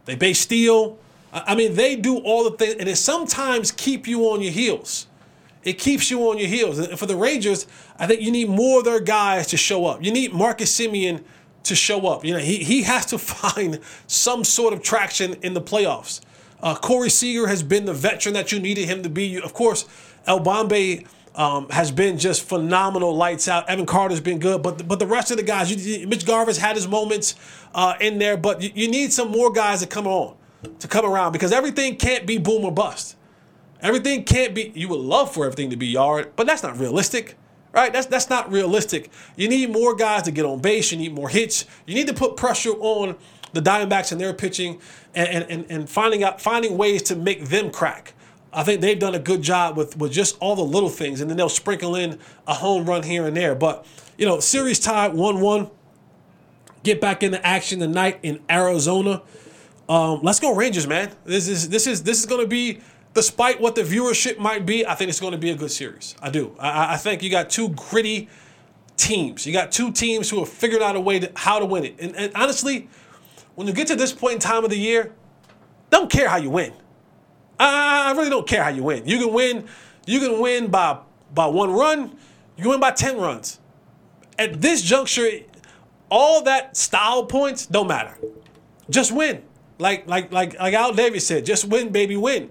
They 0.05 0.14
base 0.14 0.40
steal. 0.40 0.98
I 1.33 1.55
mean, 1.55 1.74
they 1.74 1.96
do 1.96 2.18
all 2.18 2.44
the 2.44 2.57
things, 2.57 2.76
and 2.79 2.88
it 2.88 2.96
sometimes 2.96 3.70
keep 3.70 4.07
you 4.07 4.24
on 4.31 4.40
your 4.40 4.52
heels. 4.52 5.07
It 5.64 5.79
keeps 5.79 6.11
you 6.11 6.31
on 6.31 6.38
your 6.38 6.48
heels. 6.48 6.79
And 6.79 6.98
for 6.98 7.07
the 7.07 7.16
Rangers, 7.16 7.66
I 7.98 8.07
think 8.07 8.22
you 8.22 8.31
need 8.31 8.48
more 8.48 8.79
of 8.79 8.85
their 8.85 9.00
guys 9.00 9.48
to 9.48 9.57
show 9.57 9.85
up. 9.87 10.02
You 10.02 10.12
need 10.12 10.33
Marcus 10.33 10.74
Semien 10.79 11.24
to 11.68 11.74
show 11.74 12.07
up. 12.07 12.24
You 12.24 12.35
know, 12.35 12.40
he, 12.40 12.64
he 12.64 12.83
has 12.83 13.07
to 13.07 13.18
find 13.35 13.81
some 14.07 14.44
sort 14.44 14.72
of 14.72 14.83
traction 14.83 15.35
in 15.42 15.55
the 15.55 15.62
playoffs. 15.62 16.20
Uh, 16.62 16.74
Corey 16.74 17.11
Seager 17.11 17.46
has 17.46 17.62
been 17.62 17.85
the 17.85 17.94
veteran 17.94 18.35
that 18.35 18.50
you 18.50 18.59
needed 18.59 18.87
him 18.87 19.02
to 19.02 19.11
be. 19.11 19.40
Of 19.40 19.52
course, 19.52 19.87
El 20.26 20.40
Bombi 20.40 21.07
um, 21.37 21.68
has 21.68 21.90
been 21.90 22.18
just 22.18 22.42
phenomenal, 22.48 23.14
lights 23.14 23.46
out. 23.46 23.68
Evan 23.68 23.87
Carter's 23.87 24.20
been 24.20 24.38
good, 24.38 24.62
but 24.62 24.79
the, 24.79 24.85
but 24.85 24.98
the 24.98 25.07
rest 25.07 25.31
of 25.31 25.37
the 25.37 25.42
guys, 25.42 25.87
you, 25.87 26.07
Mitch 26.07 26.26
Garver's 26.26 26.59
had 26.59 26.76
his 26.76 26.88
moments 26.88 27.35
uh, 27.74 27.94
in 28.00 28.18
there, 28.18 28.37
but 28.37 28.62
you, 28.62 28.70
you, 28.74 28.88
need 28.88 29.12
some 29.12 29.31
more 29.31 29.52
guys 29.52 29.81
to 29.81 29.87
come 29.87 30.07
on, 30.07 30.35
to 30.79 30.88
come 30.88 31.05
around 31.05 31.33
because 31.33 31.52
everything 31.52 31.96
can't 31.96 32.26
be 32.26 32.38
boom 32.38 32.64
or 32.64 32.72
bust. 32.72 33.16
Everything 33.83 34.24
can't 34.24 34.55
be. 34.55 34.72
You 34.74 34.88
would 34.88 35.00
love 35.00 35.33
for 35.33 35.44
everything 35.44 35.68
to 35.70 35.76
be 35.76 35.87
yard, 35.87 36.33
but 36.37 36.46
that's 36.46 36.62
not 36.62 36.79
realistic, 36.79 37.37
right? 37.76 37.92
That's 37.92 38.06
that's 38.06 38.28
not 38.28 38.50
realistic. 38.50 39.10
You 39.36 39.48
need 39.48 39.70
more 39.70 39.94
guys 39.94 40.22
to 40.22 40.32
get 40.32 40.44
on 40.44 40.60
base. 40.60 40.90
You 40.90 40.98
need 40.98 41.12
more 41.12 41.28
hits. 41.28 41.66
You 41.86 41.94
need 41.94 42.08
to 42.08 42.14
put 42.14 42.36
pressure 42.36 42.72
on 42.72 43.16
the 43.52 43.60
Diamondbacks 43.60 44.10
and 44.10 44.20
their 44.20 44.32
pitching, 44.32 44.80
and 45.14 45.44
and, 45.44 45.66
and 45.68 45.88
finding 45.88 46.24
out 46.24 46.40
finding 46.40 46.76
ways 46.76 47.02
to 47.02 47.16
make 47.16 47.44
them 47.44 47.70
crack. 47.70 48.14
I 48.56 48.62
think 48.62 48.80
they've 48.80 48.98
done 48.98 49.14
a 49.14 49.18
good 49.18 49.42
job 49.42 49.76
with, 49.76 49.98
with 49.98 50.12
just 50.12 50.38
all 50.40 50.56
the 50.56 50.64
little 50.64 50.88
things, 50.88 51.20
and 51.20 51.28
then 51.28 51.36
they'll 51.36 51.50
sprinkle 51.50 51.94
in 51.94 52.18
a 52.46 52.54
home 52.54 52.86
run 52.86 53.02
here 53.02 53.26
and 53.26 53.36
there. 53.36 53.54
But, 53.54 53.84
you 54.16 54.24
know, 54.24 54.40
series 54.40 54.80
tied 54.80 55.12
1 55.12 55.40
1. 55.42 55.70
Get 56.82 56.98
back 56.98 57.22
into 57.22 57.44
action 57.46 57.80
tonight 57.80 58.18
in 58.22 58.40
Arizona. 58.48 59.20
Um, 59.90 60.20
let's 60.22 60.40
go 60.40 60.54
Rangers, 60.54 60.86
man. 60.86 61.12
This 61.26 61.48
is 61.48 61.68
this 61.68 61.86
is 61.86 62.02
this 62.04 62.18
is 62.20 62.26
going 62.26 62.40
to 62.40 62.46
be, 62.46 62.80
despite 63.16 63.61
what 63.62 63.74
the 63.74 63.81
viewership 63.81 64.38
might 64.38 64.66
be, 64.66 64.87
I 64.87 64.94
think 64.94 65.09
it's 65.09 65.20
going 65.20 65.33
to 65.33 65.38
be 65.38 65.50
a 65.50 65.57
good 65.57 65.72
series. 65.72 66.14
I 66.20 66.29
do. 66.29 66.55
I, 66.61 66.94
I 66.94 66.96
think 66.98 67.22
you 67.22 67.31
got 67.31 67.48
two 67.48 67.70
gritty 67.70 68.29
teams. 68.98 69.46
You 69.46 69.55
got 69.55 69.72
two 69.72 69.90
teams 69.90 70.29
who 70.29 70.38
have 70.40 70.50
figured 70.50 70.83
out 70.83 70.96
a 70.96 71.00
way 71.00 71.18
to 71.20 71.33
how 71.35 71.59
to 71.59 71.64
win 71.64 71.85
it. 71.87 71.96
And, 71.98 72.14
and 72.14 72.31
honestly, 72.35 72.88
when 73.55 73.66
you 73.66 73.72
get 73.72 73.87
to 73.88 73.96
this 73.96 74.12
point 74.12 74.35
in 74.35 74.38
time 74.40 74.64
of 74.64 74.70
the 74.70 74.79
year, 74.79 75.12
don't 75.88 76.11
care 76.11 76.29
how 76.29 76.37
you 76.37 76.50
win. 76.50 76.74
I 77.59 78.12
really 78.12 78.29
don't 78.29 78.46
care 78.46 78.62
how 78.62 78.68
you 78.68 78.83
win. 78.83 79.07
You 79.07 79.18
can 79.18 79.33
win. 79.33 79.66
You 80.07 80.20
can 80.20 80.38
win 80.40 80.66
by 80.66 80.98
by 81.35 81.46
one 81.46 81.72
run. 81.72 82.18
You 82.57 82.62
can 82.62 82.68
win 82.68 82.81
by 82.81 82.90
ten 82.90 83.16
runs. 83.16 83.61
At 84.38 84.61
this 84.61 84.83
juncture, 84.83 85.26
all 86.11 86.42
that 86.42 86.76
style 86.76 87.24
points 87.24 87.64
don't 87.64 87.88
matter. 87.88 88.18
Just 88.90 89.11
win. 89.11 89.42
Like 89.79 90.07
like 90.07 90.31
like 90.31 90.59
like 90.59 90.74
Al 90.74 90.92
Davis 90.92 91.26
said, 91.26 91.46
just 91.46 91.64
win, 91.64 91.88
baby, 91.92 92.18
win. 92.18 92.50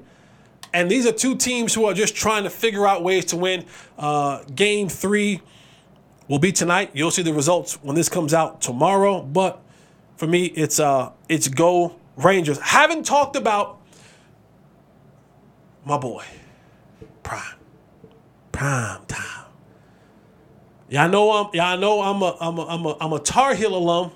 And 0.76 0.92
these 0.92 1.06
are 1.08 1.14
two 1.14 1.38
teams 1.38 1.74
who 1.74 1.86
are 1.86 1.94
just 1.94 2.18
trying 2.18 2.44
to 2.44 2.50
figure 2.50 2.86
out 2.86 3.02
ways 3.02 3.24
to 3.26 3.38
win. 3.38 3.64
Uh, 3.98 4.44
game 4.54 4.90
three 4.90 5.40
will 6.28 6.38
be 6.38 6.52
tonight. 6.52 6.92
You'll 6.94 7.12
see 7.12 7.22
the 7.22 7.34
results 7.34 7.76
when 7.82 7.96
this 7.96 8.10
comes 8.10 8.34
out 8.34 8.60
tomorrow. 8.60 9.22
But 9.22 9.62
for 10.18 10.28
me, 10.28 10.48
it's 10.48 10.78
uh 10.78 11.14
it's 11.30 11.48
go 11.48 11.96
Rangers. 12.18 12.60
Haven't 12.60 13.06
talked 13.06 13.38
about 13.38 13.80
my 15.86 15.98
boy, 15.98 16.26
Prime. 17.24 17.56
Prime 18.52 19.06
time. 19.06 19.46
Y'all 20.90 21.08
know 21.08 21.32
I'm 21.32 21.50
y'all 21.54 21.78
know 21.78 22.02
I'm 22.02 22.22
a 22.22 22.36
I'm 22.42 22.58
a 22.58 22.66
I'm 22.66 22.86
a 22.86 22.98
I'm 23.00 23.14
a 23.14 23.20
Tar 23.20 23.56
Heel 23.56 23.74
alum 23.74 24.12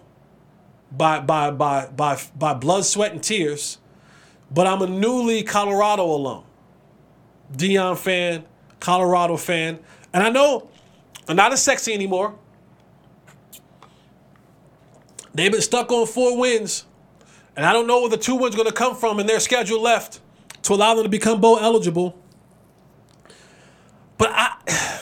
by 0.92 1.22
by 1.22 1.52
by 1.52 1.88
by 1.88 2.22
by 2.38 2.54
blood, 2.54 2.84
sweat, 2.84 3.14
and 3.14 3.24
tears. 3.24 3.78
But 4.52 4.68
I'm 4.68 4.82
a 4.82 4.88
newly 4.88 5.44
Colorado 5.44 6.04
alum. 6.04 6.44
Deion 7.54 7.98
fan, 7.98 8.46
Colorado 8.80 9.38
fan. 9.38 9.80
And 10.14 10.24
I 10.24 10.30
know 10.30 10.70
I'm 11.28 11.36
not 11.36 11.54
as 11.54 11.62
sexy 11.62 11.94
anymore. 11.94 12.36
They've 15.34 15.52
been 15.52 15.62
stuck 15.62 15.92
on 15.92 16.08
four 16.08 16.38
wins. 16.38 16.86
And 17.56 17.66
I 17.66 17.74
don't 17.74 17.88
know 17.88 18.02
where 18.02 18.10
the 18.10 18.18
two 18.18 18.36
wins 18.36 18.56
are 18.56 18.58
going 18.58 18.70
to 18.70 18.74
come 18.74 18.96
from 18.96 19.20
in 19.20 19.28
their 19.28 19.40
schedule 19.40 19.82
left 19.82 20.20
to 20.64 20.74
allow 20.74 20.94
them 20.94 21.04
to 21.04 21.10
become 21.10 21.42
bowl 21.42 21.60
eligible. 21.60 22.18
But 24.18 24.32
I 24.32 24.56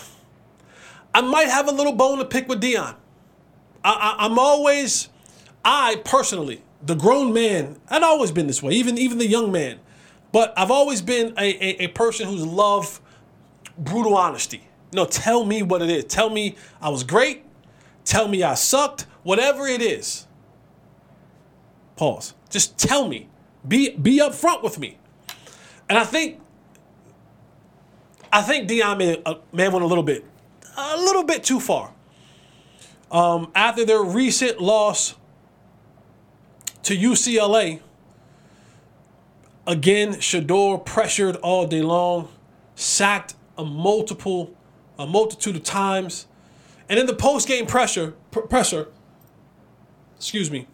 I 1.13 1.21
might 1.21 1.47
have 1.47 1.67
a 1.67 1.71
little 1.71 1.93
bone 1.93 2.19
to 2.19 2.25
pick 2.25 2.47
with 2.47 2.62
Deion. 2.62 2.95
I, 3.83 4.15
I, 4.19 4.25
am 4.25 4.38
always, 4.38 5.10
I 5.63 6.01
personally, 6.03 6.62
the 6.81 6.95
grown 6.95 7.33
man, 7.33 7.79
I've 7.89 8.03
always 8.03 8.31
been 8.31 8.47
this 8.47 8.62
way, 8.62 8.73
even 8.73 8.97
even 8.97 9.17
the 9.17 9.27
young 9.27 9.51
man. 9.51 9.79
But 10.31 10.53
I've 10.57 10.71
always 10.71 11.01
been 11.01 11.33
a, 11.37 11.41
a, 11.41 11.85
a 11.85 11.87
person 11.87 12.27
who's 12.27 12.45
loved 12.45 12.99
brutal 13.77 14.15
honesty. 14.15 14.63
No, 14.93 15.05
tell 15.05 15.45
me 15.45 15.63
what 15.63 15.81
it 15.81 15.89
is. 15.89 16.05
Tell 16.05 16.29
me 16.29 16.55
I 16.81 16.89
was 16.89 17.03
great. 17.03 17.43
Tell 18.05 18.27
me 18.27 18.43
I 18.43 18.53
sucked. 18.53 19.05
Whatever 19.23 19.67
it 19.67 19.81
is. 19.81 20.27
Pause. 21.95 22.33
Just 22.49 22.77
tell 22.77 23.07
me. 23.07 23.27
Be 23.67 23.89
be 23.89 24.19
upfront 24.19 24.63
with 24.63 24.79
me. 24.79 24.97
And 25.89 25.97
I 25.97 26.03
think 26.03 26.39
I 28.31 28.41
think 28.41 28.69
Deion 28.69 28.97
may, 28.97 29.21
uh, 29.25 29.35
may 29.51 29.63
have 29.63 29.73
went 29.73 29.83
a 29.83 29.87
little 29.87 30.03
bit, 30.03 30.25
a 30.77 30.97
little 30.97 31.23
bit 31.23 31.43
too 31.43 31.59
far. 31.59 31.93
Um, 33.09 33.51
after 33.55 33.85
their 33.85 34.03
recent 34.03 34.61
loss 34.61 35.15
to 36.83 36.95
UCLA, 36.95 37.79
again, 39.67 40.13
Shedeur 40.13 40.84
pressured 40.84 41.36
all 41.38 41.67
day 41.67 41.82
long, 41.82 42.30
sacked 42.75 43.36
a 43.58 43.65
multiple, 43.65 44.56
a 44.97 45.06
multitude 45.06 45.58
of 45.58 45.63
times, 45.63 46.25
and 46.89 46.97
in 46.97 47.06
the 47.06 47.13
post-game 47.13 47.67
pressure, 47.67 48.13
pr- 48.32 48.39
pressure, 48.41 48.88
excuse 50.15 50.49
me, 50.49 50.67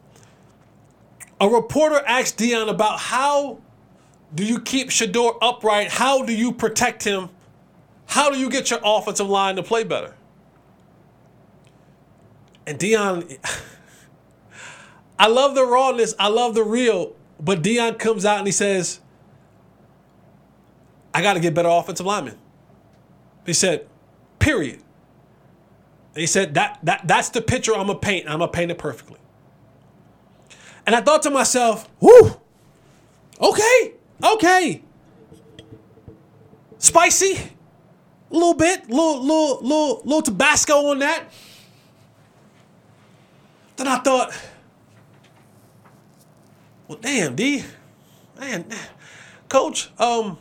a 1.42 1.50
reporter 1.50 2.02
asked 2.06 2.38
Deion 2.38 2.70
about 2.70 3.00
how 3.00 3.60
do 4.34 4.46
you 4.46 4.60
keep 4.60 4.90
Shedeur 4.90 5.38
upright? 5.42 5.90
How 5.90 6.24
do 6.24 6.34
you 6.34 6.54
protect 6.54 7.04
him? 7.04 7.30
How 8.06 8.30
do 8.30 8.38
you 8.38 8.50
get 8.50 8.70
your 8.70 8.80
offensive 8.84 9.28
line 9.28 9.56
to 9.56 9.64
play 9.64 9.84
better? 9.84 10.16
And 12.66 12.80
Deion, 12.80 13.38
I 15.20 15.28
love 15.28 15.56
the 15.56 15.66
rawness, 15.66 16.14
I 16.20 16.30
love 16.30 16.56
the 16.56 16.64
real, 16.64 17.16
but 17.44 17.62
Deion 17.62 18.00
comes 18.00 18.26
out 18.26 18.38
and 18.38 18.48
he 18.48 18.54
says, 18.54 19.02
I 21.14 21.22
got 21.22 21.34
to 21.34 21.40
get 21.40 21.54
better 21.54 21.70
offensive 21.70 22.06
linemen. 22.06 22.38
He 23.46 23.54
said, 23.54 23.88
period. 24.40 24.82
He 26.16 26.26
said, 26.26 26.54
that, 26.54 26.80
that, 26.84 27.08
that's 27.08 27.30
the 27.30 27.42
picture 27.42 27.74
I'm 27.74 27.88
going 27.88 28.00
to 28.00 28.06
paint. 28.06 28.28
I'm 28.28 28.40
going 28.40 28.50
to 28.50 28.56
paint 28.56 28.72
it 28.72 28.78
perfectly. 28.78 29.20
And 30.86 30.96
I 30.96 31.02
thought 31.02 31.22
to 31.24 31.30
myself, 31.30 31.90
whoo, 32.00 32.40
okay. 33.42 33.94
Okay. 34.24 34.82
Spicy. 36.78 37.52
A 38.32 38.34
little 38.34 38.54
bit. 38.54 38.90
Little, 38.90 39.22
little, 39.22 39.62
little, 39.62 40.02
little 40.06 40.22
Tabasco 40.22 40.88
on 40.88 41.00
that. 41.00 41.26
Then 43.76 43.88
I 43.88 43.98
thought, 43.98 44.34
well, 46.94 47.02
damn, 47.02 47.36
D. 47.36 47.64
Man, 48.40 48.66
coach, 49.50 49.92
um, 50.00 50.38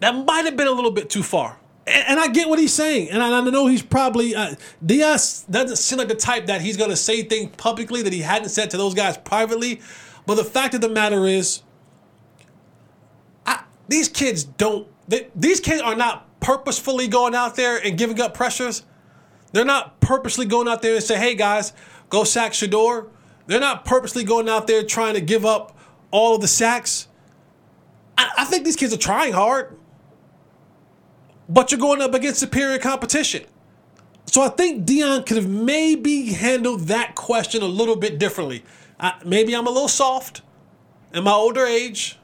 that 0.00 0.14
might 0.14 0.44
have 0.44 0.56
been 0.56 0.66
a 0.66 0.72
little 0.72 0.90
bit 0.90 1.10
too 1.10 1.22
far. 1.22 1.58
And, 1.86 2.04
and 2.08 2.20
I 2.20 2.28
get 2.28 2.48
what 2.48 2.58
he's 2.58 2.72
saying. 2.72 3.10
And 3.10 3.22
I, 3.22 3.38
I 3.38 3.40
know 3.42 3.66
he's 3.66 3.82
probably, 3.82 4.34
uh, 4.34 4.54
Diaz 4.84 5.44
doesn't 5.50 5.76
seem 5.76 5.98
like 5.98 6.08
the 6.08 6.14
type 6.14 6.46
that 6.46 6.60
he's 6.60 6.76
going 6.76 6.90
to 6.90 6.96
say 6.96 7.22
things 7.22 7.54
publicly 7.56 8.02
that 8.02 8.12
he 8.12 8.20
hadn't 8.20 8.48
said 8.48 8.70
to 8.70 8.76
those 8.76 8.94
guys 8.94 9.16
privately. 9.18 9.80
But 10.26 10.36
the 10.36 10.44
fact 10.44 10.74
of 10.74 10.80
the 10.80 10.88
matter 10.88 11.26
is, 11.26 11.62
these 13.88 14.08
kids 14.08 14.44
don't. 14.44 14.88
They, 15.08 15.28
these 15.34 15.60
kids 15.60 15.82
are 15.82 15.96
not 15.96 16.40
purposefully 16.40 17.08
going 17.08 17.34
out 17.34 17.56
there 17.56 17.76
and 17.76 17.98
giving 17.98 18.20
up 18.20 18.32
pressures. 18.32 18.84
They're 19.52 19.64
not 19.64 20.00
purposely 20.00 20.46
going 20.46 20.68
out 20.68 20.80
there 20.80 20.94
and 20.94 21.04
say, 21.04 21.18
"Hey 21.18 21.34
guys, 21.34 21.72
go 22.08 22.24
sack 22.24 22.52
Shedeur." 22.52 23.08
They're 23.46 23.60
not 23.60 23.84
purposely 23.84 24.24
going 24.24 24.48
out 24.48 24.66
there 24.66 24.82
trying 24.82 25.14
to 25.14 25.20
give 25.20 25.44
up 25.44 25.76
all 26.10 26.34
of 26.34 26.40
the 26.40 26.48
sacks. 26.48 27.08
I, 28.16 28.30
I 28.38 28.44
think 28.44 28.64
these 28.64 28.76
kids 28.76 28.92
are 28.92 28.98
trying 28.98 29.32
hard, 29.32 29.76
but 31.48 31.70
you're 31.70 31.80
going 31.80 32.00
up 32.00 32.14
against 32.14 32.40
superior 32.40 32.78
competition. 32.78 33.44
So 34.26 34.42
I 34.42 34.48
think 34.48 34.86
Deion 34.86 35.26
could 35.26 35.36
have 35.36 35.48
maybe 35.48 36.32
handled 36.32 36.82
that 36.82 37.14
question 37.14 37.62
a 37.62 37.66
little 37.66 37.96
bit 37.96 38.18
differently. 38.18 38.64
I, 38.98 39.14
maybe 39.24 39.54
I'm 39.54 39.66
a 39.66 39.70
little 39.70 39.88
soft 39.88 40.42
in 41.12 41.24
my 41.24 41.32
older 41.32 41.66
age. 41.66 42.18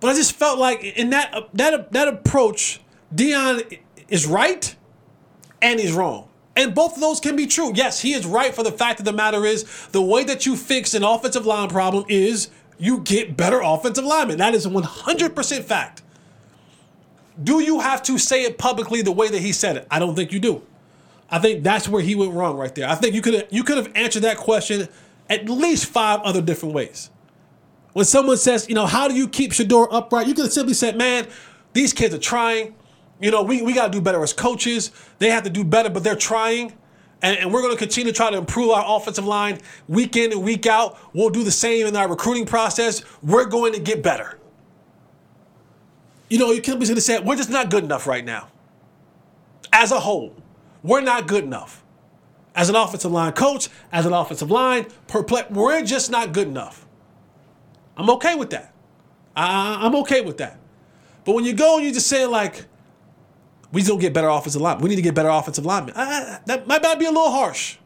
But 0.00 0.10
I 0.10 0.14
just 0.14 0.32
felt 0.32 0.58
like 0.58 0.84
in 0.84 1.10
that 1.10 1.48
that 1.54 1.92
that 1.92 2.08
approach, 2.08 2.80
Deion 3.14 3.78
is 4.08 4.26
right 4.26 4.76
and 5.62 5.80
he's 5.80 5.92
wrong. 5.92 6.28
And 6.56 6.74
both 6.74 6.94
of 6.94 7.00
those 7.00 7.20
can 7.20 7.34
be 7.36 7.46
true. 7.46 7.72
Yes, 7.74 8.00
he 8.00 8.12
is 8.12 8.26
right 8.26 8.54
for 8.54 8.62
the 8.62 8.72
fact 8.72 9.00
of 9.00 9.04
the 9.04 9.12
matter 9.12 9.44
is 9.44 9.88
the 9.88 10.02
way 10.02 10.24
that 10.24 10.46
you 10.46 10.56
fix 10.56 10.94
an 10.94 11.02
offensive 11.02 11.46
line 11.46 11.68
problem 11.68 12.04
is 12.08 12.48
you 12.78 13.00
get 13.00 13.36
better 13.36 13.60
offensive 13.60 14.04
linemen. 14.04 14.38
That 14.38 14.54
is 14.54 14.66
100% 14.66 15.64
fact. 15.64 16.02
Do 17.42 17.60
you 17.60 17.80
have 17.80 18.02
to 18.04 18.18
say 18.18 18.44
it 18.44 18.58
publicly 18.58 19.02
the 19.02 19.10
way 19.10 19.28
that 19.28 19.40
he 19.40 19.52
said 19.52 19.76
it? 19.76 19.86
I 19.90 19.98
don't 19.98 20.14
think 20.14 20.30
you 20.32 20.38
do. 20.38 20.62
I 21.30 21.40
think 21.40 21.64
that's 21.64 21.88
where 21.88 22.02
he 22.02 22.14
went 22.14 22.32
wrong 22.32 22.56
right 22.56 22.72
there. 22.74 22.88
I 22.88 22.94
think 22.94 23.14
you 23.14 23.22
could 23.22 23.48
you 23.50 23.64
could 23.64 23.76
have 23.76 23.90
answered 23.96 24.22
that 24.22 24.36
question 24.36 24.88
at 25.28 25.48
least 25.48 25.86
five 25.86 26.20
other 26.20 26.40
different 26.40 26.74
ways. 26.74 27.10
When 27.92 28.04
someone 28.04 28.36
says, 28.36 28.68
you 28.68 28.74
know, 28.74 28.86
how 28.86 29.08
do 29.08 29.14
you 29.14 29.28
keep 29.28 29.52
Shedeur 29.52 29.88
upright? 29.90 30.26
You 30.26 30.34
could 30.34 30.44
have 30.44 30.52
simply 30.52 30.74
said, 30.74 30.96
man, 30.96 31.26
these 31.72 31.92
kids 31.92 32.14
are 32.14 32.18
trying. 32.18 32.74
You 33.24 33.30
know, 33.30 33.42
we, 33.42 33.62
we 33.62 33.72
got 33.72 33.86
to 33.86 33.90
do 33.90 34.02
better 34.02 34.22
as 34.22 34.34
coaches. 34.34 34.90
They 35.18 35.30
have 35.30 35.44
to 35.44 35.50
do 35.50 35.64
better, 35.64 35.88
but 35.88 36.04
they're 36.04 36.14
trying. 36.14 36.74
And, 37.22 37.38
and 37.38 37.54
we're 37.54 37.62
going 37.62 37.72
to 37.72 37.78
continue 37.78 38.12
to 38.12 38.14
try 38.14 38.30
to 38.30 38.36
improve 38.36 38.68
our 38.68 38.84
offensive 38.86 39.24
line 39.24 39.60
week 39.88 40.14
in 40.14 40.30
and 40.30 40.42
week 40.42 40.66
out. 40.66 40.98
We'll 41.14 41.30
do 41.30 41.42
the 41.42 41.50
same 41.50 41.86
in 41.86 41.96
our 41.96 42.06
recruiting 42.06 42.44
process. 42.44 43.02
We're 43.22 43.46
going 43.46 43.72
to 43.72 43.80
get 43.80 44.02
better. 44.02 44.38
You 46.28 46.36
know, 46.36 46.52
you 46.52 46.60
can't 46.60 46.78
be 46.78 46.84
going 46.84 46.96
to 46.96 47.00
say, 47.00 47.18
we're 47.18 47.36
just 47.36 47.48
not 47.48 47.70
good 47.70 47.82
enough 47.82 48.06
right 48.06 48.26
now. 48.26 48.48
As 49.72 49.90
a 49.90 50.00
whole, 50.00 50.36
we're 50.82 51.00
not 51.00 51.26
good 51.26 51.44
enough. 51.44 51.82
As 52.54 52.68
an 52.68 52.76
offensive 52.76 53.10
line 53.10 53.32
coach, 53.32 53.70
as 53.90 54.04
an 54.04 54.12
offensive 54.12 54.50
line, 54.50 54.84
we're 55.48 55.82
just 55.82 56.10
not 56.10 56.34
good 56.34 56.48
enough. 56.48 56.86
I'm 57.96 58.10
okay 58.10 58.34
with 58.34 58.50
that. 58.50 58.74
I, 59.34 59.86
am 59.86 59.94
okay 59.96 60.20
with 60.20 60.36
that. 60.36 60.60
But 61.24 61.34
when 61.34 61.46
you 61.46 61.54
go 61.54 61.78
and 61.78 61.86
you 61.86 61.90
just 61.94 62.06
say 62.06 62.26
like, 62.26 62.66
we 63.72 63.82
don't 63.82 64.00
get 64.00 64.12
better 64.12 64.28
offensive 64.28 64.60
line. 64.60 64.78
We 64.78 64.88
need 64.88 64.96
to 64.96 65.02
get 65.02 65.14
better 65.14 65.28
offensive 65.28 65.66
linemen. 65.66 65.94
That 65.94 66.66
might, 66.66 66.82
might 66.82 66.98
be 66.98 67.06
a 67.06 67.10
little 67.10 67.30
harsh. 67.30 67.76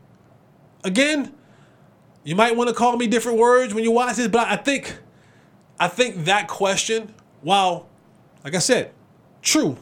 Again, 0.84 1.34
you 2.24 2.36
might 2.36 2.56
want 2.56 2.68
to 2.68 2.74
call 2.74 2.96
me 2.96 3.06
different 3.06 3.38
words 3.38 3.74
when 3.74 3.84
you 3.84 3.90
watch 3.90 4.16
this, 4.16 4.28
but 4.28 4.48
I 4.48 4.56
think, 4.56 4.98
I 5.80 5.88
think 5.88 6.24
that 6.24 6.48
question, 6.48 7.14
while, 7.40 7.88
like 8.44 8.55
I 8.55 8.59
said, 8.59 8.92
true 9.42 9.78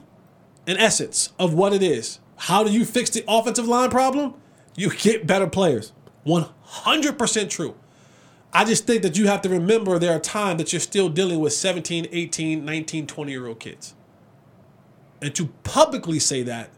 in 0.66 0.76
essence 0.76 1.32
of 1.38 1.54
what 1.54 1.72
it 1.72 1.82
is. 1.82 2.18
How 2.36 2.64
do 2.64 2.70
you 2.70 2.84
fix 2.84 3.10
the 3.10 3.24
offensive 3.26 3.66
line 3.66 3.90
problem? 3.90 4.34
You 4.74 4.90
get 4.90 5.26
better 5.26 5.46
players. 5.46 5.92
100% 6.26 7.50
true. 7.50 7.74
I 8.52 8.64
just 8.64 8.86
think 8.86 9.02
that 9.02 9.16
you 9.16 9.26
have 9.26 9.42
to 9.42 9.48
remember 9.48 9.98
there 9.98 10.14
are 10.14 10.20
times 10.20 10.58
that 10.58 10.72
you're 10.72 10.80
still 10.80 11.08
dealing 11.08 11.40
with 11.40 11.52
17, 11.52 12.08
18, 12.10 12.64
19, 12.64 13.06
20 13.06 13.32
year 13.32 13.46
old 13.46 13.60
kids. 13.60 13.94
And 15.20 15.34
to 15.34 15.46
publicly 15.64 16.18
say 16.18 16.42
that, 16.42 16.70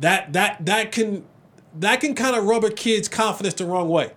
that 0.00 0.32
that 0.32 0.66
that 0.66 0.92
can 0.92 1.24
that 1.78 2.00
can 2.00 2.14
kind 2.14 2.36
of 2.36 2.44
rub 2.44 2.64
a 2.64 2.70
kid's 2.70 3.08
confidence 3.08 3.54
the 3.54 3.66
wrong 3.66 3.88
way. 3.88 4.12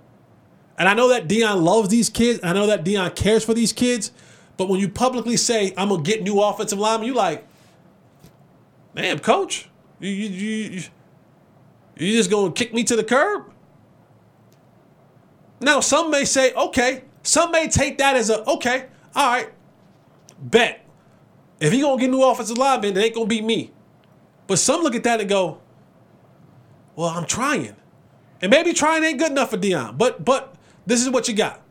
And 0.78 0.88
I 0.90 0.94
know 0.94 1.10
that 1.10 1.28
Deion 1.28 1.62
loves 1.64 1.90
these 1.90 2.10
kids. 2.10 2.40
I 2.44 2.54
know 2.54 2.68
that 2.68 2.84
Deion 2.84 3.16
cares 3.16 3.44
for 3.46 3.54
these 3.54 3.74
kids. 3.74 4.12
But 4.58 4.70
when 4.70 4.80
you 4.80 4.90
publicly 4.90 5.38
say, 5.38 5.74
I'm 5.78 5.90
gonna 5.90 6.02
get 6.04 6.24
new 6.24 6.42
offensive 6.42 6.80
linemen, 6.80 7.08
you 7.08 7.14
like, 7.14 7.48
man, 8.94 9.20
coach, 9.20 9.70
you 10.00 10.10
you 10.10 10.30
you, 10.30 10.84
you 11.98 12.14
just 12.18 12.30
gonna 12.32 12.52
kick 12.52 12.74
me 12.74 12.84
to 12.86 12.96
the 12.96 13.04
curb? 13.04 13.54
Now, 15.62 15.82
some 15.82 16.10
may 16.10 16.26
say, 16.26 16.54
okay, 16.54 17.04
Some 17.24 17.52
may 17.52 17.68
take 17.68 17.98
that 18.00 18.16
as 18.16 18.30
a 18.30 18.44
okay, 18.50 18.88
all 19.16 19.32
right, 19.32 19.50
bet. 20.42 20.86
If 21.60 21.74
he 21.74 21.82
gonna 21.82 22.00
get 22.00 22.10
new 22.10 22.24
offensive 22.24 22.58
lineman, 22.58 22.96
it 22.98 23.04
ain't 23.04 23.16
gonna 23.16 23.28
be 23.28 23.42
me. 23.42 23.72
But 24.48 24.60
some 24.60 24.82
look 24.82 24.96
at 24.96 25.04
that 25.04 25.20
and 25.20 25.30
go, 25.30 25.60
well, 26.96 27.10
I'm 27.10 27.26
trying. 27.26 27.76
And 28.42 28.50
maybe 28.50 28.74
trying 28.74 29.04
ain't 29.04 29.20
good 29.20 29.32
enough 29.32 29.52
for 29.52 29.58
Deion. 29.58 29.98
but 29.98 30.24
but 30.24 30.56
this 30.86 31.02
is 31.02 31.10
what 31.10 31.28
you 31.28 31.34
got. 31.34 31.62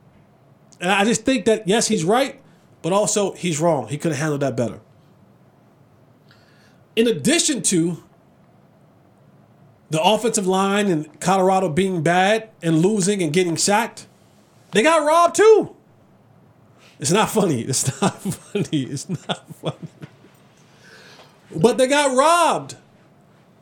And 0.80 0.90
I 0.90 1.04
just 1.04 1.24
think 1.24 1.44
that 1.46 1.66
yes, 1.66 1.88
he's 1.88 2.04
right, 2.04 2.40
but 2.82 2.92
also 2.92 3.32
he's 3.32 3.60
wrong. 3.60 3.88
He 3.88 3.98
could 3.98 4.12
have 4.12 4.20
handled 4.20 4.42
that 4.42 4.56
better. 4.56 4.80
In 6.94 7.06
addition 7.06 7.62
to 7.62 8.02
the 9.90 10.02
offensive 10.02 10.46
line 10.46 10.88
in 10.88 11.04
Colorado 11.20 11.68
being 11.68 12.02
bad 12.02 12.50
and 12.62 12.80
losing 12.80 13.22
and 13.22 13.32
getting 13.32 13.56
sacked, 13.56 14.06
they 14.72 14.82
got 14.82 15.06
robbed 15.06 15.36
too. 15.36 15.74
It's 17.00 17.10
not 17.10 17.30
funny. 17.30 17.62
It's 17.62 18.00
not 18.00 18.20
funny. 18.22 18.82
It's 18.82 19.08
not 19.08 19.54
funny. 19.54 19.76
But 21.54 21.78
they 21.78 21.86
got 21.86 22.16
robbed. 22.16 22.76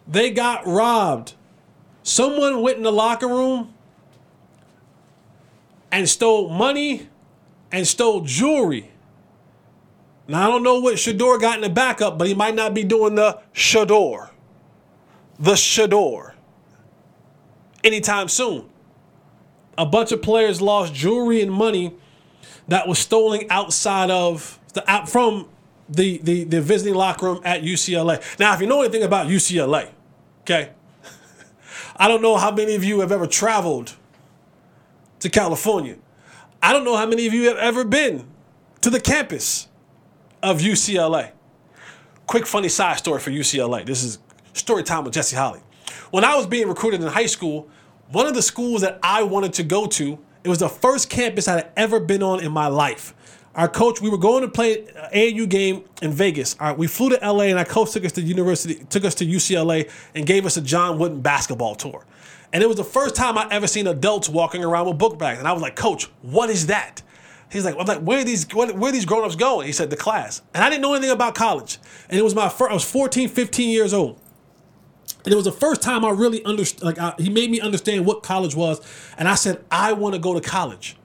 They 0.08 0.30
got 0.30 0.66
robbed. 0.66 1.34
Someone 2.02 2.62
went 2.62 2.78
in 2.78 2.82
the 2.82 2.92
locker 2.92 3.28
room 3.28 3.74
and 5.90 6.08
stole 6.08 6.48
money 6.48 7.08
and 7.72 7.86
stole 7.86 8.22
jewelry. 8.22 8.90
Now, 10.28 10.44
I 10.44 10.48
don't 10.48 10.62
know 10.62 10.80
what 10.80 10.96
Shedeur 10.96 11.40
got 11.40 11.56
in 11.56 11.62
the 11.62 11.68
backup, 11.68 12.18
but 12.18 12.26
he 12.26 12.34
might 12.34 12.54
not 12.54 12.74
be 12.74 12.82
doing 12.82 13.14
the 13.14 13.40
Shedeur. 13.54 14.30
The 15.38 15.52
Shedeur. 15.52 16.32
Anytime 17.84 18.28
soon. 18.28 18.68
A 19.78 19.86
bunch 19.86 20.10
of 20.10 20.22
players 20.22 20.60
lost 20.60 20.94
jewelry 20.94 21.42
and 21.42 21.52
money 21.52 21.94
that 22.68 22.88
was 22.88 22.98
stolen 22.98 23.46
outside 23.50 24.10
of 24.10 24.58
the 24.74 24.88
out 24.90 25.08
from 25.08 25.48
the, 25.88 26.18
the 26.18 26.44
the 26.44 26.60
visiting 26.60 26.94
locker 26.94 27.26
room 27.26 27.40
at 27.44 27.62
UCLA. 27.62 28.22
Now, 28.38 28.54
if 28.54 28.60
you 28.60 28.66
know 28.66 28.82
anything 28.82 29.02
about 29.02 29.28
UCLA, 29.28 29.90
okay, 30.42 30.70
I 31.96 32.08
don't 32.08 32.22
know 32.22 32.36
how 32.36 32.50
many 32.50 32.74
of 32.74 32.84
you 32.84 33.00
have 33.00 33.12
ever 33.12 33.26
traveled 33.26 33.94
to 35.20 35.28
California. 35.28 35.96
I 36.62 36.72
don't 36.72 36.84
know 36.84 36.96
how 36.96 37.06
many 37.06 37.26
of 37.26 37.34
you 37.34 37.44
have 37.48 37.58
ever 37.58 37.84
been 37.84 38.26
to 38.80 38.90
the 38.90 39.00
campus 39.00 39.68
of 40.42 40.60
UCLA. 40.60 41.32
Quick 42.26 42.46
funny 42.46 42.68
side 42.68 42.98
story 42.98 43.20
for 43.20 43.30
UCLA. 43.30 43.86
This 43.86 44.02
is 44.02 44.18
story 44.52 44.82
time 44.82 45.04
with 45.04 45.14
Jesse 45.14 45.36
Holly. 45.36 45.60
When 46.10 46.24
I 46.24 46.34
was 46.36 46.46
being 46.46 46.68
recruited 46.68 47.00
in 47.00 47.06
high 47.06 47.26
school, 47.26 47.68
one 48.10 48.26
of 48.26 48.34
the 48.34 48.42
schools 48.42 48.80
that 48.82 48.98
I 49.02 49.22
wanted 49.22 49.52
to 49.54 49.62
go 49.62 49.86
to, 49.86 50.18
it 50.46 50.48
was 50.48 50.58
the 50.58 50.68
first 50.68 51.10
campus 51.10 51.48
I 51.48 51.56
had 51.56 51.72
ever 51.76 51.98
been 51.98 52.22
on 52.22 52.38
in 52.38 52.52
my 52.52 52.68
life. 52.68 53.14
Our 53.56 53.66
coach, 53.68 54.00
we 54.00 54.08
were 54.08 54.16
going 54.16 54.42
to 54.42 54.48
play 54.48 54.86
an 54.86 55.10
AAU 55.12 55.48
game 55.48 55.82
in 56.00 56.12
Vegas. 56.12 56.54
All 56.60 56.68
right, 56.68 56.78
we 56.78 56.86
flew 56.86 57.10
to 57.10 57.16
LA, 57.16 57.46
and 57.46 57.58
our 57.58 57.64
coach 57.64 57.90
took 57.90 58.04
us 58.04 58.12
to 58.12 58.22
university, 58.22 58.76
took 58.88 59.04
us 59.04 59.16
to 59.16 59.26
UCLA, 59.26 59.90
and 60.14 60.24
gave 60.24 60.46
us 60.46 60.56
a 60.56 60.60
John 60.60 61.00
Wooden 61.00 61.20
basketball 61.20 61.74
tour. 61.74 62.06
And 62.52 62.62
it 62.62 62.68
was 62.68 62.76
the 62.76 62.84
first 62.84 63.16
time 63.16 63.36
I 63.36 63.48
ever 63.50 63.66
seen 63.66 63.88
adults 63.88 64.28
walking 64.28 64.62
around 64.62 64.86
with 64.86 64.98
book 64.98 65.18
bags. 65.18 65.40
And 65.40 65.48
I 65.48 65.52
was 65.52 65.62
like, 65.62 65.74
Coach, 65.74 66.04
what 66.22 66.48
is 66.48 66.66
that? 66.66 67.02
He's 67.50 67.64
like, 67.64 67.74
I'm 67.76 67.86
like, 67.86 68.02
where 68.02 68.20
are 68.20 68.24
these 68.24 68.46
where 68.54 68.70
are 68.70 68.92
these 68.92 69.04
grown-ups 69.04 69.34
going? 69.34 69.66
He 69.66 69.72
said, 69.72 69.90
the 69.90 69.96
class. 69.96 70.42
And 70.54 70.62
I 70.62 70.70
didn't 70.70 70.82
know 70.82 70.94
anything 70.94 71.10
about 71.10 71.34
college. 71.34 71.78
And 72.08 72.20
it 72.20 72.22
was 72.22 72.36
my 72.36 72.48
first, 72.48 72.70
I 72.70 72.74
was 72.74 72.88
14, 72.88 73.28
15 73.28 73.70
years 73.70 73.92
old. 73.92 74.20
And 75.26 75.32
it 75.32 75.36
was 75.36 75.44
the 75.44 75.52
first 75.52 75.82
time 75.82 76.04
I 76.04 76.10
really 76.10 76.44
understood, 76.44 76.84
like, 76.84 76.98
I, 77.00 77.12
he 77.18 77.28
made 77.28 77.50
me 77.50 77.60
understand 77.60 78.06
what 78.06 78.22
college 78.22 78.54
was. 78.54 78.80
And 79.18 79.28
I 79.28 79.34
said, 79.34 79.64
I 79.72 79.92
want 79.92 80.14
to 80.14 80.20
go 80.20 80.32
to 80.32 80.40
college. 80.40 80.96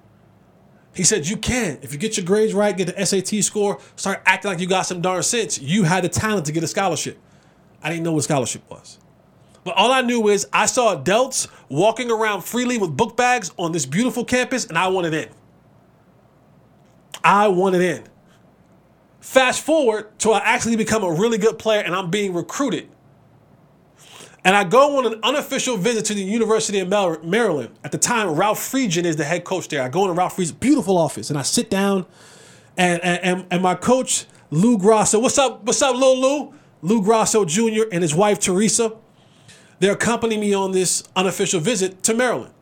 He 0.93 1.03
said, 1.03 1.27
You 1.27 1.37
can. 1.37 1.79
If 1.81 1.91
you 1.91 1.97
get 1.97 2.17
your 2.17 2.25
grades 2.25 2.53
right, 2.53 2.77
get 2.77 2.95
the 2.95 3.03
SAT 3.03 3.43
score, 3.43 3.79
start 3.95 4.21
acting 4.27 4.51
like 4.51 4.59
you 4.59 4.67
got 4.67 4.83
some 4.83 5.01
darn 5.01 5.23
sense, 5.23 5.59
you 5.59 5.85
had 5.85 6.03
the 6.03 6.09
talent 6.09 6.45
to 6.45 6.51
get 6.51 6.63
a 6.63 6.67
scholarship. 6.67 7.17
I 7.81 7.89
didn't 7.89 8.03
know 8.03 8.11
what 8.11 8.23
scholarship 8.23 8.61
was. 8.69 8.99
But 9.63 9.75
all 9.75 9.91
I 9.91 10.01
knew 10.01 10.27
is 10.27 10.47
I 10.53 10.67
saw 10.67 10.93
adults 10.93 11.47
walking 11.67 12.11
around 12.11 12.43
freely 12.43 12.77
with 12.77 12.95
book 12.95 13.17
bags 13.17 13.51
on 13.57 13.71
this 13.71 13.87
beautiful 13.87 14.23
campus, 14.23 14.65
and 14.65 14.77
I 14.77 14.87
wanted 14.89 15.15
in. 15.15 15.29
I 17.23 17.47
wanted 17.47 17.81
in. 17.81 18.03
Fast 19.19 19.63
forward 19.63 20.17
to 20.19 20.31
I 20.31 20.39
actually 20.39 20.75
become 20.75 21.03
a 21.03 21.11
really 21.11 21.39
good 21.39 21.57
player 21.57 21.81
and 21.81 21.95
I'm 21.95 22.11
being 22.11 22.33
recruited. 22.33 22.89
And 24.43 24.55
I 24.55 24.63
go 24.63 24.97
on 24.97 25.05
an 25.05 25.19
unofficial 25.21 25.77
visit 25.77 26.05
to 26.05 26.13
the 26.15 26.23
University 26.23 26.79
of 26.79 26.89
Maryland. 27.23 27.77
At 27.83 27.91
the 27.91 27.97
time, 27.97 28.31
Ralph 28.31 28.59
Friedgen 28.59 29.03
is 29.03 29.15
the 29.15 29.23
head 29.23 29.43
coach 29.43 29.67
there. 29.67 29.83
I 29.83 29.89
go 29.89 30.01
into 30.01 30.13
Ralph 30.13 30.35
Friedgen's 30.35 30.53
beautiful 30.53 30.97
office 30.97 31.29
and 31.29 31.37
I 31.37 31.43
sit 31.43 31.69
down 31.69 32.05
and, 32.75 33.03
and, 33.03 33.45
and 33.51 33.61
my 33.61 33.75
coach, 33.75 34.25
Lou 34.49 34.77
Grosso, 34.77 35.19
what's 35.19 35.37
up, 35.37 35.63
what's 35.63 35.81
up, 35.81 35.95
Lil 35.95 36.19
Lou? 36.19 36.53
Lou 36.81 37.03
Grosso 37.03 37.45
Jr. 37.45 37.83
and 37.91 38.01
his 38.01 38.15
wife, 38.15 38.39
Teresa, 38.39 38.93
they're 39.79 39.93
accompanying 39.93 40.41
me 40.41 40.53
on 40.53 40.71
this 40.71 41.03
unofficial 41.15 41.59
visit 41.59 42.01
to 42.03 42.13
Maryland. 42.15 42.53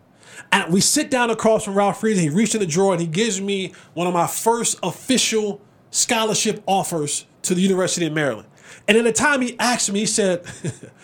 And 0.52 0.74
we 0.74 0.82
sit 0.82 1.10
down 1.10 1.30
across 1.30 1.64
from 1.64 1.76
Ralph 1.76 2.02
Friedgen. 2.02 2.20
He 2.20 2.30
reaches 2.30 2.56
in 2.56 2.62
the 2.62 2.68
drawer 2.68 2.92
and 2.92 3.02
he 3.02 3.08
gives 3.08 3.40
me 3.40 3.74
one 3.94 4.08
of 4.08 4.14
my 4.14 4.28
first 4.28 4.78
official 4.84 5.62
scholarship 5.92 6.62
offers 6.66 7.26
to 7.44 7.56
the 7.56 7.62
University 7.62 8.06
of 8.06 8.14
Maryland. 8.14 8.48
And 8.88 8.98
at 8.98 9.04
the 9.04 9.14
time 9.14 9.42
he 9.42 9.58
asked 9.60 9.92
me, 9.92 10.02
he 10.02 10.06
said, 10.06 10.44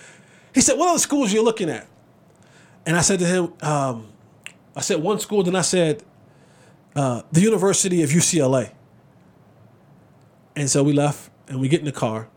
he 0.55 0.61
said, 0.61 0.77
what 0.77 0.89
other 0.89 0.99
schools 0.99 1.31
are 1.31 1.35
you 1.35 1.43
looking 1.43 1.69
at? 1.69 1.85
And 2.85 2.95
I 2.95 3.01
said 3.01 3.19
to 3.19 3.25
him, 3.25 3.53
um, 3.61 4.07
I 4.73 4.79
said 4.81 5.01
one 5.01 5.19
school, 5.19 5.43
then 5.43 5.55
I 5.55 5.61
said, 5.61 6.01
uh, 6.95 7.23
the 7.31 7.41
University 7.41 8.01
of 8.03 8.09
UCLA. 8.09 8.71
And 10.55 10.69
so 10.69 10.81
we 10.81 10.93
left 10.93 11.29
and 11.49 11.59
we 11.59 11.67
get 11.67 11.79
in 11.79 11.85
the 11.85 11.91
car 11.91 12.29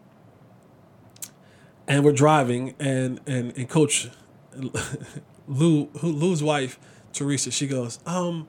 and 1.86 2.04
we're 2.04 2.12
driving 2.12 2.74
and 2.80 3.20
and, 3.26 3.56
and 3.56 3.68
coach 3.68 4.08
Lou 5.46 5.88
Lou's 6.02 6.42
wife, 6.42 6.80
Teresa, 7.12 7.52
she 7.52 7.68
goes, 7.68 8.00
um, 8.04 8.48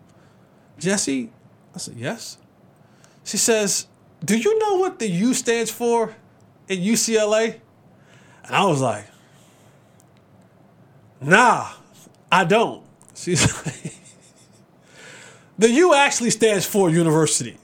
Jesse, 0.80 1.32
I 1.76 1.78
said, 1.78 1.96
yes. 1.96 2.40
She 3.24 3.38
says, 3.38 3.86
Do 4.26 4.36
you 4.36 4.58
know 4.58 4.78
what 4.78 4.98
the 4.98 5.08
U 5.08 5.36
stands 5.36 5.70
for 5.70 6.16
in 6.68 6.80
UCLA? 6.80 7.60
And 8.44 8.56
I 8.56 8.66
was 8.66 8.82
like, 8.82 9.06
Nah, 11.22 11.70
I 12.32 12.44
don't. 12.46 12.84
She's 13.16 13.42
like, 13.66 13.94
The 15.60 15.70
U 15.70 15.94
actually 15.94 16.30
stands 16.30 16.66
for 16.66 16.90
university. 16.90 17.58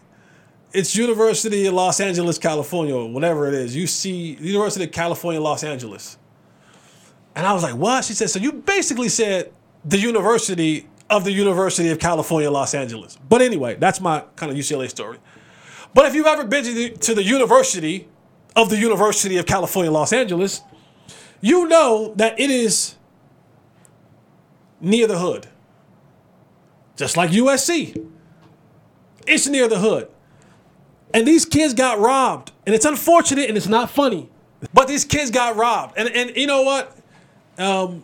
It's 0.74 0.97
University 0.97 1.66
of 1.66 1.74
Los 1.74 2.01
Angeles, 2.01 2.38
California, 2.38 2.93
or 2.93 3.10
whatever 3.10 3.47
it 3.47 3.53
is. 3.53 3.74
UC, 3.74 4.41
University 4.41 4.84
of 4.84 4.91
California, 4.91 5.39
Los 5.39 5.64
Angeles. 5.64 6.18
And 7.36 7.47
I 7.47 7.53
was 7.53 7.64
like, 7.64 7.76
what? 7.76 8.03
She 8.03 8.12
said, 8.12 8.30
so 8.30 8.39
you 8.39 8.51
basically 8.51 9.08
said 9.08 9.53
the 9.86 9.97
University 9.97 10.89
of 11.10 11.24
the 11.24 11.32
University 11.32 11.89
of 11.89 11.97
California, 11.97 12.51
Los 12.51 12.74
Angeles. 12.74 13.18
But 13.30 13.41
anyway, 13.41 13.76
that's 13.76 14.01
my 14.01 14.26
kind 14.36 14.51
of 14.51 14.58
UCLA 14.58 14.89
story. 14.89 15.20
But 15.93 16.06
if 16.06 16.16
you've 16.16 16.28
ever 16.28 16.43
been 16.43 16.66
to 16.66 16.74
the, 16.74 16.89
to 16.89 17.14
the 17.14 17.24
University 17.24 18.10
of 18.58 18.70
the 18.70 18.78
University 18.78 19.38
of 19.38 19.45
California, 19.45 19.89
Los 19.89 20.12
Angeles, 20.12 20.62
you 21.39 21.70
know 21.70 22.14
that 22.18 22.38
it 22.38 22.49
is 22.49 22.95
near 24.80 25.07
the 25.07 25.17
hood. 25.17 25.47
Just 26.95 27.17
like 27.17 27.32
USC. 27.32 28.05
It's 29.28 29.47
near 29.47 29.67
the 29.67 29.80
hood. 29.80 30.09
And 31.13 31.28
these 31.28 31.45
kids 31.45 31.73
got 31.73 31.99
robbed. 31.99 32.51
And 32.65 32.73
it's 32.76 32.86
unfortunate 32.86 33.47
and 33.49 33.57
it's 33.57 33.67
not 33.67 33.89
funny. 33.89 34.30
But 34.73 34.88
these 34.88 35.05
kids 35.05 35.32
got 35.32 35.55
robbed. 35.55 35.97
And 35.97 36.09
and 36.09 36.36
you 36.36 36.47
know 36.47 36.61
what? 36.63 36.97
Um, 37.57 38.03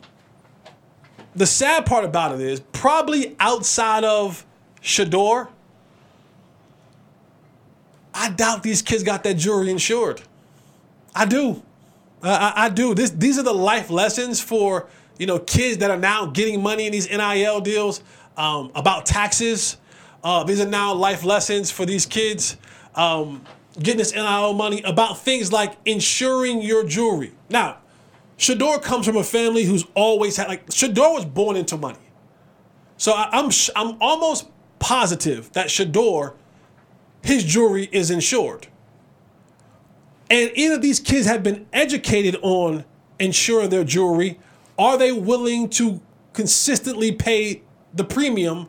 the 1.36 1.45
sad 1.45 1.86
part 1.86 2.05
about 2.05 2.36
it 2.36 2.41
is 2.41 2.59
probably 2.59 3.36
outside 3.39 4.03
of 4.03 4.45
Shedeur, 4.82 5.47
I 8.13 8.30
doubt 8.30 8.63
these 8.63 8.82
kids 8.82 9.03
got 9.03 9.24
that 9.24 9.36
jewelry 9.36 9.72
insured. 9.72 10.22
I 11.15 11.26
do. 11.26 11.63
I, 12.24 12.53
I 12.55 12.69
do. 12.69 12.93
This 12.93 13.09
these 13.11 13.39
are 13.39 13.43
the 13.43 13.53
life 13.53 13.89
lessons 13.89 14.41
for 14.41 14.88
you 15.18 15.26
know 15.26 15.39
kids 15.39 15.78
that 15.80 15.91
are 15.91 15.97
now 15.97 16.26
getting 16.26 16.62
money 16.62 16.86
in 16.86 16.91
these 16.91 17.09
NIL 17.09 17.62
deals 17.62 18.01
um, 18.38 18.72
about 18.76 19.05
taxes. 19.05 19.78
Uh, 20.24 20.43
these 20.43 20.62
are 20.62 20.68
now 20.68 20.93
life 20.93 21.24
lessons 21.24 21.72
for 21.72 21.86
these 21.86 22.05
kids 22.05 22.57
um, 22.95 23.43
getting 23.80 23.97
this 23.97 24.14
NIL 24.14 24.53
money 24.53 24.82
about 24.84 25.18
things 25.18 25.51
like 25.51 25.76
insuring 25.86 26.62
your 26.62 26.84
jewelry. 26.84 27.34
Now, 27.49 27.78
Shedeur 28.38 28.82
comes 28.82 29.05
from 29.05 29.18
a 29.18 29.24
family 29.24 29.64
who's 29.64 29.86
always 29.95 30.38
had 30.38 30.47
like 30.47 30.68
Shedeur 30.68 31.14
was 31.14 31.26
born 31.26 31.55
into 31.55 31.78
money, 31.78 31.99
so 32.97 33.14
I, 33.14 33.30
am 33.38 33.45
I'm, 33.45 33.51
I'm 33.76 33.97
almost 34.01 34.47
positive 34.80 35.51
that 35.53 35.68
Shedeur, 35.68 36.34
his 37.24 37.43
jewelry 37.43 37.88
is 37.91 38.09
insured. 38.09 38.68
And 40.30 40.49
either 40.55 40.78
these 40.78 40.99
kids 40.99 41.28
have 41.28 41.43
been 41.43 41.68
educated 41.74 42.38
on 42.41 42.86
insuring 43.20 43.70
their 43.70 43.84
jewelry, 43.84 44.39
are 44.82 44.97
they 44.97 45.11
willing 45.11 45.69
to 45.69 46.01
consistently 46.34 47.11
pay 47.11 47.61
the 47.93 48.03
premium 48.03 48.67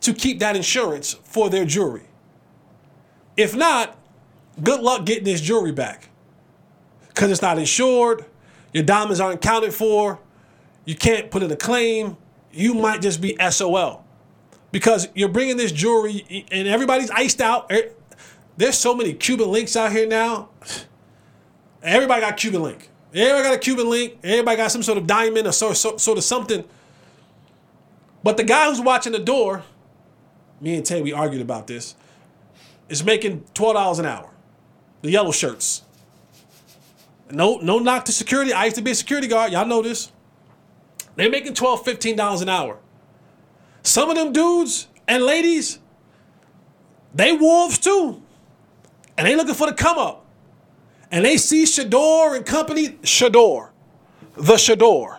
to 0.00 0.14
keep 0.14 0.38
that 0.38 0.56
insurance 0.56 1.12
for 1.22 1.50
their 1.50 1.66
jewelry. 1.66 2.04
If 3.36 3.54
not, 3.54 3.98
good 4.62 4.80
luck 4.80 5.04
getting 5.04 5.24
this 5.24 5.42
jewelry 5.42 5.72
back. 5.72 6.08
Because 7.08 7.30
it's 7.30 7.42
not 7.42 7.58
insured, 7.58 8.24
your 8.72 8.84
diamonds 8.84 9.20
aren't 9.20 9.44
accounted 9.44 9.74
for, 9.74 10.18
you 10.86 10.94
can't 10.94 11.30
put 11.30 11.42
in 11.42 11.50
a 11.50 11.56
claim, 11.56 12.16
you 12.50 12.72
might 12.72 13.02
just 13.02 13.20
be 13.20 13.36
SOL. 13.50 14.02
Because 14.72 15.08
you're 15.14 15.28
bringing 15.28 15.58
this 15.58 15.72
jewelry 15.72 16.46
and 16.50 16.68
everybody's 16.68 17.10
iced 17.10 17.42
out. 17.42 17.70
Er, 17.70 17.90
there's 18.56 18.78
so 18.78 18.94
many 18.94 19.12
Cuban 19.12 19.50
links 19.50 19.76
out 19.76 19.92
here 19.92 20.06
now. 20.06 20.48
Everybody 21.82 22.22
got 22.22 22.38
Cuban 22.38 22.62
link. 22.62 22.89
Everybody 23.12 23.42
got 23.42 23.54
a 23.54 23.58
Cuban 23.58 23.90
link. 23.90 24.18
Everybody 24.22 24.56
got 24.56 24.70
some 24.70 24.82
sort 24.82 24.98
of 24.98 25.06
diamond 25.06 25.46
or 25.46 25.52
sort, 25.52 25.84
of 25.84 26.24
something. 26.24 26.64
But 28.22 28.36
the 28.36 28.44
guy 28.44 28.68
who's 28.68 28.80
watching 28.80 29.12
the 29.12 29.18
door, 29.18 29.64
me 30.60 30.76
and 30.76 30.84
Tay, 30.84 31.02
we 31.02 31.12
argued 31.12 31.42
about 31.42 31.66
this, 31.66 31.96
is 32.88 33.04
making 33.04 33.42
$12 33.54 33.98
an 33.98 34.06
hour. 34.06 34.30
The 35.02 35.10
yellow 35.10 35.32
shirts. 35.32 35.82
No, 37.30 37.58
no 37.58 37.78
knock 37.78 38.04
to 38.06 38.12
security. 38.12 38.52
I 38.52 38.66
used 38.66 38.76
to 38.76 38.82
be 38.82 38.90
a 38.90 38.94
security 38.94 39.28
guard. 39.28 39.52
Y'all 39.52 39.66
know 39.66 39.82
this. 39.82 40.12
They're 41.16 41.30
making 41.30 41.54
$12, 41.54 41.84
$15 41.84 42.42
an 42.42 42.48
hour. 42.48 42.78
Some 43.82 44.10
of 44.10 44.16
them 44.16 44.32
dudes 44.32 44.88
and 45.08 45.22
ladies, 45.24 45.78
they 47.14 47.32
wolves 47.32 47.78
too. 47.78 48.22
And 49.16 49.26
they 49.26 49.36
looking 49.36 49.54
for 49.54 49.66
the 49.66 49.72
come 49.72 49.98
up. 49.98 50.19
And 51.10 51.24
they 51.24 51.36
see 51.36 51.64
Shedeur 51.64 52.36
and 52.36 52.46
company, 52.46 52.90
Shedeur, 53.02 53.70
the 54.36 54.54
Shedeur. 54.54 55.18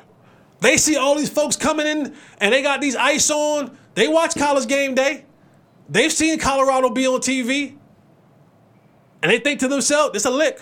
They 0.61 0.77
see 0.77 0.95
all 0.95 1.15
these 1.15 1.29
folks 1.29 1.55
coming 1.55 1.87
in 1.87 2.15
and 2.39 2.53
they 2.53 2.61
got 2.61 2.81
these 2.81 2.95
ice 2.95 3.29
on. 3.29 3.77
They 3.95 4.07
watch 4.07 4.35
college 4.35 4.67
game 4.67 4.95
day. 4.95 5.25
They've 5.89 6.11
seen 6.11 6.39
Colorado 6.39 6.89
be 6.89 7.07
on 7.07 7.19
TV. 7.19 7.75
And 9.21 9.31
they 9.31 9.39
think 9.39 9.59
to 9.59 9.67
themselves, 9.67 10.15
it's 10.15 10.25
a 10.25 10.31
lick. 10.31 10.61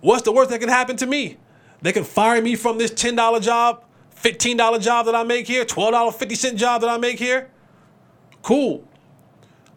What's 0.00 0.22
the 0.22 0.32
worst 0.32 0.50
that 0.50 0.60
can 0.60 0.68
happen 0.68 0.96
to 0.96 1.06
me? 1.06 1.36
They 1.82 1.92
can 1.92 2.04
fire 2.04 2.40
me 2.40 2.54
from 2.56 2.78
this 2.78 2.90
$10 2.92 3.42
job, 3.42 3.84
$15 4.16 4.80
job 4.80 5.06
that 5.06 5.14
I 5.14 5.24
make 5.24 5.46
here, 5.46 5.64
$12.50 5.64 6.56
job 6.56 6.80
that 6.80 6.90
I 6.90 6.96
make 6.96 7.18
here. 7.18 7.50
Cool. 8.42 8.86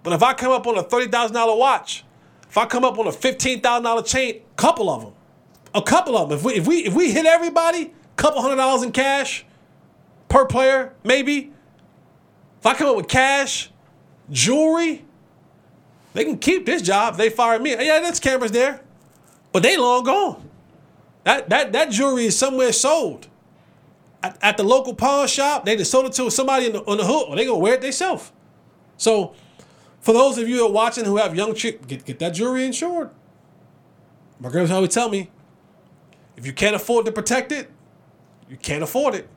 But 0.03 0.13
if 0.13 0.23
I 0.23 0.33
come 0.33 0.51
up 0.51 0.65
on 0.67 0.77
a 0.77 0.83
$30,000 0.83 1.57
watch, 1.57 2.03
if 2.55 2.59
I 2.59 2.65
come 2.67 2.85
up 2.85 2.97
on 2.97 3.05
a 3.05 3.11
$15,000 3.11 4.07
chain, 4.07 4.41
couple 4.55 4.89
of 4.89 5.01
them, 5.01 5.13
a 5.73 5.81
couple 5.81 6.17
of 6.17 6.29
them, 6.29 6.37
if 6.37 6.45
we, 6.45 6.53
if 6.53 6.65
we, 6.65 6.85
if 6.85 6.93
we 6.93 7.11
hit 7.11 7.25
everybody, 7.25 7.93
couple 8.15 8.41
hundred 8.41 8.55
dollars 8.55 8.81
in 8.81 8.93
cash 8.93 9.45
per 10.29 10.45
player, 10.45 10.93
maybe. 11.03 11.51
If 12.61 12.65
I 12.65 12.73
come 12.73 12.87
up 12.87 12.95
with 12.95 13.09
cash, 13.09 13.71
jewelry, 14.31 15.03
they 16.13 16.23
can 16.23 16.37
keep 16.37 16.65
this 16.65 16.81
job. 16.81 17.17
They 17.17 17.29
fire 17.29 17.59
me. 17.59 17.71
Yeah, 17.71 17.99
that's 17.99 18.21
cameras 18.21 18.51
there, 18.51 18.79
but 19.51 19.61
they 19.61 19.75
long 19.75 20.05
gone. 20.05 20.49
That 21.25 21.49
that 21.49 21.73
that 21.73 21.91
jewelry 21.91 22.27
is 22.27 22.39
somewhere 22.39 22.71
sold. 22.71 23.27
At, 24.23 24.37
at 24.41 24.55
the 24.55 24.63
local 24.63 24.93
pawn 24.95 25.27
shop, 25.27 25.65
they 25.65 25.75
just 25.75 25.91
sold 25.91 26.05
it 26.05 26.13
to 26.13 26.31
somebody 26.31 26.71
the, 26.71 26.79
on 26.83 26.95
the 26.99 27.05
hook, 27.05 27.27
or 27.27 27.35
they 27.35 27.43
gonna 27.43 27.59
wear 27.59 27.73
it 27.73 27.81
themselves. 27.81 28.31
So, 28.95 29.35
for 30.05 30.13
those 30.13 30.37
of 30.37 30.47
you 30.47 30.57
who 30.57 30.67
are 30.67 30.71
watching 30.71 31.03
who 31.03 31.17
have 31.17 31.35
young 31.35 31.55
chicks, 31.55 31.83
get 31.87 32.05
get 32.05 32.19
that 32.19 32.35
jewelry 32.35 32.63
insured. 32.63 33.09
My 34.39 34.49
girls 34.49 34.69
always 34.69 34.93
tell 34.93 35.09
me, 35.09 35.31
if 36.37 36.45
you 36.45 36.53
can't 36.53 36.75
afford 36.75 37.07
to 37.07 37.11
protect 37.11 37.51
it, 37.51 37.71
you 38.47 38.55
can't 38.55 38.83
afford 38.83 39.15
it. 39.15 39.27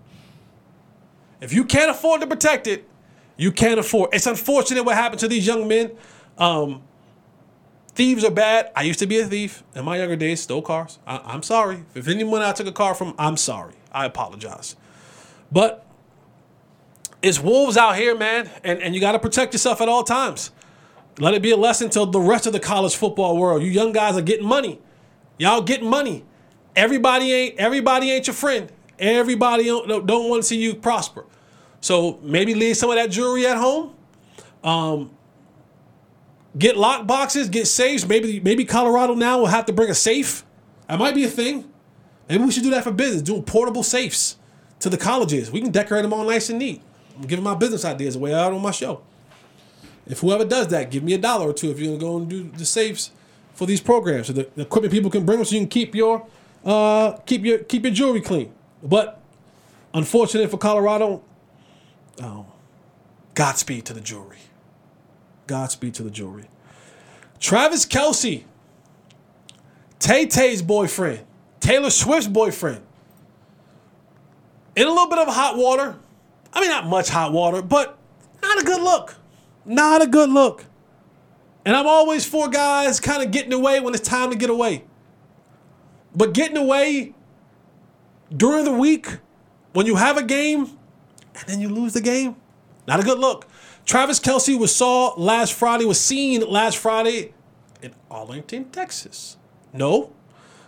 If 1.41 1.55
you 1.55 1.65
can't 1.65 1.91
afford 1.91 2.21
to 2.21 2.27
protect 2.27 2.67
it, 2.67 2.87
you 3.39 3.51
can't 3.51 3.81
afford. 3.81 4.13
It. 4.13 4.17
It's 4.17 4.27
unfortunate 4.27 4.83
what 4.85 4.95
happened 4.95 5.21
to 5.21 5.29
these 5.29 5.47
young 5.47 5.67
men. 5.67 5.93
Um, 6.37 6.83
thieves 7.95 8.23
are 8.23 8.31
bad. 8.31 8.71
I 8.77 8.83
used 8.83 8.99
to 8.99 9.07
be 9.07 9.21
a 9.21 9.25
thief 9.25 9.63
in 9.75 9.87
my 9.87 9.97
younger 9.97 10.17
days, 10.17 10.43
stole 10.43 10.61
cars. 10.61 10.99
I, 11.07 11.35
am 11.35 11.43
sorry. 11.43 11.85
If 11.95 12.09
anyone 12.09 12.43
I 12.43 12.53
took 12.53 12.67
a 12.67 12.73
car 12.73 12.95
from, 12.95 13.15
I'm 13.19 13.39
sorry. 13.39 13.73
I 13.91 14.05
apologize. 14.05 14.77
But 15.51 15.87
it's 17.23 17.41
wolves 17.41 17.79
out 17.79 17.97
here, 17.97 18.15
man, 18.15 18.51
and, 18.63 18.83
and 18.83 18.95
you 18.95 19.01
got 19.01 19.13
to 19.13 19.19
protect 19.19 19.55
yourself 19.55 19.81
at 19.81 19.89
all 19.89 20.05
times. 20.05 20.51
Let 21.19 21.35
it 21.35 21.43
be 21.43 21.51
a 21.51 21.57
lesson 21.57 21.91
to 21.91 22.07
the 22.07 22.21
rest 22.21 22.47
of 22.47 22.53
the 22.53 22.61
college 22.61 22.95
football 22.95 23.37
world. 23.37 23.63
You 23.63 23.71
young 23.71 23.93
guys 23.93 24.17
are 24.17 24.23
getting 24.23 24.47
money. 24.47 24.81
Y'all 25.37 25.63
getting 25.63 25.89
money. 25.89 26.25
Everybody 26.77 27.33
ain't 27.33 27.59
everybody 27.59 28.11
ain't 28.11 28.27
your 28.27 28.35
friend. 28.35 28.71
Everybody 28.99 29.65
don't, 29.65 30.07
don't 30.07 30.29
want 30.29 30.43
to 30.43 30.49
see 30.49 30.59
you 30.59 30.75
prosper. 30.75 31.25
So 31.81 32.19
maybe 32.23 32.55
leave 32.55 32.77
some 32.77 32.91
of 32.91 32.97
that 32.97 33.11
jewelry 33.11 33.47
at 33.47 33.57
home. 33.57 33.95
Um, 34.65 35.11
get 36.57 36.77
lock 36.77 37.07
boxes, 37.07 37.49
get 37.49 37.67
safes. 37.67 38.07
Maybe 38.07 38.41
maybe 38.41 38.65
Colorado 38.65 39.15
now 39.15 39.39
will 39.39 39.47
have 39.47 39.67
to 39.67 39.73
bring 39.73 39.91
a 39.91 39.95
safe. 39.95 40.45
That 40.89 40.99
might 40.99 41.15
be 41.15 41.25
a 41.25 41.29
thing. 41.29 41.71
Maybe 42.29 42.45
we 42.45 42.51
should 42.51 42.63
do 42.63 42.71
that 42.71 42.85
for 42.85 42.93
business. 42.93 43.23
Doing 43.23 43.43
portable 43.43 43.83
safes 43.83 44.37
to 44.81 44.89
the 44.89 44.99
colleges. 44.99 45.51
We 45.51 45.61
can 45.61 45.71
decorate 45.71 46.03
them 46.03 46.13
all 46.13 46.25
nice 46.25 46.51
and 46.51 46.59
neat. 46.59 46.83
I'm 47.17 47.27
giving 47.27 47.45
my 47.45 47.55
business 47.55 47.85
ideas 47.85 48.17
away 48.17 48.35
out 48.35 48.53
on 48.53 48.63
my 48.63 48.71
show. 48.71 49.03
If 50.09 50.21
whoever 50.21 50.45
does 50.45 50.69
that, 50.69 50.91
give 50.91 51.03
me 51.03 51.15
a 51.15 51.19
dollar 51.19 51.51
or 51.51 51.53
two 51.53 51.71
if 51.71 51.79
you're 51.79 51.97
gonna 51.97 52.01
go 52.01 52.17
and 52.17 52.29
do 52.29 52.51
the 52.57 52.65
safes 52.65 53.11
for 53.55 53.67
these 53.67 53.81
programs, 53.81 54.29
so 54.29 54.33
the, 54.33 54.49
the 54.55 54.63
equipment 54.63 54.93
people 54.93 55.11
can 55.11 55.27
bring 55.27 55.39
them, 55.39 55.45
so 55.45 55.55
you 55.55 55.61
can 55.63 55.69
keep 55.69 55.95
your 55.95 56.27
uh, 56.65 57.13
keep 57.27 57.45
your 57.45 57.59
keep 57.59 57.85
your 57.85 57.93
jewelry 57.93 58.21
clean. 58.21 58.53
But 58.83 59.21
unfortunate 59.93 60.51
for 60.51 60.59
Colorado, 60.59 61.23
oh, 62.23 62.47
Godspeed 63.35 63.85
to 63.87 63.95
the 63.95 64.01
jewelry. 64.01 64.39
Godspeed 65.47 65.95
to 65.95 66.03
the 66.03 66.11
jewelry. 66.11 66.49
Travis 67.39 67.87
Kelce, 67.87 68.45
Tay 69.99 70.27
Tay's 70.27 70.63
boyfriend, 70.63 71.21
Taylor 71.61 71.91
Swift's 71.91 72.27
boyfriend, 72.27 72.83
in 74.75 74.87
a 74.87 74.91
little 74.91 75.09
bit 75.09 75.19
of 75.19 75.29
hot 75.29 75.57
water. 75.57 75.97
I 76.53 76.61
mean, 76.61 76.71
not 76.71 76.87
much 76.87 77.11
hot 77.11 77.33
water, 77.33 77.63
but 77.63 77.99
not 78.43 78.61
a 78.61 78.65
good 78.65 78.83
look. 78.83 79.15
Not 79.69 80.01
a 80.01 80.07
good 80.07 80.31
look. 80.31 80.65
And 81.67 81.77
I'm 81.77 81.87
always 81.87 82.25
for 82.25 82.49
guys 82.49 82.99
kind 82.99 83.23
of 83.23 83.31
getting 83.31 83.53
away 83.53 83.81
when 83.81 83.95
it's 83.95 84.09
time 84.09 84.31
to 84.31 84.37
get 84.37 84.49
away. 84.49 84.85
But 86.17 86.33
getting 86.33 86.57
away 86.57 87.15
during 88.35 88.65
the 88.65 88.73
week 88.73 89.19
when 89.75 89.85
you 89.85 89.97
have 89.97 90.17
a 90.17 90.23
game 90.23 90.79
and 91.35 91.47
then 91.47 91.61
you 91.61 91.69
lose 91.69 91.93
the 91.93 92.01
game, 92.01 92.37
not 92.87 92.99
a 92.99 93.03
good 93.03 93.19
look. 93.19 93.47
Travis 93.85 94.19
Kelce 94.19 94.59
was 94.59 94.75
saw 94.75 95.13
last 95.19 95.53
Friday, 95.53 95.85
was 95.85 96.01
seen 96.01 96.41
last 96.41 96.79
Friday 96.79 97.35
in 97.83 97.95
Arlington, 98.11 98.71
Texas. 98.71 99.37
No, 99.75 100.15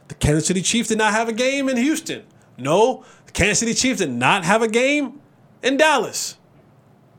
the 0.08 0.14
Kansas 0.14 0.46
City 0.46 0.60
Chiefs 0.60 0.90
did 0.90 0.98
not 0.98 1.12
have 1.12 1.28
a 1.28 1.32
game 1.32 1.70
in 1.70 1.78
Houston. 1.78 2.24
No, 2.58 3.04
the 3.24 3.32
Kansas 3.32 3.60
City 3.60 3.72
Chiefs 3.72 4.00
did 4.00 4.10
not 4.10 4.44
have 4.44 4.60
a 4.60 4.68
game 4.68 5.20
in 5.62 5.78
Dallas. 5.78 6.36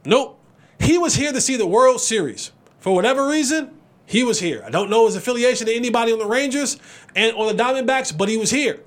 Nope. 0.05 0.40
He 0.81 0.97
was 0.97 1.15
here 1.15 1.31
to 1.31 1.39
see 1.39 1.57
the 1.57 1.67
World 1.67 2.01
Series. 2.01 2.51
For 2.79 2.93
whatever 2.93 3.27
reason, 3.27 3.77
he 4.05 4.23
was 4.23 4.39
here. 4.39 4.63
I 4.65 4.71
don't 4.71 4.89
know 4.89 5.05
his 5.05 5.15
affiliation 5.15 5.67
to 5.67 5.73
anybody 5.73 6.11
on 6.11 6.19
the 6.19 6.25
Rangers 6.25 6.77
and 7.15 7.35
on 7.35 7.55
the 7.55 7.63
Diamondbacks, 7.63 8.17
but 8.17 8.27
he 8.27 8.37
was 8.37 8.49
here. 8.49 8.79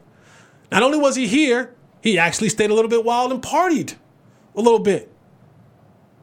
Not 0.73 0.83
only 0.83 0.99
was 0.99 1.15
he 1.15 1.29
here, 1.29 1.75
he 2.03 2.19
actually 2.19 2.49
stayed 2.49 2.71
a 2.71 2.75
little 2.75 2.91
bit 2.91 3.05
wild 3.05 3.31
and 3.31 3.41
partied 3.41 3.95
a 4.57 4.61
little 4.61 4.81
bit. 4.81 5.11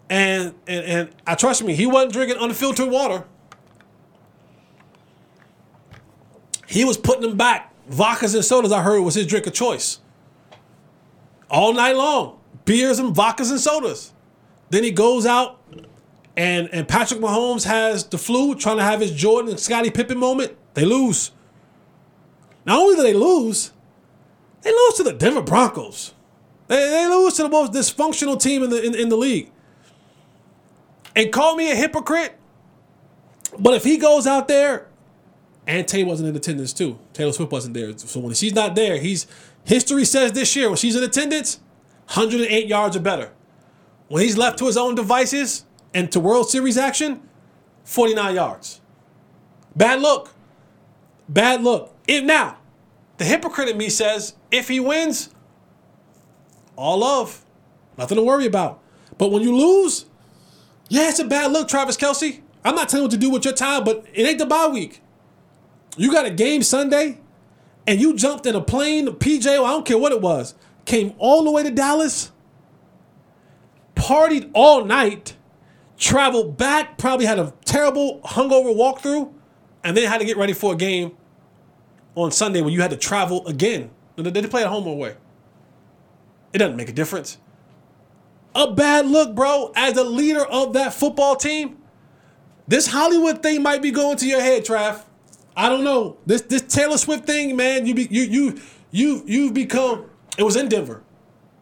And 0.09 0.53
and 0.67 0.85
and 0.85 1.09
I 1.25 1.35
trust 1.35 1.63
me, 1.63 1.73
he 1.73 1.87
wasn't 1.87 2.13
drinking 2.13 2.37
unfiltered 2.41 2.89
water. 2.89 3.23
He 6.67 6.83
was 6.83 6.97
putting 6.97 7.21
them 7.21 7.37
back. 7.37 7.73
Vodkas 7.89 8.35
and 8.35 8.43
sodas, 8.43 8.71
I 8.71 8.81
heard, 8.81 9.01
was 9.01 9.15
his 9.15 9.25
drink 9.25 9.47
of 9.47 9.53
choice. 9.53 9.99
All 11.49 11.73
night 11.73 11.95
long. 11.95 12.39
Beers 12.65 12.99
and 12.99 13.15
vodkas 13.15 13.51
and 13.51 13.59
sodas. 13.59 14.13
Then 14.71 14.83
he 14.83 14.91
goes 14.91 15.25
out 15.25 15.59
and 16.35 16.69
and 16.71 16.87
Patrick 16.87 17.19
Mahomes 17.19 17.65
has 17.65 18.05
the 18.05 18.17
flu, 18.17 18.55
trying 18.55 18.77
to 18.77 18.83
have 18.83 19.01
his 19.01 19.11
Jordan 19.11 19.51
and 19.51 19.59
Scottie 19.59 19.91
Pippen 19.91 20.17
moment. 20.17 20.55
They 20.73 20.85
lose. 20.85 21.31
Not 22.65 22.79
only 22.79 22.95
do 22.95 23.03
they 23.03 23.13
lose, 23.13 23.71
they 24.61 24.71
lose 24.71 24.93
to 24.95 25.03
the 25.03 25.13
Denver 25.13 25.41
Broncos. 25.41 26.13
They, 26.67 26.77
they 26.77 27.07
lose 27.07 27.33
to 27.35 27.43
the 27.43 27.49
most 27.49 27.73
dysfunctional 27.73 28.41
team 28.41 28.63
in 28.63 28.69
the 28.69 28.81
in, 28.81 28.95
in 28.95 29.09
the 29.09 29.17
league. 29.17 29.51
And 31.15 31.33
call 31.33 31.57
me 31.57 31.69
a 31.69 31.75
hypocrite, 31.75 32.37
but 33.59 33.73
if 33.73 33.83
he 33.83 33.97
goes 33.97 34.25
out 34.25 34.47
there, 34.47 34.87
and 35.67 35.85
Tay 35.85 36.05
wasn't 36.05 36.29
in 36.29 36.35
attendance 36.35 36.71
too. 36.71 36.97
Taylor 37.11 37.33
Swift 37.33 37.51
wasn't 37.51 37.73
there. 37.73 37.95
So 37.97 38.21
when 38.21 38.33
she's 38.33 38.55
not 38.55 38.75
there, 38.75 38.97
he's 38.97 39.27
history 39.65 40.05
says 40.05 40.31
this 40.31 40.55
year 40.55 40.69
when 40.69 40.77
she's 40.77 40.95
in 40.95 41.03
attendance, 41.03 41.59
108 42.07 42.67
yards 42.67 42.95
or 42.95 43.01
better. 43.01 43.31
When 44.11 44.21
he's 44.21 44.37
left 44.37 44.59
to 44.59 44.65
his 44.65 44.75
own 44.75 44.95
devices 44.95 45.63
and 45.93 46.11
to 46.11 46.19
World 46.19 46.49
Series 46.49 46.77
action, 46.77 47.21
49 47.85 48.35
yards. 48.35 48.81
Bad 49.73 50.01
look. 50.01 50.33
Bad 51.29 51.63
look. 51.63 51.95
If 52.09 52.25
now, 52.25 52.57
the 53.19 53.23
hypocrite 53.23 53.69
in 53.69 53.77
me 53.77 53.87
says 53.87 54.33
if 54.51 54.67
he 54.67 54.81
wins, 54.81 55.29
all 56.75 56.97
love. 56.97 57.45
Nothing 57.97 58.17
to 58.17 58.23
worry 58.23 58.45
about. 58.45 58.81
But 59.17 59.31
when 59.31 59.43
you 59.43 59.55
lose, 59.55 60.07
Yeah, 60.89 61.07
it's 61.07 61.19
a 61.19 61.23
bad 61.23 61.53
look, 61.53 61.69
Travis 61.69 61.95
Kelce. 61.95 62.41
I'm 62.65 62.75
not 62.75 62.89
telling 62.89 63.03
you 63.03 63.05
what 63.05 63.11
to 63.11 63.17
do 63.17 63.29
with 63.29 63.45
your 63.45 63.53
time, 63.53 63.85
but 63.85 64.05
it 64.13 64.27
ain't 64.27 64.39
the 64.39 64.45
bye 64.45 64.67
week. 64.67 65.01
You 65.95 66.11
got 66.11 66.25
a 66.25 66.31
game 66.31 66.63
Sunday, 66.63 67.19
and 67.87 68.01
you 68.01 68.13
jumped 68.13 68.45
in 68.45 68.55
a 68.55 68.61
plane, 68.61 69.07
PJ, 69.07 69.47
I 69.47 69.55
don't 69.55 69.85
care 69.85 69.97
what 69.97 70.11
it 70.11 70.19
was, 70.19 70.53
came 70.83 71.13
all 71.17 71.45
the 71.45 71.51
way 71.51 71.63
to 71.63 71.71
Dallas, 71.71 72.33
partied 74.01 74.49
all 74.53 74.83
night, 74.83 75.35
traveled 75.97 76.57
back, 76.57 76.97
probably 76.97 77.27
had 77.27 77.37
a 77.37 77.53
terrible 77.65 78.19
hungover 78.25 78.75
walkthrough, 78.75 79.31
and 79.83 79.95
then 79.95 80.09
had 80.09 80.19
to 80.19 80.25
get 80.25 80.37
ready 80.37 80.53
for 80.53 80.73
a 80.73 80.75
game 80.75 81.15
on 82.15 82.31
Sunday 82.31 82.61
when 82.61 82.73
you 82.73 82.81
had 82.81 82.89
to 82.89 82.97
travel 82.97 83.47
again. 83.47 83.91
Did 84.15 84.33
they 84.33 84.47
play 84.47 84.63
at 84.63 84.69
home 84.69 84.87
or 84.87 84.93
away? 84.93 85.15
It 86.51 86.57
doesn't 86.57 86.75
make 86.75 86.89
a 86.89 86.93
difference. 86.93 87.37
A 88.55 88.71
bad 88.71 89.05
look, 89.05 89.35
bro, 89.35 89.71
as 89.75 89.93
the 89.93 90.03
leader 90.03 90.45
of 90.45 90.73
that 90.73 90.93
football 90.93 91.35
team. 91.35 91.77
This 92.67 92.87
Hollywood 92.87 93.43
thing 93.43 93.61
might 93.61 93.81
be 93.81 93.91
going 93.91 94.17
to 94.17 94.27
your 94.27 94.41
head, 94.41 94.65
Trav. 94.65 95.03
I 95.55 95.69
don't 95.69 95.83
know. 95.83 96.17
This 96.25 96.41
this 96.41 96.61
Taylor 96.61 96.97
Swift 96.97 97.25
thing, 97.25 97.55
man, 97.55 97.85
you 97.85 97.93
be, 97.93 98.07
you 98.09 98.23
you 98.23 98.61
you 98.91 99.23
you've 99.25 99.53
become 99.53 100.05
it 100.37 100.43
was 100.43 100.55
in 100.55 100.69
Denver. 100.69 101.03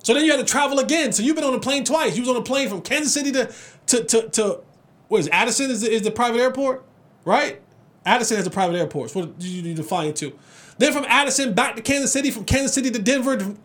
So 0.10 0.16
then 0.16 0.26
you 0.26 0.32
had 0.32 0.40
to 0.40 0.52
travel 0.52 0.80
again. 0.80 1.12
So 1.12 1.22
you've 1.22 1.36
been 1.36 1.46
on 1.46 1.54
a 1.54 1.60
plane 1.60 1.84
twice. 1.84 2.16
You 2.16 2.24
was 2.24 2.30
on 2.30 2.36
a 2.36 2.42
plane 2.42 2.68
from 2.68 2.82
Kansas 2.82 3.14
City 3.14 3.32
to 3.32 3.54
to 3.86 4.04
to, 4.06 4.30
to 4.30 4.62
what 5.08 5.20
is 5.20 5.30
Addison 5.32 5.70
is 5.70 5.82
the, 5.82 5.92
is 5.92 6.02
the 6.02 6.10
private 6.10 6.40
airport, 6.40 6.84
right? 7.26 7.62
Addison 8.08 8.38
has 8.38 8.48
a 8.48 8.50
private 8.50 8.76
airport. 8.76 9.12
So 9.12 9.20
what 9.20 9.38
do 9.38 9.48
you 9.48 9.62
need 9.62 9.76
to 9.76 9.84
fly 9.84 10.06
into? 10.06 10.34
Then 10.80 10.94
from 10.94 11.06
Addison 11.08 11.54
back 11.54 11.76
to 11.76 11.84
Kansas 11.84 12.12
City, 12.12 12.32
from 12.32 12.44
Kansas 12.46 12.74
City 12.74 12.90
to 12.90 12.98
Denver, 12.98 13.34
and 13.34 13.60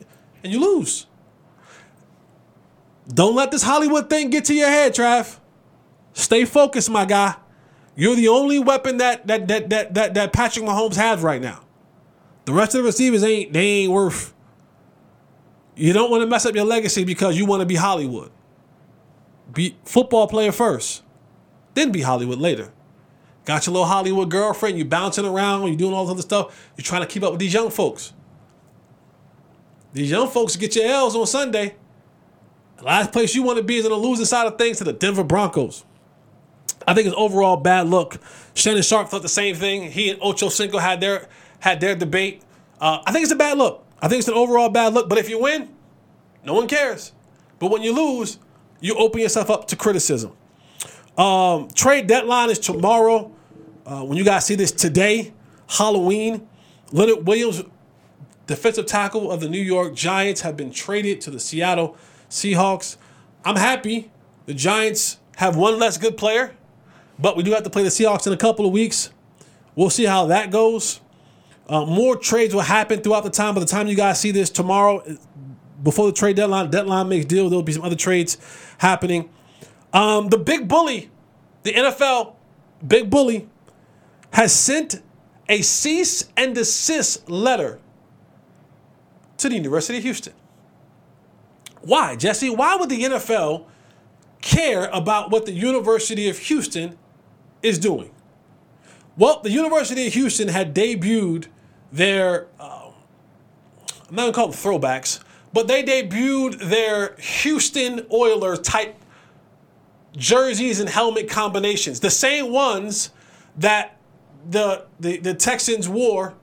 you 0.53 0.61
lose. 0.61 1.07
Don't 3.09 3.35
let 3.35 3.51
this 3.51 3.63
Hollywood 3.63 4.11
thing 4.11 4.29
get 4.29 4.45
to 4.45 4.55
your 4.55 4.69
head, 4.69 4.95
Trav. 4.95 5.39
Stay 6.13 6.45
focused, 6.45 6.91
my 6.91 7.07
guy. 7.07 7.37
You're 7.97 8.17
the 8.17 8.29
only 8.29 8.59
weapon 8.59 8.99
that 8.99 9.27
that 9.29 9.49
that 9.49 9.71
that 9.71 9.95
that, 9.95 10.13
that 10.13 10.35
Patrick 10.35 10.67
Mahomes 10.67 10.97
has 10.97 11.23
right 11.23 11.41
now. 11.41 11.63
The 12.45 12.53
rest 12.53 12.75
of 12.75 12.83
the 12.83 12.85
receivers 12.85 13.25
ain't 13.25 13.55
they 13.55 13.67
ain't 13.67 13.93
worth. 13.93 14.34
You 15.77 15.93
don't 15.93 16.11
want 16.11 16.23
to 16.23 16.27
mess 16.27 16.47
up 16.47 16.55
your 16.55 16.65
legacy 16.65 17.05
because 17.05 17.37
you 17.37 17.47
want 17.47 17.61
to 17.61 17.67
be 17.67 17.75
Hollywood. 17.75 18.31
Be 19.53 19.77
football 19.85 20.27
player 20.27 20.53
first, 20.53 21.03
then 21.75 21.93
be 21.93 22.03
Hollywood 22.03 22.39
later. 22.39 22.73
Got 23.45 23.67
your 23.67 23.75
little 23.75 23.89
Hollywood 23.89 24.31
girlfriend, 24.31 24.79
you 24.79 24.85
bouncing 24.85 25.27
around, 25.27 25.69
you 25.69 25.77
doing 25.77 25.93
all 25.93 26.07
this 26.07 26.13
other 26.13 26.23
stuff. 26.23 26.71
You're 26.77 26.85
trying 26.85 27.03
to 27.03 27.07
keep 27.07 27.23
up 27.23 27.33
with 27.33 27.41
these 27.41 27.53
young 27.53 27.71
folks. 27.71 28.15
These 29.93 30.11
young 30.11 30.29
folks 30.29 30.57
get 30.57 30.75
your 30.75 30.87
L's 30.87 31.15
on 31.15 31.27
Sunday. 31.27 31.77
The 32.79 32.85
last 32.85 33.13
place 33.13 33.35
you 33.35 33.43
want 33.43 33.59
to 33.59 33.63
be 33.65 33.77
is 33.77 33.85
on 33.85 33.91
the 33.91 33.99
losing 33.99 34.25
side 34.25 34.47
of 34.47 34.57
things 34.57 34.79
to 34.79 34.85
the 34.85 34.93
Denver 34.93 35.23
Broncos. 35.23 35.85
I 36.87 36.95
think 36.95 37.07
it's 37.07 37.17
overall 37.17 37.57
bad 37.57 37.89
look. 37.89 38.19
Shannon 38.55 38.83
Sharpe 38.83 39.09
thought 39.09 39.23
the 39.23 39.29
same 39.29 39.55
thing. 39.55 39.91
He 39.91 40.11
and 40.11 40.19
Ocho 40.23 40.49
Cinco 40.49 40.79
had 40.79 41.01
their 41.01 41.29
had 41.61 41.81
their 41.81 41.95
debate. 41.95 42.43
Uh, 42.81 43.03
I 43.07 43.13
think 43.13 43.23
it's 43.23 43.33
a 43.33 43.37
bad 43.37 43.57
look. 43.59 43.84
I 44.05 44.09
think 44.09 44.19
it's 44.19 44.29
an 44.29 44.35
overall 44.35 44.69
bad 44.69 44.93
look. 44.93 45.09
But 45.09 45.17
if 45.17 45.31
you 45.31 45.41
win, 45.41 45.71
no 46.45 46.53
one 46.53 46.69
cares. 46.69 47.13
But 47.59 47.71
when 47.71 47.81
you 47.81 47.95
lose, 47.95 48.39
you 48.79 48.95
open 48.97 49.23
yourself 49.23 49.49
up 49.49 49.67
to 49.69 49.77
criticism. 49.77 50.33
Um, 51.17 51.69
trade 51.69 52.07
deadline 52.07 52.51
is 52.51 52.59
tomorrow. 52.59 53.33
Uh, 53.87 54.03
when 54.03 54.19
you 54.19 54.25
guys 54.25 54.45
see 54.45 54.57
this 54.57 54.73
today, 54.73 55.33
Halloween, 55.69 56.47
Leonard 56.93 57.27
Williams, 57.27 57.63
defensive 58.47 58.85
tackle 58.85 59.33
of 59.33 59.41
the 59.41 59.49
New 59.49 59.63
York 59.63 59.95
Giants, 59.95 60.43
have 60.43 60.55
been 60.55 60.71
traded 60.71 61.23
to 61.23 61.31
the 61.31 61.41
Seattle 61.41 61.97
Seahawks. 62.29 62.99
I'm 63.43 63.57
happy. 63.57 64.11
The 64.45 64.53
Giants 64.53 65.19
have 65.37 65.57
one 65.57 65.79
less 65.79 65.97
good 65.97 66.19
player, 66.19 66.55
but 67.19 67.39
we 67.39 67.43
do 67.43 67.53
have 67.53 67.63
to 67.63 67.71
play 67.71 67.85
the 67.85 67.89
Seahawks 67.89 68.27
in 68.27 68.35
a 68.35 68.37
couple 68.37 68.67
of 68.67 68.73
weeks. 68.73 69.09
We'll 69.75 69.89
see 69.89 70.05
how 70.05 70.27
that 70.27 70.51
goes. 70.51 71.01
Uh, 71.69 71.85
more 71.87 72.17
trades 72.17 72.55
will 72.55 72.63
happen 72.63 73.01
throughout 73.01 73.25
the 73.25 73.31
time. 73.31 73.55
By 73.55 73.61
the 73.61 73.67
time 73.67 73.87
you 73.87 73.97
guys 73.97 74.21
see 74.21 74.31
this 74.31 74.51
tomorrow, 74.51 75.03
before 75.83 76.07
the 76.07 76.13
trade 76.13 76.37
deadline, 76.37 76.71
deadline 76.71 77.09
makes 77.09 77.27
deal. 77.27 77.49
There'll 77.49 77.63
be 77.63 77.73
some 77.73 77.83
other 77.83 77.97
trades 77.97 78.37
happening. 78.79 79.31
Um, 79.93 80.29
the 80.29 80.39
big 80.39 80.69
bully, 80.69 81.11
the 81.63 81.73
NFL 81.73 82.35
big 82.87 83.09
bully, 83.09 83.49
has 84.33 84.53
sent 84.53 85.01
a 85.49 85.63
cease 85.63 86.29
and 86.37 86.55
desist 86.55 87.29
letter 87.31 87.79
to 89.39 89.49
the 89.49 89.55
University 89.55 89.99
of 89.99 90.05
Houston. 90.05 90.33
Why, 91.83 92.17
Jesse? 92.17 92.51
Why 92.51 92.77
would 92.77 92.89
the 92.89 93.03
NFL 93.05 93.67
care 94.41 94.89
about 94.93 95.31
what 95.31 95.47
the 95.47 95.53
University 95.53 96.29
of 96.29 96.39
Houston 96.39 96.99
is 97.63 97.79
doing? 97.79 98.11
Well, 99.17 99.41
the 99.43 99.51
University 99.51 100.07
of 100.07 100.15
Houston 100.15 100.49
had 100.49 100.75
debuted 100.75 101.47
their, 101.95 102.49
uh, 102.59 102.91
I'm 104.09 104.17
not 104.17 104.27
to 104.27 104.33
call 104.33 104.49
them 104.49 104.57
throwbacks, 104.57 105.21
but 105.53 105.69
they 105.69 105.85
debuted 105.85 106.59
their 106.59 107.15
Houston 107.17 108.05
Oilers 108.13 108.59
type 108.61 108.97
jerseys 110.17 110.81
and 110.81 110.89
helmet 110.89 111.31
combinations. 111.31 112.01
The 112.01 112.11
same 112.11 112.51
ones 112.51 113.11
that 113.57 113.97
the, 114.51 114.87
the, 114.99 115.19
the 115.19 115.35
Texans 115.35 115.89
wore 115.89 116.35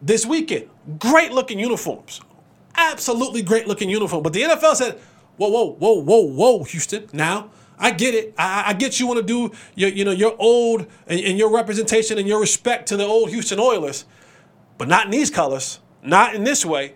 this 0.00 0.24
weekend. 0.24 0.70
Great 0.98 1.32
looking 1.32 1.58
uniforms. 1.58 2.20
Absolutely 2.76 3.42
great 3.42 3.66
looking 3.66 3.90
uniform. 3.90 4.22
But 4.22 4.32
the 4.32 4.42
NFL 4.42 4.76
said, 4.76 4.98
whoa, 5.36 5.48
whoa, 5.48 5.74
whoa, 5.74 6.00
whoa, 6.02 6.20
whoa, 6.20 6.64
Houston. 6.64 7.08
Now, 7.12 7.50
I 7.78 7.90
get 7.90 8.14
it. 8.14 8.34
I, 8.38 8.64
I 8.68 8.72
get 8.74 9.00
you 9.00 9.08
want 9.08 9.18
to 9.18 9.26
do 9.26 9.52
your, 9.74 9.90
you 9.90 10.04
know, 10.04 10.10
your 10.12 10.36
old 10.38 10.86
and, 11.08 11.20
and 11.20 11.36
your 11.36 11.50
representation 11.50 12.18
and 12.18 12.28
your 12.28 12.40
respect 12.40 12.86
to 12.88 12.96
the 12.96 13.04
old 13.04 13.30
Houston 13.30 13.58
Oilers, 13.58 14.04
but 14.80 14.88
not 14.88 15.04
in 15.04 15.10
these 15.10 15.28
colors, 15.28 15.78
not 16.02 16.34
in 16.34 16.42
this 16.42 16.64
way. 16.64 16.94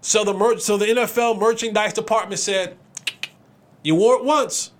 So 0.00 0.24
the 0.24 0.32
mer- 0.32 0.58
so 0.58 0.78
the 0.78 0.86
NFL 0.86 1.38
merchandise 1.38 1.92
department 1.92 2.38
said, 2.40 2.78
you 3.82 3.94
wore 3.94 4.16
it 4.16 4.24
once. 4.24 4.72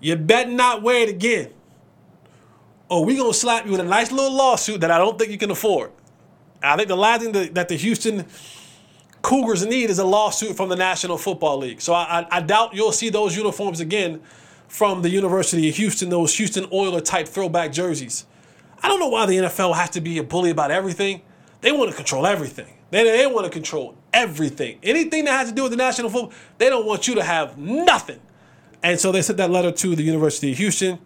You 0.00 0.16
better 0.16 0.50
not 0.50 0.82
wear 0.82 1.02
it 1.02 1.10
again. 1.10 1.50
Or 2.88 3.04
we 3.04 3.14
gonna 3.14 3.34
slap 3.34 3.66
you 3.66 3.72
with 3.72 3.80
a 3.82 3.84
nice 3.84 4.10
little 4.10 4.34
lawsuit 4.34 4.80
that 4.80 4.90
I 4.90 4.96
don't 4.96 5.18
think 5.18 5.32
you 5.32 5.36
can 5.36 5.50
afford. 5.50 5.92
I 6.62 6.76
think 6.76 6.88
the 6.88 6.96
last 6.96 7.20
thing 7.20 7.52
that, 7.52 7.68
the 7.68 7.76
Houston 7.76 8.24
Cougars 9.20 9.66
need 9.66 9.90
is 9.90 9.98
a 9.98 10.06
lawsuit 10.06 10.56
from 10.56 10.70
the 10.70 10.76
National 10.76 11.18
Football 11.18 11.58
League. 11.58 11.82
So 11.82 11.92
I, 11.92 12.20
I, 12.20 12.38
I 12.38 12.40
doubt 12.40 12.72
you'll 12.72 12.92
see 12.92 13.10
those 13.10 13.36
uniforms 13.36 13.80
again 13.80 14.22
from 14.66 15.02
the 15.02 15.10
University 15.10 15.68
of 15.68 15.76
Houston, 15.76 16.08
those 16.08 16.34
Houston 16.38 16.66
Oiler 16.72 17.02
type 17.02 17.28
throwback 17.28 17.70
jerseys. 17.70 18.24
I 18.82 18.88
don't 18.88 19.00
know 19.00 19.08
why 19.08 19.26
the 19.26 19.34
NFL 19.34 19.74
has 19.74 19.90
to 19.90 20.00
be 20.00 20.18
a 20.18 20.22
bully 20.22 20.50
about 20.50 20.70
everything. 20.70 21.22
They 21.60 21.72
want 21.72 21.90
to 21.90 21.96
control 21.96 22.26
everything. 22.26 22.72
They, 22.90 23.04
they 23.04 23.26
want 23.26 23.44
to 23.44 23.50
control 23.50 23.96
everything. 24.12 24.78
Anything 24.82 25.24
that 25.26 25.32
has 25.32 25.48
to 25.50 25.54
do 25.54 25.62
with 25.62 25.72
the 25.72 25.76
national 25.76 26.10
football, 26.10 26.32
they 26.58 26.68
don't 26.68 26.86
want 26.86 27.06
you 27.06 27.14
to 27.16 27.22
have 27.22 27.58
nothing. 27.58 28.20
And 28.82 28.98
so 28.98 29.12
they 29.12 29.22
sent 29.22 29.36
that 29.36 29.50
letter 29.50 29.70
to 29.70 29.94
the 29.94 30.02
University 30.02 30.52
of 30.52 30.58
Houston. 30.58 30.98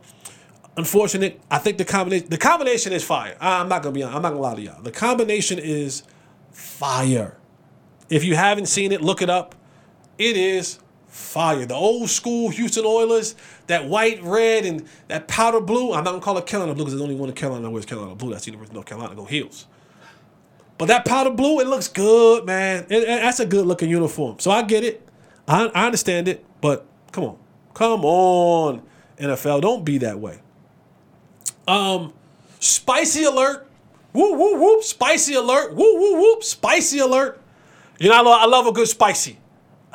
Unfortunate. 0.77 1.41
I 1.51 1.59
think 1.59 1.79
the 1.79 1.85
combination 1.85 2.29
the 2.29 2.39
combination 2.39 2.93
is 2.93 3.05
fire. 3.05 3.37
I'm 3.41 3.68
not 3.68 3.83
gonna 3.83 3.95
be 3.95 4.05
I'm 4.05 4.22
not 4.22 4.31
gonna 4.31 4.41
lie 4.41 4.55
to 4.57 4.61
y'all. 4.61 4.83
The 4.83 4.91
combination 4.91 5.59
is 5.59 6.03
fire. 6.51 7.37
If 8.09 8.25
you 8.25 8.35
haven't 8.35 8.66
seen 8.66 8.93
it, 8.93 9.01
look 9.01 9.22
it 9.22 9.31
up. 9.31 9.55
It 10.18 10.37
is 10.37 10.79
fire. 11.15 11.65
The 11.65 11.75
old 11.75 12.11
school 12.11 12.51
Houston 12.51 12.85
Oilers, 12.85 13.37
that 13.69 13.87
white, 13.87 14.21
red, 14.23 14.65
and 14.65 14.85
that 15.07 15.29
powder 15.29 15.61
blue. 15.61 15.93
I'm 15.93 16.03
not 16.03 16.11
gonna 16.11 16.21
call 16.21 16.37
it 16.39 16.47
Carolina 16.47 16.75
blue 16.75 16.85
because 16.85 16.95
there's 16.95 17.03
only 17.03 17.15
one 17.15 17.29
in 17.29 17.35
Carolina 17.37 17.71
wears 17.71 17.87
Carolina 17.87 18.17
blue. 18.17 18.31
That's 18.33 18.45
the 18.45 18.51
University 18.51 18.73
of 18.73 18.75
North 18.75 18.87
Carolina. 18.87 19.15
Go 19.15 19.25
Heels. 19.25 19.67
But 20.77 20.87
that 20.87 21.05
powder 21.05 21.31
blue, 21.31 21.61
it 21.61 21.69
looks 21.69 21.87
good, 21.87 22.45
man. 22.45 22.87
It, 22.89 23.05
it, 23.05 23.07
that's 23.07 23.39
a 23.39 23.47
good 23.47 23.65
looking 23.65 23.89
uniform. 23.89 24.41
So 24.41 24.51
I 24.51 24.62
get 24.62 24.83
it. 24.83 25.09
I, 25.47 25.67
I 25.67 25.87
understand 25.87 26.27
it. 26.27 26.45
But 26.61 26.85
come 27.12 27.25
on, 27.25 27.39
come 27.75 28.05
on, 28.05 28.83
NFL. 29.17 29.61
Don't 29.61 29.85
be 29.85 29.99
that 29.99 30.19
way. 30.19 30.41
Um, 31.69 32.12
spicy 32.59 33.23
alert. 33.23 33.69
Woo 34.12 34.35
woo 34.35 34.61
whoop. 34.61 34.83
Spicy 34.83 35.35
alert. 35.35 35.75
Woo 35.75 35.97
woo 35.97 36.21
whoop. 36.21 36.43
Spicy 36.43 36.99
alert. 36.99 37.41
You 38.01 38.09
know, 38.09 38.17
I 38.17 38.21
love, 38.21 38.41
I 38.41 38.47
love 38.47 38.67
a 38.67 38.73
good 38.73 38.89
spicy. 38.89 39.39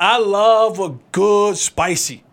I 0.00 0.18
love 0.18 0.80
a 0.80 0.96
good 1.12 1.58
spicy. 1.58 2.24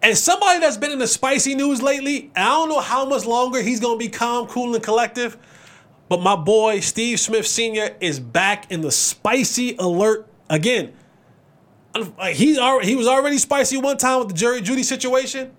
And 0.00 0.16
somebody 0.16 0.60
that's 0.60 0.76
been 0.76 0.92
in 0.92 1.00
the 1.00 1.08
spicy 1.08 1.56
news 1.56 1.82
lately, 1.82 2.30
I 2.36 2.44
don't 2.44 2.68
know 2.68 2.80
how 2.80 3.04
much 3.04 3.26
longer 3.26 3.60
he's 3.60 3.80
gonna 3.80 3.98
be 3.98 4.08
calm, 4.08 4.46
cool, 4.46 4.74
and 4.74 4.84
collective. 4.84 5.36
But 6.08 6.20
my 6.20 6.36
boy 6.36 6.80
Steve 6.80 7.18
Smith 7.18 7.46
Sr. 7.46 7.96
is 8.00 8.20
back 8.20 8.70
in 8.70 8.80
the 8.80 8.92
spicy 8.92 9.74
alert 9.76 10.28
again. 10.48 10.92
He's 12.32 12.58
already, 12.58 12.88
he 12.88 12.96
was 12.96 13.08
already 13.08 13.38
spicy 13.38 13.76
one 13.76 13.96
time 13.96 14.20
with 14.20 14.28
the 14.28 14.34
Jerry 14.34 14.60
Jeudy 14.60 14.84
situation. 14.84 15.52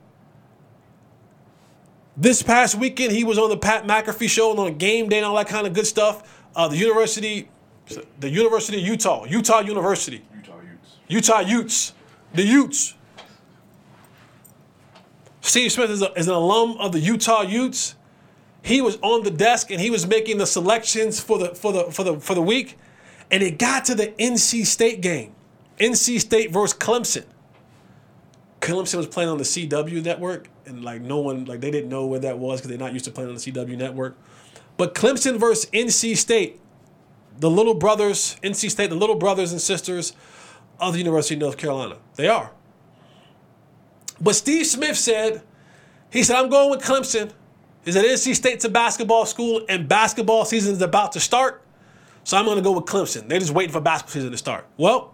This 2.16 2.42
past 2.42 2.76
weekend, 2.76 3.12
he 3.12 3.26
was 3.26 3.38
on 3.38 3.50
the 3.50 3.58
Pat 3.58 3.86
McAfee 3.86 4.30
show 4.30 4.52
and 4.52 4.60
on 4.60 4.68
a 4.68 4.72
game 4.72 5.10
day 5.10 5.18
and 5.18 5.26
all 5.26 5.36
that 5.36 5.48
kind 5.48 5.68
of 5.68 5.74
good 5.74 5.88
stuff. 5.88 6.44
Uh, 6.56 6.70
the 6.70 6.78
University, 6.78 7.50
the 8.20 8.30
University 8.30 8.78
of 8.78 8.88
Utah, 8.88 9.26
Utah 9.26 9.60
University, 9.60 10.24
Utah 11.08 11.40
Utes. 11.40 11.94
The 12.34 12.44
Utes. 12.44 12.96
Steve 15.42 15.72
Smith 15.72 15.92
is, 15.92 16.02
a, 16.02 16.12
is 16.14 16.28
an 16.28 16.34
alum 16.34 16.78
of 16.80 16.92
the 16.92 17.00
Utah 17.00 17.42
Utes. 17.42 17.96
He 18.62 18.82
was 18.82 18.98
on 19.04 19.24
the 19.24 19.30
desk 19.30 19.70
and 19.70 19.80
he 19.80 19.92
was 19.92 20.08
making 20.08 20.40
the 20.40 20.48
selections 20.48 21.20
for 21.20 21.38
the 21.38 21.54
for 21.54 21.72
the 21.72 21.84
for 21.92 22.04
the 22.04 22.20
for 22.20 22.34
the 22.34 22.42
week, 22.42 22.80
and 23.30 23.44
it 23.44 23.60
got 23.60 23.86
to 23.86 23.96
the 23.96 24.08
NC 24.08 24.66
State 24.66 25.02
game, 25.02 25.36
NC 25.80 26.20
State 26.20 26.52
versus 26.52 26.76
Clemson. 26.76 27.26
Clemson 28.62 28.96
was 28.96 29.06
playing 29.06 29.30
on 29.30 29.38
the 29.38 29.44
CW 29.44 30.04
network, 30.04 30.50
and 30.66 30.84
like 30.84 31.02
no 31.02 31.20
one 31.20 31.46
like 31.46 31.62
they 31.62 31.70
didn't 31.70 31.90
know 31.90 32.08
where 32.08 32.20
that 32.22 32.40
was 32.40 32.60
because 32.60 32.70
they're 32.70 32.80
not 32.80 32.94
used 32.94 33.06
to 33.06 33.12
playing 33.12 33.30
on 33.30 33.36
the 33.36 33.42
CW 33.42 33.78
network. 33.78 34.18
But 34.78 34.96
Clemson 34.96 35.38
versus 35.38 35.70
NC 35.70 36.18
State, 36.18 36.60
the 37.40 37.52
little 37.52 37.76
brothers, 37.76 38.38
NC 38.42 38.72
State, 38.72 38.90
the 38.90 38.96
little 38.96 39.16
brothers 39.16 39.52
and 39.52 39.62
sisters 39.62 40.14
of 40.80 40.94
the 40.94 41.00
University 41.00 41.36
of 41.36 41.42
North 41.42 41.58
Carolina. 41.58 41.98
They 42.16 42.28
are. 42.28 42.52
But 44.20 44.36
Steve 44.36 44.66
Smith 44.66 44.98
said, 44.98 45.42
he 46.10 46.24
said, 46.24 46.38
I'm 46.38 46.50
going 46.50 46.70
with 46.70 46.82
Clemson. 46.82 47.32
He 47.84 47.92
said, 47.92 48.06
NC 48.06 48.36
State's 48.36 48.66
a 48.66 48.70
basketball 48.70 49.26
school 49.26 49.66
and 49.70 49.88
basketball 49.88 50.46
season 50.46 50.74
is 50.74 50.82
about 50.82 51.12
to 51.14 51.20
start. 51.20 51.62
So 52.24 52.38
I'm 52.38 52.46
going 52.46 52.58
to 52.58 52.64
go 52.64 52.72
with 52.72 52.86
Clemson. 52.86 53.28
They're 53.28 53.40
just 53.40 53.54
waiting 53.54 53.72
for 53.72 53.82
basketball 53.82 54.14
season 54.14 54.32
to 54.32 54.38
start. 54.38 54.66
Well, 54.78 55.14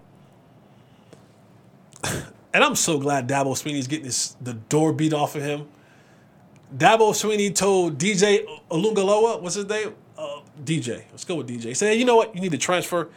and 2.53 2.63
I'm 2.63 2.75
so 2.75 2.97
glad 2.97 3.27
Dabo 3.27 3.53
Swinney's 3.53 3.87
getting 3.87 4.05
this, 4.05 4.37
the 4.41 4.53
door 4.53 4.93
beat 4.93 5.13
off 5.13 5.35
of 5.35 5.43
him. 5.43 5.67
Dabo 6.75 7.11
Swinney 7.11 7.53
told 7.53 7.97
DJ 7.97 8.45
Uiagalelei, 8.69 9.41
what's 9.41 9.55
his 9.55 9.67
name? 9.67 9.93
Uh, 10.17 10.39
DJ. 10.63 11.03
Let's 11.11 11.25
go 11.25 11.35
with 11.35 11.49
DJ. 11.49 11.65
He 11.65 11.73
said, 11.73 11.93
hey, 11.93 11.99
you 11.99 12.05
know 12.05 12.15
what? 12.15 12.33
You 12.33 12.41
need 12.41 12.51
to 12.51 12.57
transfer. 12.57 13.09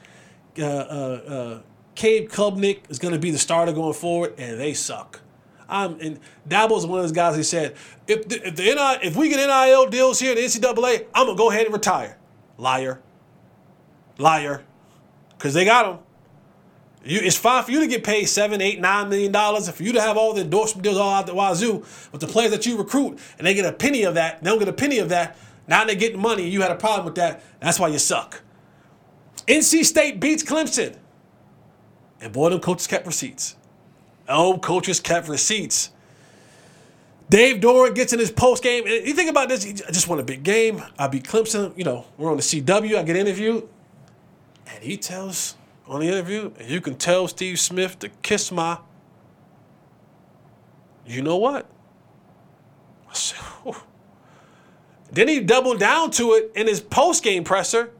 Uh, 0.58 0.64
uh, 0.64 0.66
uh, 0.66 1.60
Cade 1.94 2.28
Klubnik 2.28 2.80
is 2.88 2.98
going 2.98 3.14
to 3.14 3.20
be 3.20 3.30
the 3.30 3.38
starter 3.38 3.72
going 3.72 3.94
forward, 3.94 4.34
and 4.38 4.58
they 4.58 4.74
suck. 4.74 5.20
I'm 5.68 5.98
and 6.00 6.20
Dabo's 6.48 6.86
one 6.86 6.98
of 6.98 7.04
those 7.04 7.12
guys 7.12 7.36
who 7.36 7.42
said, 7.42 7.74
if 8.06 8.28
the, 8.28 8.48
if 8.48 8.56
the 8.56 8.62
NIL, 8.62 8.98
if 9.02 9.16
we 9.16 9.28
get 9.28 9.46
NIL 9.46 9.86
deals 9.88 10.20
here 10.20 10.32
in 10.32 10.36
the 10.36 10.42
NCAA, 10.42 11.06
I'm 11.14 11.26
gonna 11.26 11.38
go 11.38 11.50
ahead 11.50 11.64
and 11.64 11.72
retire. 11.72 12.18
Liar, 12.58 13.00
liar, 14.18 14.62
because 15.30 15.54
they 15.54 15.64
got 15.64 15.86
them. 15.86 15.98
You, 17.04 17.20
it's 17.20 17.36
fine 17.36 17.62
for 17.64 17.70
you 17.70 17.80
to 17.80 17.86
get 17.86 18.04
paid 18.04 18.26
seven, 18.26 18.60
eight, 18.60 18.80
nine 18.80 19.08
million 19.08 19.32
dollars, 19.32 19.66
and 19.66 19.76
for 19.76 19.82
you 19.82 19.92
to 19.92 20.00
have 20.00 20.16
all 20.16 20.34
the 20.34 20.42
endorsement 20.42 20.82
deals 20.84 20.96
all 20.96 21.12
out 21.12 21.26
the 21.26 21.34
wazoo. 21.34 21.84
But 22.10 22.20
the 22.20 22.26
players 22.26 22.50
that 22.50 22.64
you 22.66 22.76
recruit 22.76 23.18
and 23.38 23.46
they 23.46 23.54
get 23.54 23.64
a 23.64 23.72
penny 23.72 24.04
of 24.04 24.14
that, 24.14 24.42
they 24.42 24.50
don't 24.50 24.58
get 24.58 24.68
a 24.68 24.72
penny 24.72 24.98
of 24.98 25.08
that. 25.10 25.36
Now 25.66 25.84
they're 25.84 25.94
getting 25.94 26.20
money. 26.20 26.48
You 26.48 26.62
had 26.62 26.70
a 26.70 26.76
problem 26.76 27.06
with 27.06 27.14
that. 27.16 27.42
That's 27.60 27.78
why 27.78 27.88
you 27.88 27.98
suck. 27.98 28.42
NC 29.46 29.84
State 29.84 30.20
beats 30.20 30.42
Clemson, 30.42 30.96
and 32.20 32.32
boy, 32.32 32.50
them 32.50 32.60
coaches 32.60 32.86
kept 32.86 33.06
receipts. 33.06 33.56
Oh, 34.28 34.58
coaches 34.58 35.00
kept 35.00 35.28
receipts. 35.28 35.90
Dave 37.30 37.60
Doeren 37.60 37.94
gets 37.94 38.12
in 38.12 38.18
his 38.18 38.30
post 38.30 38.62
game. 38.62 38.86
You 38.86 39.14
think 39.14 39.30
about 39.30 39.48
this, 39.48 39.66
I 39.66 39.90
just 39.90 40.08
won 40.08 40.20
a 40.20 40.22
big 40.22 40.42
game. 40.42 40.82
I 40.98 41.08
beat 41.08 41.24
Clemson. 41.24 41.76
You 41.76 41.84
know, 41.84 42.06
we're 42.16 42.30
on 42.30 42.36
the 42.36 42.42
CW. 42.42 42.96
I 42.96 43.02
get 43.02 43.16
interviewed. 43.16 43.68
And 44.66 44.82
he 44.82 44.96
tells 44.96 45.56
on 45.86 46.00
the 46.00 46.08
interview, 46.08 46.52
and 46.58 46.68
you 46.68 46.80
can 46.80 46.96
tell 46.96 47.28
Steve 47.28 47.58
Smith 47.58 47.98
to 48.00 48.08
kiss 48.22 48.52
my. 48.52 48.78
You 51.06 51.22
know 51.22 51.36
what? 51.36 51.66
I 53.10 53.14
said. 53.14 53.38
Then 55.12 55.28
he 55.28 55.40
doubled 55.40 55.78
down 55.78 56.10
to 56.12 56.32
it 56.32 56.50
in 56.56 56.66
his 56.66 56.80
post 56.80 57.22
game 57.22 57.44
presser. 57.44 57.90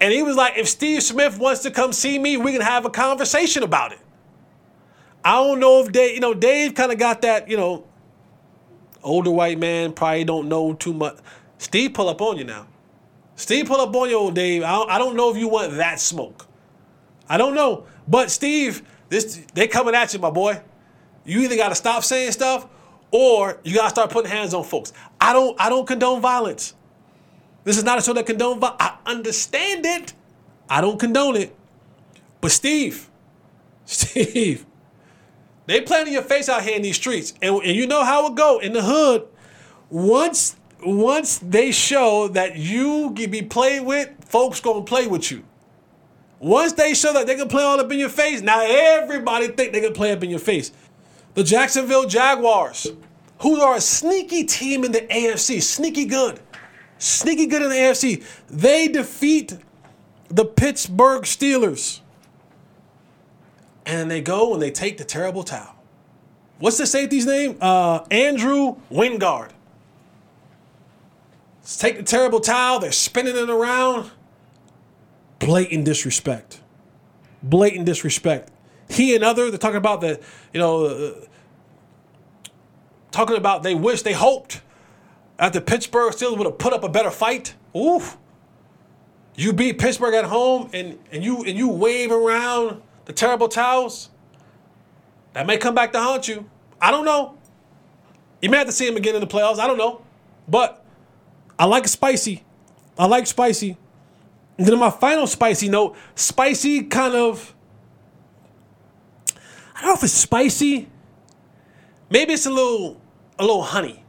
And 0.00 0.12
he 0.12 0.22
was 0.22 0.36
like, 0.36 0.58
if 0.58 0.68
Steve 0.68 1.02
Smith 1.02 1.38
wants 1.38 1.62
to 1.62 1.70
come 1.70 1.92
see 1.92 2.18
me, 2.18 2.36
we 2.36 2.52
can 2.52 2.60
have 2.60 2.84
a 2.84 2.90
conversation 2.90 3.62
about 3.62 3.92
it. 3.92 3.98
I 5.24 5.32
don't 5.32 5.58
know 5.58 5.82
if 5.82 5.90
Dave, 5.90 6.14
you 6.14 6.20
know, 6.20 6.34
Dave 6.34 6.74
kind 6.74 6.92
of 6.92 6.98
got 6.98 7.22
that, 7.22 7.48
you 7.48 7.56
know, 7.56 7.84
older 9.02 9.30
white 9.30 9.58
man, 9.58 9.92
probably 9.92 10.24
don't 10.24 10.48
know 10.48 10.74
too 10.74 10.92
much. 10.92 11.16
Steve 11.58 11.94
pull 11.94 12.08
up 12.08 12.20
on 12.20 12.36
you 12.36 12.44
now. 12.44 12.66
Steve 13.36 13.66
pull 13.66 13.80
up 13.80 13.94
on 13.94 14.08
you, 14.08 14.16
old 14.16 14.34
Dave. 14.34 14.62
I 14.62 14.72
don't, 14.72 14.90
I 14.90 14.98
don't 14.98 15.16
know 15.16 15.30
if 15.30 15.36
you 15.36 15.48
want 15.48 15.72
that 15.76 16.00
smoke. 16.00 16.46
I 17.28 17.38
don't 17.38 17.54
know. 17.54 17.86
But 18.06 18.30
Steve, 18.30 18.82
this 19.08 19.42
they 19.54 19.68
coming 19.68 19.94
at 19.94 20.12
you, 20.12 20.20
my 20.20 20.30
boy. 20.30 20.60
You 21.24 21.40
either 21.40 21.56
got 21.56 21.70
to 21.70 21.74
stop 21.74 22.04
saying 22.04 22.32
stuff 22.32 22.66
or 23.10 23.58
you 23.64 23.74
got 23.74 23.84
to 23.84 23.90
start 23.90 24.10
putting 24.10 24.30
hands 24.30 24.54
on 24.54 24.64
folks. 24.64 24.92
I 25.20 25.32
don't 25.32 25.60
I 25.60 25.68
don't 25.68 25.86
condone 25.86 26.20
violence. 26.20 26.74
This 27.66 27.76
is 27.78 27.82
not 27.82 27.98
a 27.98 28.00
show 28.00 28.12
that 28.12 28.26
condone 28.26 28.60
violence. 28.60 28.80
I 28.80 28.96
understand 29.06 29.84
it. 29.84 30.12
I 30.70 30.80
don't 30.80 31.00
condone 31.00 31.34
it. 31.34 31.52
But 32.40 32.52
Steve, 32.52 33.10
Steve, 33.86 34.64
they 35.66 35.80
planting 35.80 36.12
your 36.12 36.22
face 36.22 36.48
out 36.48 36.62
here 36.62 36.76
in 36.76 36.82
these 36.82 36.94
streets. 36.94 37.34
And, 37.42 37.56
and 37.56 37.74
you 37.76 37.88
know 37.88 38.04
how 38.04 38.28
it 38.28 38.36
go 38.36 38.60
in 38.60 38.72
the 38.72 38.82
hood. 38.82 39.26
Once 39.90 40.54
once 40.84 41.38
they 41.38 41.72
show 41.72 42.28
that 42.28 42.54
you 42.54 43.12
can 43.16 43.32
be 43.32 43.42
played 43.42 43.84
with, 43.84 44.10
folks 44.24 44.60
gonna 44.60 44.82
play 44.82 45.08
with 45.08 45.32
you. 45.32 45.42
Once 46.38 46.72
they 46.74 46.94
show 46.94 47.12
that 47.14 47.26
they 47.26 47.34
can 47.34 47.48
play 47.48 47.64
all 47.64 47.80
up 47.80 47.90
in 47.90 47.98
your 47.98 48.08
face, 48.08 48.42
now 48.42 48.60
everybody 48.62 49.48
think 49.48 49.72
they 49.72 49.80
can 49.80 49.92
play 49.92 50.12
up 50.12 50.22
in 50.22 50.30
your 50.30 50.38
face. 50.38 50.70
The 51.34 51.42
Jacksonville 51.42 52.06
Jaguars, 52.06 52.86
who 53.40 53.60
are 53.60 53.74
a 53.74 53.80
sneaky 53.80 54.44
team 54.44 54.84
in 54.84 54.92
the 54.92 55.00
AFC, 55.00 55.60
sneaky 55.60 56.04
good, 56.04 56.38
sneaky 56.98 57.46
good 57.46 57.62
in 57.62 57.68
the 57.68 57.74
AFC, 57.74 58.24
they 58.48 58.88
defeat 58.88 59.56
the 60.28 60.44
Pittsburgh 60.44 61.22
Steelers. 61.22 62.00
And 63.84 64.10
they 64.10 64.20
go 64.20 64.52
and 64.52 64.60
they 64.60 64.70
take 64.70 64.98
the 64.98 65.04
terrible 65.04 65.44
towel. 65.44 65.76
What's 66.58 66.78
the 66.78 66.86
safety's 66.86 67.26
name? 67.26 67.58
Uh, 67.60 68.04
Andrew 68.10 68.76
Wingard. 68.90 69.50
Let's 71.60 71.76
take 71.76 71.96
the 71.96 72.02
terrible 72.02 72.40
towel. 72.40 72.80
They're 72.80 72.92
spinning 72.92 73.36
it 73.36 73.50
around 73.50 74.10
blatant 75.38 75.84
disrespect. 75.84 76.60
Blatant 77.42 77.84
disrespect. 77.86 78.50
He 78.88 79.14
and 79.14 79.24
other, 79.24 79.50
they're 79.50 79.58
talking 79.58 79.76
about 79.76 80.00
the, 80.00 80.20
you 80.52 80.60
know, 80.60 80.86
uh, 80.86 81.12
talking 83.10 83.36
about 83.36 83.62
they 83.62 83.74
wish, 83.74 84.02
they 84.02 84.12
hoped 84.12 84.62
the 85.38 85.60
Pittsburgh 85.60 86.12
Steelers 86.12 86.38
would 86.38 86.46
have 86.46 86.58
put 86.58 86.72
up 86.72 86.84
a 86.84 86.88
better 86.88 87.10
fight. 87.10 87.54
Oof. 87.76 88.16
You 89.34 89.52
beat 89.52 89.78
Pittsburgh 89.78 90.14
at 90.14 90.24
home 90.24 90.70
and, 90.72 90.98
and 91.12 91.22
you 91.22 91.44
and 91.44 91.58
you 91.58 91.68
wave 91.68 92.10
around 92.10 92.80
the 93.04 93.12
terrible 93.12 93.48
towels. 93.48 94.08
That 95.34 95.46
may 95.46 95.58
come 95.58 95.74
back 95.74 95.92
to 95.92 96.00
haunt 96.00 96.26
you. 96.26 96.48
I 96.80 96.90
don't 96.90 97.04
know. 97.04 97.36
You 98.40 98.48
may 98.48 98.56
have 98.56 98.66
to 98.66 98.72
see 98.72 98.86
him 98.86 98.96
again 98.96 99.14
in 99.14 99.20
the 99.20 99.26
playoffs. 99.26 99.58
I 99.58 99.66
don't 99.66 99.76
know. 99.76 100.02
But 100.48 100.82
I 101.58 101.66
like 101.66 101.86
spicy. 101.86 102.44
I 102.98 103.06
like 103.06 103.26
spicy. 103.26 103.76
And 104.56 104.66
then 104.66 104.78
my 104.78 104.90
final 104.90 105.26
spicy 105.26 105.68
note, 105.68 105.96
spicy 106.14 106.84
kind 106.84 107.14
of 107.14 107.54
I 109.74 109.80
don't 109.80 109.90
know 109.90 109.94
if 109.94 110.02
it's 110.04 110.14
spicy. 110.14 110.88
Maybe 112.08 112.32
it's 112.32 112.46
a 112.46 112.50
little 112.50 112.98
a 113.38 113.42
little 113.42 113.62
honey. 113.62 114.02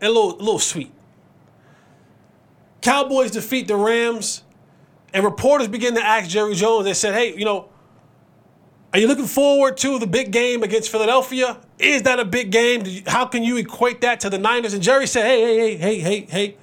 A 0.00 0.06
little 0.06 0.34
a 0.34 0.42
little 0.42 0.58
sweet. 0.58 0.92
Cowboys 2.80 3.32
defeat 3.32 3.66
the 3.66 3.76
Rams, 3.76 4.42
and 5.12 5.24
reporters 5.24 5.68
begin 5.68 5.94
to 5.94 6.04
ask 6.04 6.28
Jerry 6.28 6.54
Jones. 6.54 6.84
They 6.84 6.94
said, 6.94 7.14
"Hey, 7.14 7.36
you 7.36 7.44
know, 7.44 7.68
are 8.92 9.00
you 9.00 9.08
looking 9.08 9.26
forward 9.26 9.76
to 9.78 9.98
the 9.98 10.06
big 10.06 10.30
game 10.30 10.62
against 10.62 10.90
Philadelphia? 10.90 11.58
Is 11.78 12.02
that 12.02 12.20
a 12.20 12.24
big 12.24 12.50
game? 12.50 12.84
How 13.06 13.26
can 13.26 13.42
you 13.42 13.56
equate 13.56 14.00
that 14.02 14.20
to 14.20 14.30
the 14.30 14.38
Niners?" 14.38 14.74
And 14.74 14.82
Jerry 14.82 15.06
said, 15.06 15.24
"Hey, 15.24 15.40
hey, 15.40 15.76
hey, 15.76 15.76
hey, 15.76 16.00
hey, 16.00 16.20
hey." 16.30 16.56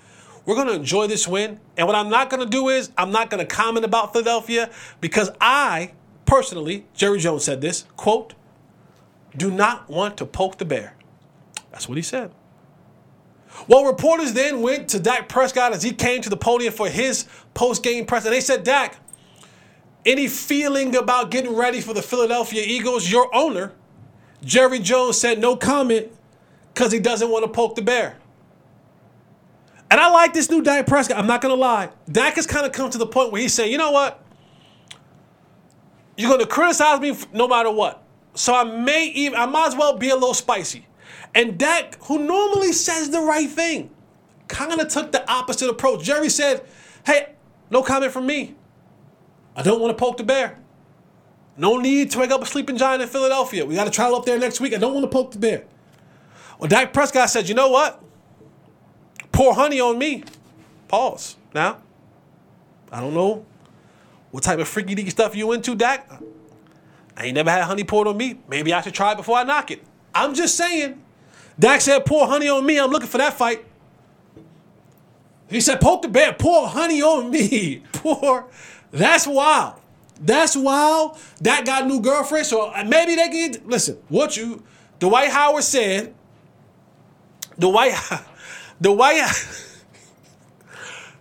We're 0.46 0.54
going 0.54 0.68
to 0.68 0.76
enjoy 0.76 1.08
this 1.08 1.28
win. 1.28 1.60
And 1.76 1.88
what 1.88 1.96
I'm 1.96 2.10
not 2.10 2.30
going 2.30 2.44
to 2.44 2.50
do 2.50 2.70
is, 2.70 2.92
I'm 2.98 3.12
not 3.12 3.32
going 3.32 3.40
to 3.40 3.52
comment 3.52 3.84
about 3.84 4.14
Philadelphia 4.14 4.70
because 5.02 5.32
I, 5.42 5.94
personally, 6.28 6.86
Jerry 6.94 7.20
Jones 7.20 7.44
said 7.44 7.62
this 7.62 7.86
quote, 7.98 8.36
do 9.36 9.52
not 9.52 9.90
want 9.90 10.18
to 10.18 10.26
poke 10.26 10.60
the 10.60 10.66
bear. 10.66 10.96
That's 11.72 11.90
what 11.90 11.98
he 11.98 12.02
said. 12.02 12.32
Well, 13.68 13.86
reporters 13.86 14.34
then 14.34 14.62
went 14.62 14.90
to 14.90 15.00
Dak 15.00 15.30
Prescott 15.30 15.74
as 15.74 15.84
he 15.84 15.92
came 15.92 16.22
to 16.22 16.30
the 16.30 16.38
podium 16.38 16.74
for 16.74 16.90
his 16.90 17.28
post 17.54 17.84
game 17.84 18.06
press, 18.06 18.26
and 18.26 18.34
they 18.34 18.42
said, 18.42 18.64
Dak, 18.64 18.98
any 20.06 20.28
feeling 20.28 20.96
about 20.96 21.32
getting 21.32 21.56
ready 21.56 21.82
for 21.82 21.94
the 21.94 22.02
Philadelphia 22.02 22.64
Eagles? 22.66 23.10
Your 23.12 23.34
owner, 23.34 23.74
Jerry 24.44 24.80
Jones, 24.80 25.20
said 25.20 25.40
no 25.40 25.56
comment 25.56 26.12
because 26.74 26.92
he 26.92 27.00
doesn't 27.00 27.30
want 27.30 27.44
to 27.46 27.52
poke 27.52 27.76
the 27.76 27.82
bear. 27.82 28.18
And 29.90 30.00
I 30.00 30.10
like 30.10 30.34
this 30.34 30.50
new 30.50 30.62
Dak 30.62 30.88
Prescott. 30.88 31.18
I'm 31.18 31.28
not 31.28 31.42
gonna 31.42 31.56
lie. 31.56 31.90
Dak 32.12 32.36
has 32.36 32.46
kind 32.46 32.66
of 32.66 32.72
come 32.72 32.90
to 32.90 32.98
the 32.98 33.08
point 33.08 33.32
where 33.32 33.42
he's 33.42 33.54
saying, 33.54 33.72
you 33.72 33.78
know 33.78 33.92
what? 33.92 34.22
You're 36.18 36.30
gonna 36.30 36.46
criticize 36.46 37.00
me 37.00 37.16
no 37.34 37.48
matter 37.48 37.72
what. 37.72 38.04
So 38.34 38.54
I 38.54 38.64
may 38.64 39.08
even 39.08 39.40
I 39.40 39.46
might 39.46 39.68
as 39.68 39.76
well 39.76 39.98
be 39.98 40.10
a 40.10 40.16
little 40.16 40.34
spicy. 40.34 40.86
And 41.36 41.58
Dak, 41.60 42.02
who 42.06 42.20
normally 42.20 42.72
says 42.72 43.10
the 43.10 43.20
right 43.20 43.50
thing, 43.50 43.90
kind 44.48 44.80
of 44.80 44.88
took 44.88 45.12
the 45.12 45.30
opposite 45.30 45.70
approach. 45.70 46.04
Jerry 46.04 46.30
said, 46.30 46.66
hey, 47.06 47.34
no 47.70 47.84
comment 47.84 48.14
from 48.14 48.26
me. 48.26 48.56
I 49.56 49.62
don't 49.62 49.82
want 49.82 49.96
to 49.96 50.02
poke 50.02 50.18
the 50.18 50.24
bear. 50.24 50.60
No 51.58 51.78
need 51.78 52.12
to 52.12 52.20
wake 52.20 52.32
up 52.32 52.42
a 52.42 52.46
sleeping 52.46 52.78
giant 52.78 53.02
in 53.02 53.10
Philadelphia. 53.10 53.66
We 53.66 53.76
got 53.76 53.84
to 53.84 53.92
travel 53.92 54.18
up 54.18 54.26
there 54.26 54.40
next 54.40 54.62
week. 54.62 54.74
I 54.74 54.78
don't 54.78 54.94
want 54.94 55.04
to 55.04 55.10
poke 55.10 55.32
the 55.32 55.40
bear. 55.40 55.66
Well, 56.58 56.70
Dak 56.70 56.94
Prescott 56.94 57.30
said, 57.30 57.50
you 57.50 57.56
know 57.56 57.70
what? 57.70 58.02
Pour 59.32 59.54
honey 59.54 59.82
on 59.82 59.98
me. 59.98 60.24
Pause. 60.88 61.36
Now, 61.54 61.80
I 62.92 63.02
don't 63.02 63.14
know 63.14 63.46
what 64.32 64.44
type 64.44 64.60
of 64.60 64.68
freaky 64.68 64.96
deaky 64.96 65.12
stuff 65.12 65.36
you 65.36 65.52
into, 65.52 65.76
Dak. 65.76 66.10
I 67.18 67.26
ain't 67.26 67.36
never 67.36 67.50
had 67.50 67.64
honey 67.64 67.84
poured 67.84 68.08
on 68.08 68.18
me. 68.18 68.40
Maybe 68.48 68.74
I 68.74 68.82
should 68.82 68.94
try 68.94 69.14
it 69.14 69.18
before 69.18 69.38
I 69.38 69.44
knock 69.44 69.72
it. 69.72 69.84
I'm 70.14 70.34
just 70.34 70.56
saying. 70.56 71.02
Dak 71.60 71.82
said, 71.82 72.06
pour 72.06 72.28
honey 72.28 72.50
on 72.50 72.66
me. 72.66 72.80
I'm 72.80 72.92
looking 72.92 73.08
for 73.08 73.18
that 73.18 73.34
fight. 73.34 73.66
He 75.50 75.62
said, 75.62 75.80
poke 75.80 76.02
the 76.02 76.08
bear, 76.08 76.34
pour 76.34 76.68
honey 76.68 77.02
on 77.02 77.30
me. 77.30 77.84
Pour. 77.94 78.48
That's 78.92 79.26
wild. 79.26 79.76
That's 80.20 80.56
wild. 80.56 81.18
That 81.42 81.66
got 81.66 81.84
a 81.84 81.86
new 81.88 82.00
girlfriend. 82.02 82.46
So 82.46 82.70
uh, 82.70 82.84
maybe 82.86 83.16
they 83.16 83.30
can 83.30 83.68
listen. 83.68 83.98
What 84.10 84.38
you 84.38 84.64
Dwight 85.00 85.30
Howard 85.30 85.64
said. 85.64 86.14
The 87.58 87.70
Dwight 87.70 87.94
the 88.82 88.92
White 88.92 89.24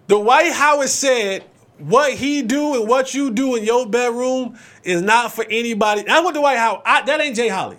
the 0.07 0.19
White 0.19 0.53
Howard 0.53 0.89
said 0.89 1.45
what 1.79 2.13
he 2.13 2.43
do 2.43 2.81
and 2.81 2.89
what 2.89 3.15
you 3.15 3.31
do 3.31 3.57
in 3.57 3.65
your 3.65 3.87
bedroom 3.89 4.59
is 4.85 5.03
not 5.03 5.33
for 5.33 5.45
anybody. 5.49 6.03
That's 6.03 6.23
what 6.25 6.35
Dwight 6.35 6.59
Howard. 6.59 6.83
I, 6.85 7.03
that 7.03 7.21
ain't 7.21 7.37
Jay 7.37 7.49
Holly. 7.49 7.79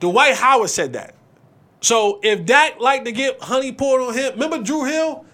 Dwight 0.00 0.34
Howard 0.34 0.70
said 0.70 0.92
that. 0.94 1.14
So 1.80 2.20
if 2.22 2.44
Dak 2.44 2.80
like 2.80 3.04
to 3.04 3.12
get 3.12 3.40
honey 3.40 3.72
poured 3.72 4.02
on 4.02 4.14
him, 4.14 4.32
remember 4.32 4.62
Dru 4.62 4.84
Hill? 4.84 5.24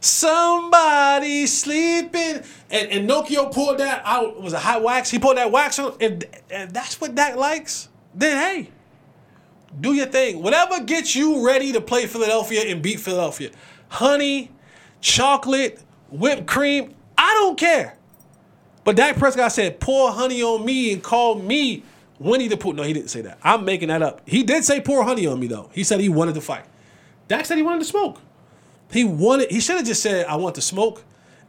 Somebody 0.00 1.46
sleeping. 1.46 2.42
And, 2.70 2.88
and 2.90 3.10
Nokio 3.10 3.52
pulled 3.52 3.78
that 3.78 4.02
out. 4.04 4.40
Was 4.40 4.52
a 4.52 4.58
hot 4.58 4.82
wax. 4.82 5.10
He 5.10 5.18
pulled 5.18 5.38
that 5.38 5.50
wax 5.50 5.78
on. 5.78 5.96
If, 5.98 6.22
if 6.50 6.72
that's 6.72 7.00
what 7.00 7.14
Dak 7.14 7.36
likes, 7.36 7.88
then 8.14 8.36
hey, 8.36 8.70
do 9.80 9.92
your 9.94 10.06
thing. 10.06 10.42
Whatever 10.42 10.80
gets 10.80 11.16
you 11.16 11.44
ready 11.44 11.72
to 11.72 11.80
play 11.80 12.06
Philadelphia 12.06 12.62
and 12.62 12.80
beat 12.80 13.00
Philadelphia. 13.00 13.50
Honey, 13.88 14.50
chocolate, 15.00 15.80
whipped 16.10 16.46
cream. 16.46 16.94
I 17.16 17.34
don't 17.34 17.58
care. 17.58 17.96
But 18.84 18.96
Dak 18.96 19.16
Prescott 19.16 19.52
said, 19.52 19.80
pour 19.80 20.12
honey 20.12 20.42
on 20.42 20.64
me 20.64 20.92
and 20.92 21.02
call 21.02 21.34
me 21.34 21.82
Winnie 22.18 22.48
the 22.48 22.56
Pooh. 22.56 22.72
No, 22.72 22.82
he 22.82 22.92
didn't 22.92 23.10
say 23.10 23.20
that. 23.22 23.38
I'm 23.42 23.64
making 23.64 23.88
that 23.88 24.02
up. 24.02 24.22
He 24.26 24.42
did 24.42 24.64
say 24.64 24.80
pour 24.80 25.04
honey 25.04 25.26
on 25.26 25.38
me, 25.38 25.46
though. 25.46 25.70
He 25.72 25.84
said 25.84 26.00
he 26.00 26.08
wanted 26.08 26.34
to 26.34 26.40
fight. 26.40 26.64
Dak 27.28 27.44
said 27.44 27.56
he 27.56 27.62
wanted 27.62 27.80
to 27.80 27.84
smoke. 27.84 28.20
He 28.90 29.04
wanted. 29.04 29.50
He 29.50 29.60
should 29.60 29.76
have 29.76 29.86
just 29.86 30.02
said, 30.02 30.26
"I 30.26 30.36
want 30.36 30.54
to 30.56 30.62
smoke," 30.62 31.04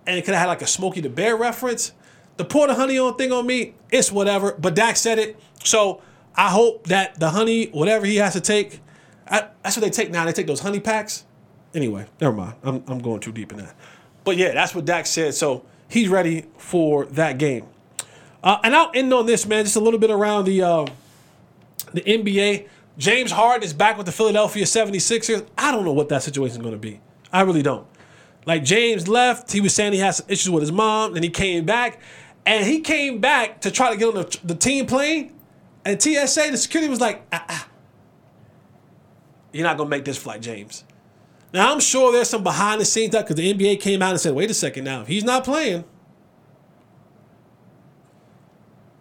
and 0.05 0.17
it 0.17 0.25
could 0.25 0.33
have 0.33 0.41
had 0.41 0.47
like 0.47 0.61
a 0.61 0.67
Smokey 0.67 1.01
the 1.01 1.09
Bear 1.09 1.35
reference. 1.35 1.93
The 2.37 2.45
pour 2.45 2.67
the 2.67 2.75
honey 2.75 2.97
on 2.97 3.15
thing 3.17 3.31
on 3.31 3.45
me, 3.45 3.75
it's 3.91 4.11
whatever. 4.11 4.53
But 4.53 4.75
Dak 4.75 4.95
said 4.95 5.19
it, 5.19 5.37
so 5.63 6.01
I 6.35 6.49
hope 6.49 6.87
that 6.87 7.19
the 7.19 7.31
honey, 7.31 7.67
whatever 7.67 8.05
he 8.05 8.15
has 8.17 8.33
to 8.33 8.41
take, 8.41 8.79
I, 9.27 9.47
that's 9.63 9.75
what 9.75 9.83
they 9.83 9.89
take 9.89 10.09
now. 10.09 10.25
They 10.25 10.31
take 10.31 10.47
those 10.47 10.61
honey 10.61 10.79
packs. 10.79 11.25
Anyway, 11.73 12.05
never 12.21 12.35
mind. 12.35 12.55
I'm 12.63 12.83
I'm 12.87 12.99
going 12.99 13.19
too 13.19 13.31
deep 13.31 13.51
in 13.51 13.57
that. 13.57 13.75
But 14.23 14.37
yeah, 14.37 14.53
that's 14.53 14.73
what 14.75 14.85
Dak 14.85 15.05
said. 15.05 15.33
So 15.33 15.65
he's 15.87 16.09
ready 16.09 16.45
for 16.57 17.05
that 17.07 17.37
game. 17.37 17.65
Uh, 18.43 18.57
and 18.63 18.75
I'll 18.75 18.91
end 18.93 19.13
on 19.13 19.25
this, 19.25 19.45
man. 19.45 19.65
Just 19.65 19.75
a 19.75 19.81
little 19.81 19.99
bit 19.99 20.11
around 20.11 20.45
the 20.45 20.61
uh, 20.61 20.85
the 21.93 22.01
NBA. 22.01 22.67
James 22.97 23.31
Harden 23.31 23.63
is 23.63 23.73
back 23.73 23.97
with 23.97 24.05
the 24.05 24.11
Philadelphia 24.11 24.65
76ers. 24.65 25.47
I 25.57 25.71
don't 25.71 25.85
know 25.85 25.93
what 25.93 26.09
that 26.09 26.21
situation 26.21 26.57
is 26.57 26.61
going 26.61 26.73
to 26.73 26.77
be. 26.77 26.99
I 27.31 27.41
really 27.41 27.61
don't. 27.61 27.87
Like 28.45 28.63
James 28.63 29.07
left, 29.07 29.51
he 29.51 29.61
was 29.61 29.73
saying 29.73 29.93
he 29.93 29.99
has 29.99 30.17
some 30.17 30.25
issues 30.29 30.49
with 30.49 30.61
his 30.61 30.71
mom, 30.71 31.15
and 31.15 31.23
he 31.23 31.29
came 31.29 31.65
back, 31.65 32.01
and 32.45 32.65
he 32.65 32.81
came 32.81 33.19
back 33.19 33.61
to 33.61 33.71
try 33.71 33.91
to 33.91 33.97
get 33.97 34.07
on 34.09 34.15
the, 34.15 34.39
the 34.43 34.55
team 34.55 34.85
plane, 34.85 35.33
and 35.85 36.01
TSA, 36.01 36.51
the 36.51 36.57
security 36.57 36.89
was 36.89 36.99
like, 36.99 37.21
ah, 37.31 37.45
ah. 37.47 37.67
"You're 39.53 39.65
not 39.65 39.77
gonna 39.77 39.89
make 39.89 40.03
this 40.03 40.17
flight, 40.17 40.41
James." 40.41 40.83
Now 41.53 41.71
I'm 41.71 41.79
sure 41.79 42.11
there's 42.11 42.29
some 42.29 42.43
behind 42.43 42.81
the 42.81 42.85
scenes 42.85 43.11
stuff 43.11 43.25
because 43.25 43.35
the 43.35 43.53
NBA 43.53 43.79
came 43.81 44.01
out 44.01 44.11
and 44.11 44.19
said, 44.19 44.33
"Wait 44.33 44.51
a 44.51 44.53
second, 44.53 44.83
now 44.83 45.01
if 45.01 45.07
he's 45.07 45.23
not 45.23 45.43
playing, 45.43 45.83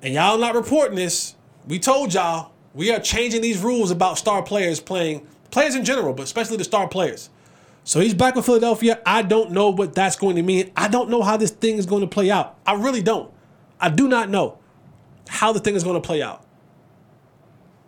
and 0.03 0.15
y'all 0.15 0.39
not 0.39 0.55
reporting 0.55 0.97
this, 0.97 1.35
we 1.67 1.79
told 1.79 2.15
y'all 2.15 2.53
we 2.75 2.93
are 2.93 3.01
changing 3.01 3.43
these 3.43 3.61
rules 3.61 3.91
about 3.91 4.19
star 4.19 4.43
players 4.43 4.81
playing 4.81 5.27
players 5.51 5.75
in 5.75 5.85
general, 5.85 6.13
but 6.13 6.23
especially 6.23 6.57
the 6.57 6.65
star 6.65 6.89
players." 6.89 7.31
So 7.89 8.01
he's 8.01 8.13
back 8.13 8.35
with 8.35 8.45
Philadelphia. 8.45 9.01
I 9.07 9.23
don't 9.23 9.53
know 9.53 9.71
what 9.71 9.95
that's 9.95 10.15
going 10.17 10.37
to 10.37 10.43
mean. 10.43 10.71
I 10.77 10.89
don't 10.89 11.09
know 11.09 11.23
how 11.23 11.39
this 11.39 11.51
thing 11.51 11.77
is 11.79 11.87
going 11.87 12.03
to 12.03 12.07
play 12.07 12.31
out. 12.31 12.59
I 12.67 12.75
really 12.75 13.01
don't. 13.01 13.33
I 13.81 13.89
do 13.89 14.09
not 14.09 14.29
know 14.29 14.59
how 15.27 15.53
the 15.55 15.61
thing 15.61 15.75
is 15.75 15.85
going 15.85 15.95
to 15.95 16.07
play 16.07 16.21
out. 16.21 16.45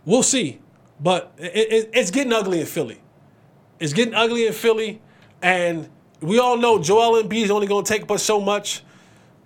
We'll 0.06 0.22
see. 0.22 0.60
But 1.00 1.34
it, 1.36 1.72
it, 1.72 1.90
it's 1.92 2.10
getting 2.10 2.32
ugly 2.32 2.60
in 2.60 2.66
Philly. 2.66 2.98
It's 3.78 3.92
getting 3.92 4.14
ugly 4.14 4.46
in 4.46 4.54
Philly. 4.54 5.02
And 5.42 5.90
we 6.22 6.38
all 6.38 6.56
know 6.56 6.78
Joel 6.80 7.22
Embiid 7.22 7.44
is 7.44 7.50
only 7.50 7.66
going 7.66 7.84
to 7.84 7.92
take 7.92 8.06
but 8.06 8.20
so 8.20 8.40
much. 8.40 8.82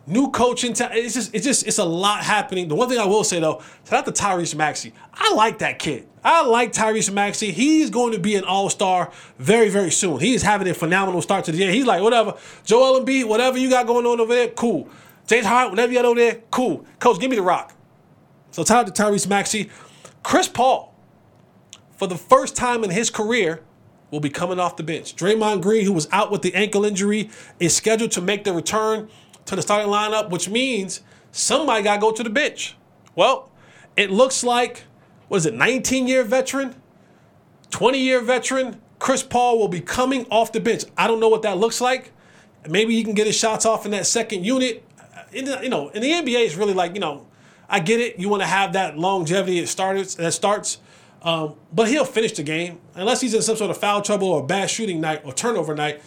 New 0.07 0.31
coaching, 0.31 0.75
t- 0.75 0.85
it's 0.91 1.15
just, 1.15 1.35
it's 1.35 1.45
just, 1.47 1.67
it's 1.67 1.79
a 1.79 1.85
lot 1.85 2.23
happening. 2.23 2.69
The 2.69 2.75
one 2.75 2.89
thing 2.89 2.99
I 2.99 3.07
will 3.07 3.25
say 3.25 3.41
though, 3.41 3.63
shout 3.89 4.07
out 4.07 4.15
to 4.15 4.23
Tyrese 4.23 4.55
Maxey. 4.55 4.93
I 5.15 5.33
like 5.35 5.59
that 5.59 5.79
kid. 5.79 6.07
I 6.23 6.45
like 6.45 6.73
Tyrese 6.73 7.13
Maxey. 7.13 7.53
He's 7.53 7.89
going 7.89 8.13
to 8.13 8.19
be 8.19 8.35
an 8.35 8.45
all 8.45 8.69
star 8.69 9.11
very, 9.39 9.71
very 9.71 9.91
soon. 9.91 10.21
He 10.21 10.35
is 10.35 10.43
having 10.43 10.69
a 10.69 10.75
phenomenal 10.75 11.23
start 11.23 11.47
to 11.47 11.53
the 11.53 11.59
year. 11.59 11.71
He's 11.73 11.87
like, 11.87 12.03
whatever, 12.03 12.35
Joel 12.65 13.01
Embiid, 13.01 13.27
whatever 13.27 13.57
you 13.57 13.71
got 13.71 13.87
going 13.87 14.05
on 14.05 14.21
over 14.21 14.35
there, 14.35 14.49
cool. 14.49 14.89
James 15.27 15.47
Hart, 15.47 15.71
whatever 15.71 15.91
you 15.91 15.99
got 15.99 16.05
over 16.05 16.21
there, 16.21 16.43
cool. 16.51 16.85
Coach, 16.99 17.19
give 17.19 17.31
me 17.31 17.37
the 17.37 17.43
rock. 17.43 17.75
So, 18.51 18.63
shout 18.65 18.87
out 18.87 18.95
to 18.95 19.03
Tyrese 19.03 19.27
Maxey. 19.27 19.71
Chris 20.23 20.49
Paul, 20.49 20.95
for 21.97 22.07
the 22.07 22.17
first 22.17 22.57
time 22.57 22.85
in 22.85 22.91
his 22.91 23.09
career, 23.09 23.63
will 24.11 24.21
be 24.21 24.31
coming 24.31 24.61
off 24.61 24.77
the 24.77 24.83
bench. 24.83 25.17
Draymond 25.17 25.63
Green, 25.63 25.85
who 25.85 25.93
was 25.93 26.09
out 26.13 26.31
with 26.31 26.43
the 26.43 26.55
ankle 26.55 26.85
injury, 26.85 27.31
is 27.59 27.75
scheduled 27.75 28.13
to 28.13 28.21
make 28.21 28.45
the 28.45 28.53
return 28.53 29.09
to 29.47 29.57
the 29.57 29.63
starting 29.63 29.91
lineup, 29.91 30.31
which 30.31 30.49
means 30.49 31.03
somebody 31.33 31.83
got 31.83 31.97
to 31.97 32.01
go 32.01 32.13
to 32.13 32.23
the 32.23 32.31
bench. 32.31 32.77
Well, 33.15 33.51
it 33.97 34.11
looks 34.11 34.43
like, 34.43 34.85
what 35.29 35.39
is 35.39 35.47
it, 35.47 35.55
19 35.55 36.07
year 36.07 36.25
veteran, 36.25 36.75
20 37.71 37.99
year 37.99 38.21
veteran, 38.21 38.81
Chris 38.99 39.23
Paul 39.23 39.59
will 39.59 39.69
be 39.69 39.81
coming 39.81 40.27
off 40.31 40.53
the 40.53 40.61
bench. 40.61 40.85
I 40.97 41.07
don't 41.07 41.21
know 41.21 41.29
what 41.29 41.43
that 41.43 41.59
looks 41.59 41.81
like. 41.81 42.13
Maybe 42.69 42.95
he 42.95 43.05
can 43.05 43.15
get 43.15 43.27
his 43.27 43.37
shots 43.37 43.67
off 43.67 43.85
in 43.85 43.91
that 43.91 44.07
second 44.07 44.45
unit. 44.45 44.83
In 45.33 45.45
the, 45.45 45.61
you 45.63 45.69
know, 45.69 45.89
in 45.91 46.01
the 46.01 46.11
NBA, 46.11 46.47
it's 46.47 46.55
really 46.55 46.73
like, 46.73 46.95
you 46.95 47.01
know, 47.01 47.27
I 47.69 47.81
get 47.81 48.01
it. 48.01 48.19
You 48.19 48.29
want 48.29 48.43
to 48.43 48.47
have 48.47 48.73
that 48.75 48.97
longevity 48.97 49.61
that 49.61 49.67
starts, 49.67 50.15
that 50.15 50.33
starts. 50.33 50.79
Um, 51.23 51.55
but 51.73 51.89
he'll 51.89 52.05
finish 52.05 52.33
the 52.33 52.43
game 52.43 52.81
unless 52.95 53.21
he's 53.21 53.35
in 53.35 53.43
some 53.43 53.57
sort 53.57 53.71
of 53.71 53.79
foul 53.79 54.03
trouble 54.03 54.29
or 54.29 54.47
bad 54.47 54.71
shooting 54.71 55.01
night 55.01 55.23
or 55.25 55.33
turnover 55.33 55.75
night 55.75 56.01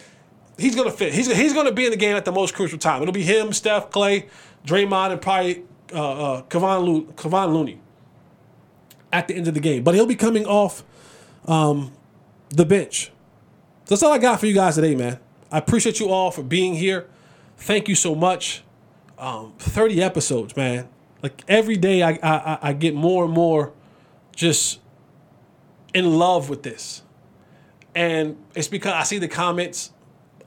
he's 0.57 0.75
gonna 0.75 0.91
fit. 0.91 1.13
He's 1.13 1.31
he's 1.35 1.53
gonna 1.53 1.71
be 1.71 1.85
in 1.85 1.91
the 1.91 1.97
game 1.97 2.15
at 2.15 2.25
the 2.25 2.31
most 2.31 2.53
crucial 2.53 2.77
time. 2.77 3.01
It'll 3.01 3.13
be 3.13 3.23
him, 3.23 3.53
Steph, 3.53 3.89
Klay, 3.89 4.27
Draymond, 4.65 5.11
and 5.11 5.21
probably 5.21 5.63
uh, 5.93 6.33
uh, 6.33 6.41
Kevon, 6.43 6.85
Lo- 6.85 7.13
Kevon 7.13 7.53
Looney 7.53 7.79
at 9.11 9.27
the 9.27 9.35
end 9.35 9.47
of 9.47 9.53
the 9.53 9.59
game. 9.59 9.83
But 9.83 9.95
he'll 9.95 10.05
be 10.05 10.15
coming 10.15 10.45
off 10.45 10.83
um, 11.45 11.93
the 12.49 12.65
bench. 12.65 13.11
So 13.85 13.95
that's 13.95 14.03
all 14.03 14.13
I 14.13 14.17
got 14.17 14.39
for 14.39 14.47
you 14.47 14.53
guys 14.53 14.75
today, 14.75 14.95
man. 14.95 15.19
I 15.51 15.59
appreciate 15.59 15.99
you 15.99 16.09
all 16.09 16.29
for 16.31 16.43
being 16.43 16.75
here. 16.75 17.07
Thank 17.57 17.87
you 17.87 17.95
so 17.95 18.13
much. 18.13 18.63
Um, 19.17 19.53
30 19.57 20.03
episodes, 20.03 20.55
man. 20.55 20.89
Like 21.23 21.43
every 21.47 21.77
day, 21.77 22.03
I, 22.03 22.19
I 22.21 22.57
I 22.61 22.73
get 22.73 22.93
more 22.93 23.25
and 23.25 23.33
more 23.33 23.73
just 24.35 24.79
in 25.93 26.17
love 26.17 26.47
with 26.47 26.61
this, 26.61 27.01
and 27.95 28.37
it's 28.53 28.67
because 28.67 28.93
I 28.93 29.01
see 29.01 29.17
the 29.17 29.27
comments 29.27 29.91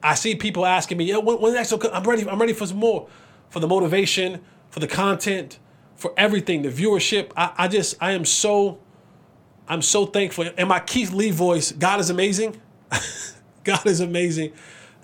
I 0.03 0.15
see 0.15 0.35
people 0.35 0.65
asking 0.65 0.99
me, 0.99 1.05
"Yo, 1.05 1.21
when, 1.21 1.41
when 1.41 1.55
next? 1.55 1.73
I'm 1.73 2.05
ready. 2.05 2.29
I'm 2.29 2.41
ready 2.41 2.53
for 2.53 2.67
some 2.67 2.79
more, 2.79 3.09
for 3.49 3.61
the 3.61 3.69
motivation, 3.69 4.41
for 4.71 4.81
the 4.81 4.87
content, 4.89 5.59
for 5.97 6.13
everything, 6.17 6.63
the 6.63 6.71
viewership. 6.71 7.33
I, 7.37 7.53
I 7.57 7.69
just, 7.69 7.97
I 8.01 8.13
am 8.13 8.25
so, 8.25 8.81
I'm 9.69 9.83
so 9.83 10.07
thankful. 10.07 10.49
And 10.57 10.69
my 10.69 10.81
Keith 10.81 11.13
Lee 11.13 11.31
voice, 11.31 11.73
God 11.73 12.01
is 12.01 12.11
amazing. 12.11 12.61
God 13.65 13.87
is 13.87 14.01
amazing, 14.01 14.53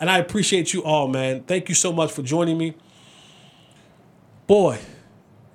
and 0.01 0.09
I 0.09 0.18
appreciate 0.18 0.72
you 0.72 0.82
all, 0.82 1.09
man. 1.09 1.42
Thank 1.44 1.68
you 1.68 1.74
so 1.74 1.92
much 1.92 2.11
for 2.11 2.22
joining 2.22 2.57
me. 2.57 2.74
Boy, 4.47 4.78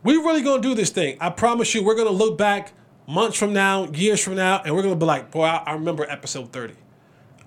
we 0.03 0.15
really 0.15 0.41
gonna 0.41 0.61
do 0.61 0.75
this 0.75 0.91
thing. 0.91 1.17
I 1.19 1.29
promise 1.31 1.73
you, 1.73 1.83
we're 1.83 1.95
gonna 1.95 2.09
look 2.11 2.37
back 2.37 2.73
months 3.07 3.37
from 3.37 3.53
now, 3.53 3.87
years 3.91 4.23
from 4.23 4.35
now, 4.35 4.61
and 4.63 4.75
we're 4.75 4.83
gonna 4.83 4.95
be 4.95 5.05
like, 5.05 5.31
boy, 5.31 5.45
I, 5.45 5.63
I 5.65 5.73
remember 5.73 6.05
episode 6.09 6.53
30. 6.53 6.75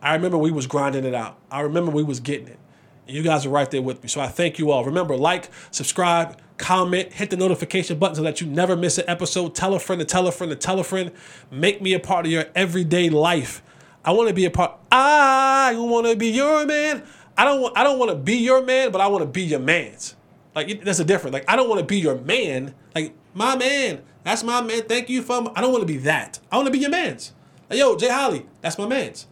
I 0.05 0.15
remember 0.15 0.37
we 0.37 0.51
was 0.51 0.67
grinding 0.67 1.05
it 1.05 1.15
out. 1.15 1.39
I 1.51 1.63
remember 1.63 1.91
we 1.91 2.03
was 2.03 2.21
getting 2.21 2.47
it. 2.47 2.59
And 3.07 3.17
you 3.17 3.23
guys 3.23 3.47
are 3.47 3.51
right 3.51 3.71
there 3.71 3.81
with 3.81 4.03
me. 4.03 4.09
So 4.09 4.21
I 4.21 4.29
thank 4.29 4.59
you 4.59 4.71
all. 4.71 4.85
Remember, 4.85 5.17
like, 5.17 5.49
subscribe, 5.71 6.39
comment, 6.59 7.13
hit 7.15 7.31
the 7.31 7.37
notification 7.39 7.99
button 7.99 8.17
so 8.17 8.23
that 8.23 8.41
you 8.41 8.47
never 8.47 8.77
miss 8.77 8.99
an 8.99 9.05
episode. 9.09 9.55
Tell 9.55 9.73
a 9.73 9.79
friend 9.79 10.01
to 10.01 10.05
tell 10.05 10.27
a 10.27 10.33
friend 10.33 10.51
to 10.51 10.57
tell 10.57 10.79
a 10.79 10.85
friend. 10.85 11.11
Make 11.51 11.81
me 11.81 11.95
a 11.95 11.99
part 11.99 12.27
of 12.27 12.33
your 12.33 12.45
everyday 12.55 13.09
life. 13.09 13.63
I 14.05 14.13
want 14.13 14.29
to 14.29 14.35
be 14.35 14.45
a 14.45 14.51
part. 14.51 14.79
I 14.93 15.75
want 15.79 16.07
to 16.07 16.17
be 16.17 16.29
your 16.29 16.67
man. 16.67 17.03
I 17.37 17.45
don't 17.45 17.63
want. 17.63 17.77
I 17.77 17.83
don't 17.83 17.99
want 17.99 18.11
to 18.11 18.17
be 18.17 18.37
your 18.37 18.63
man, 18.63 18.93
but 18.93 19.01
I 19.01 19.07
want 19.07 19.23
to 19.23 19.29
be 19.29 19.43
your 19.43 19.59
man's. 19.59 20.17
Like 20.55 20.85
that's 20.85 20.99
a 20.99 21.05
difference. 21.05 21.33
Like 21.33 21.49
I 21.49 21.57
don't 21.57 21.69
want 21.69 21.81
to 21.81 21.87
be 21.87 21.99
your 21.99 22.17
man. 22.17 22.75
Like 22.95 23.15
my 23.33 23.57
man. 23.57 24.03
That's 24.23 24.45
my 24.45 24.61
man. 24.61 24.83
Thank 24.83 25.09
you 25.09 25.23
for. 25.23 25.51
I 25.57 25.63
don't 25.63 25.73
want 25.73 25.81
to 25.81 25.87
be 25.87 25.97
that. 25.99 26.39
I 26.53 26.57
want 26.57 26.67
to 26.67 26.73
be 26.73 26.79
your 26.79 26.91
man's. 26.91 27.33
Like, 27.71 27.79
yo, 27.79 27.97
Jay 27.97 28.11
Holly, 28.11 28.45
that's 28.61 28.77
my 28.77 28.87
man's. 28.87 29.27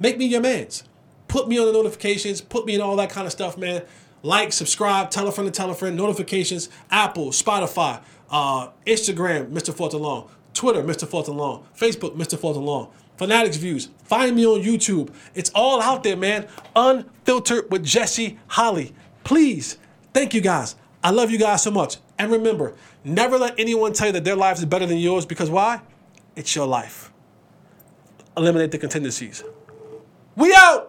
Make 0.00 0.18
me 0.18 0.26
your 0.26 0.40
man's. 0.40 0.84
Put 1.26 1.48
me 1.48 1.58
on 1.58 1.66
the 1.66 1.72
notifications. 1.72 2.40
Put 2.40 2.66
me 2.66 2.74
in 2.74 2.80
all 2.80 2.96
that 2.96 3.10
kind 3.10 3.26
of 3.26 3.32
stuff, 3.32 3.58
man. 3.58 3.82
Like, 4.22 4.52
subscribe, 4.52 5.10
tell 5.10 5.28
a 5.28 5.32
friend 5.32 5.52
to 5.52 5.56
tell 5.56 5.70
a 5.70 5.74
friend. 5.74 5.96
Notifications, 5.96 6.68
Apple, 6.90 7.28
Spotify, 7.30 8.02
uh, 8.30 8.68
Instagram, 8.86 9.50
Mr. 9.50 9.72
Fulton 9.72 10.00
Long, 10.00 10.28
Twitter, 10.54 10.82
Mr. 10.82 11.06
Fulton 11.06 11.36
Long, 11.36 11.64
Facebook, 11.76 12.16
Mr. 12.16 12.38
Fulton 12.38 12.64
Long. 12.64 12.90
Fanatics 13.16 13.56
Views. 13.56 13.88
Find 14.04 14.36
me 14.36 14.46
on 14.46 14.62
YouTube. 14.62 15.12
It's 15.34 15.50
all 15.52 15.82
out 15.82 16.04
there, 16.04 16.16
man. 16.16 16.46
Unfiltered 16.76 17.70
with 17.70 17.84
Jesse 17.84 18.38
Holly. 18.46 18.94
Please, 19.24 19.76
thank 20.14 20.34
you 20.34 20.40
guys. 20.40 20.76
I 21.02 21.10
love 21.10 21.30
you 21.30 21.38
guys 21.38 21.62
so 21.62 21.72
much. 21.72 21.96
And 22.16 22.30
remember, 22.30 22.74
never 23.02 23.36
let 23.36 23.58
anyone 23.58 23.92
tell 23.92 24.06
you 24.06 24.12
that 24.12 24.24
their 24.24 24.36
life 24.36 24.58
is 24.58 24.64
better 24.64 24.86
than 24.86 24.98
yours 24.98 25.26
because 25.26 25.50
why? 25.50 25.80
It's 26.36 26.54
your 26.54 26.66
life. 26.66 27.12
Eliminate 28.36 28.70
the 28.70 28.78
contingencies. 28.78 29.42
We 30.38 30.54
out! 30.56 30.86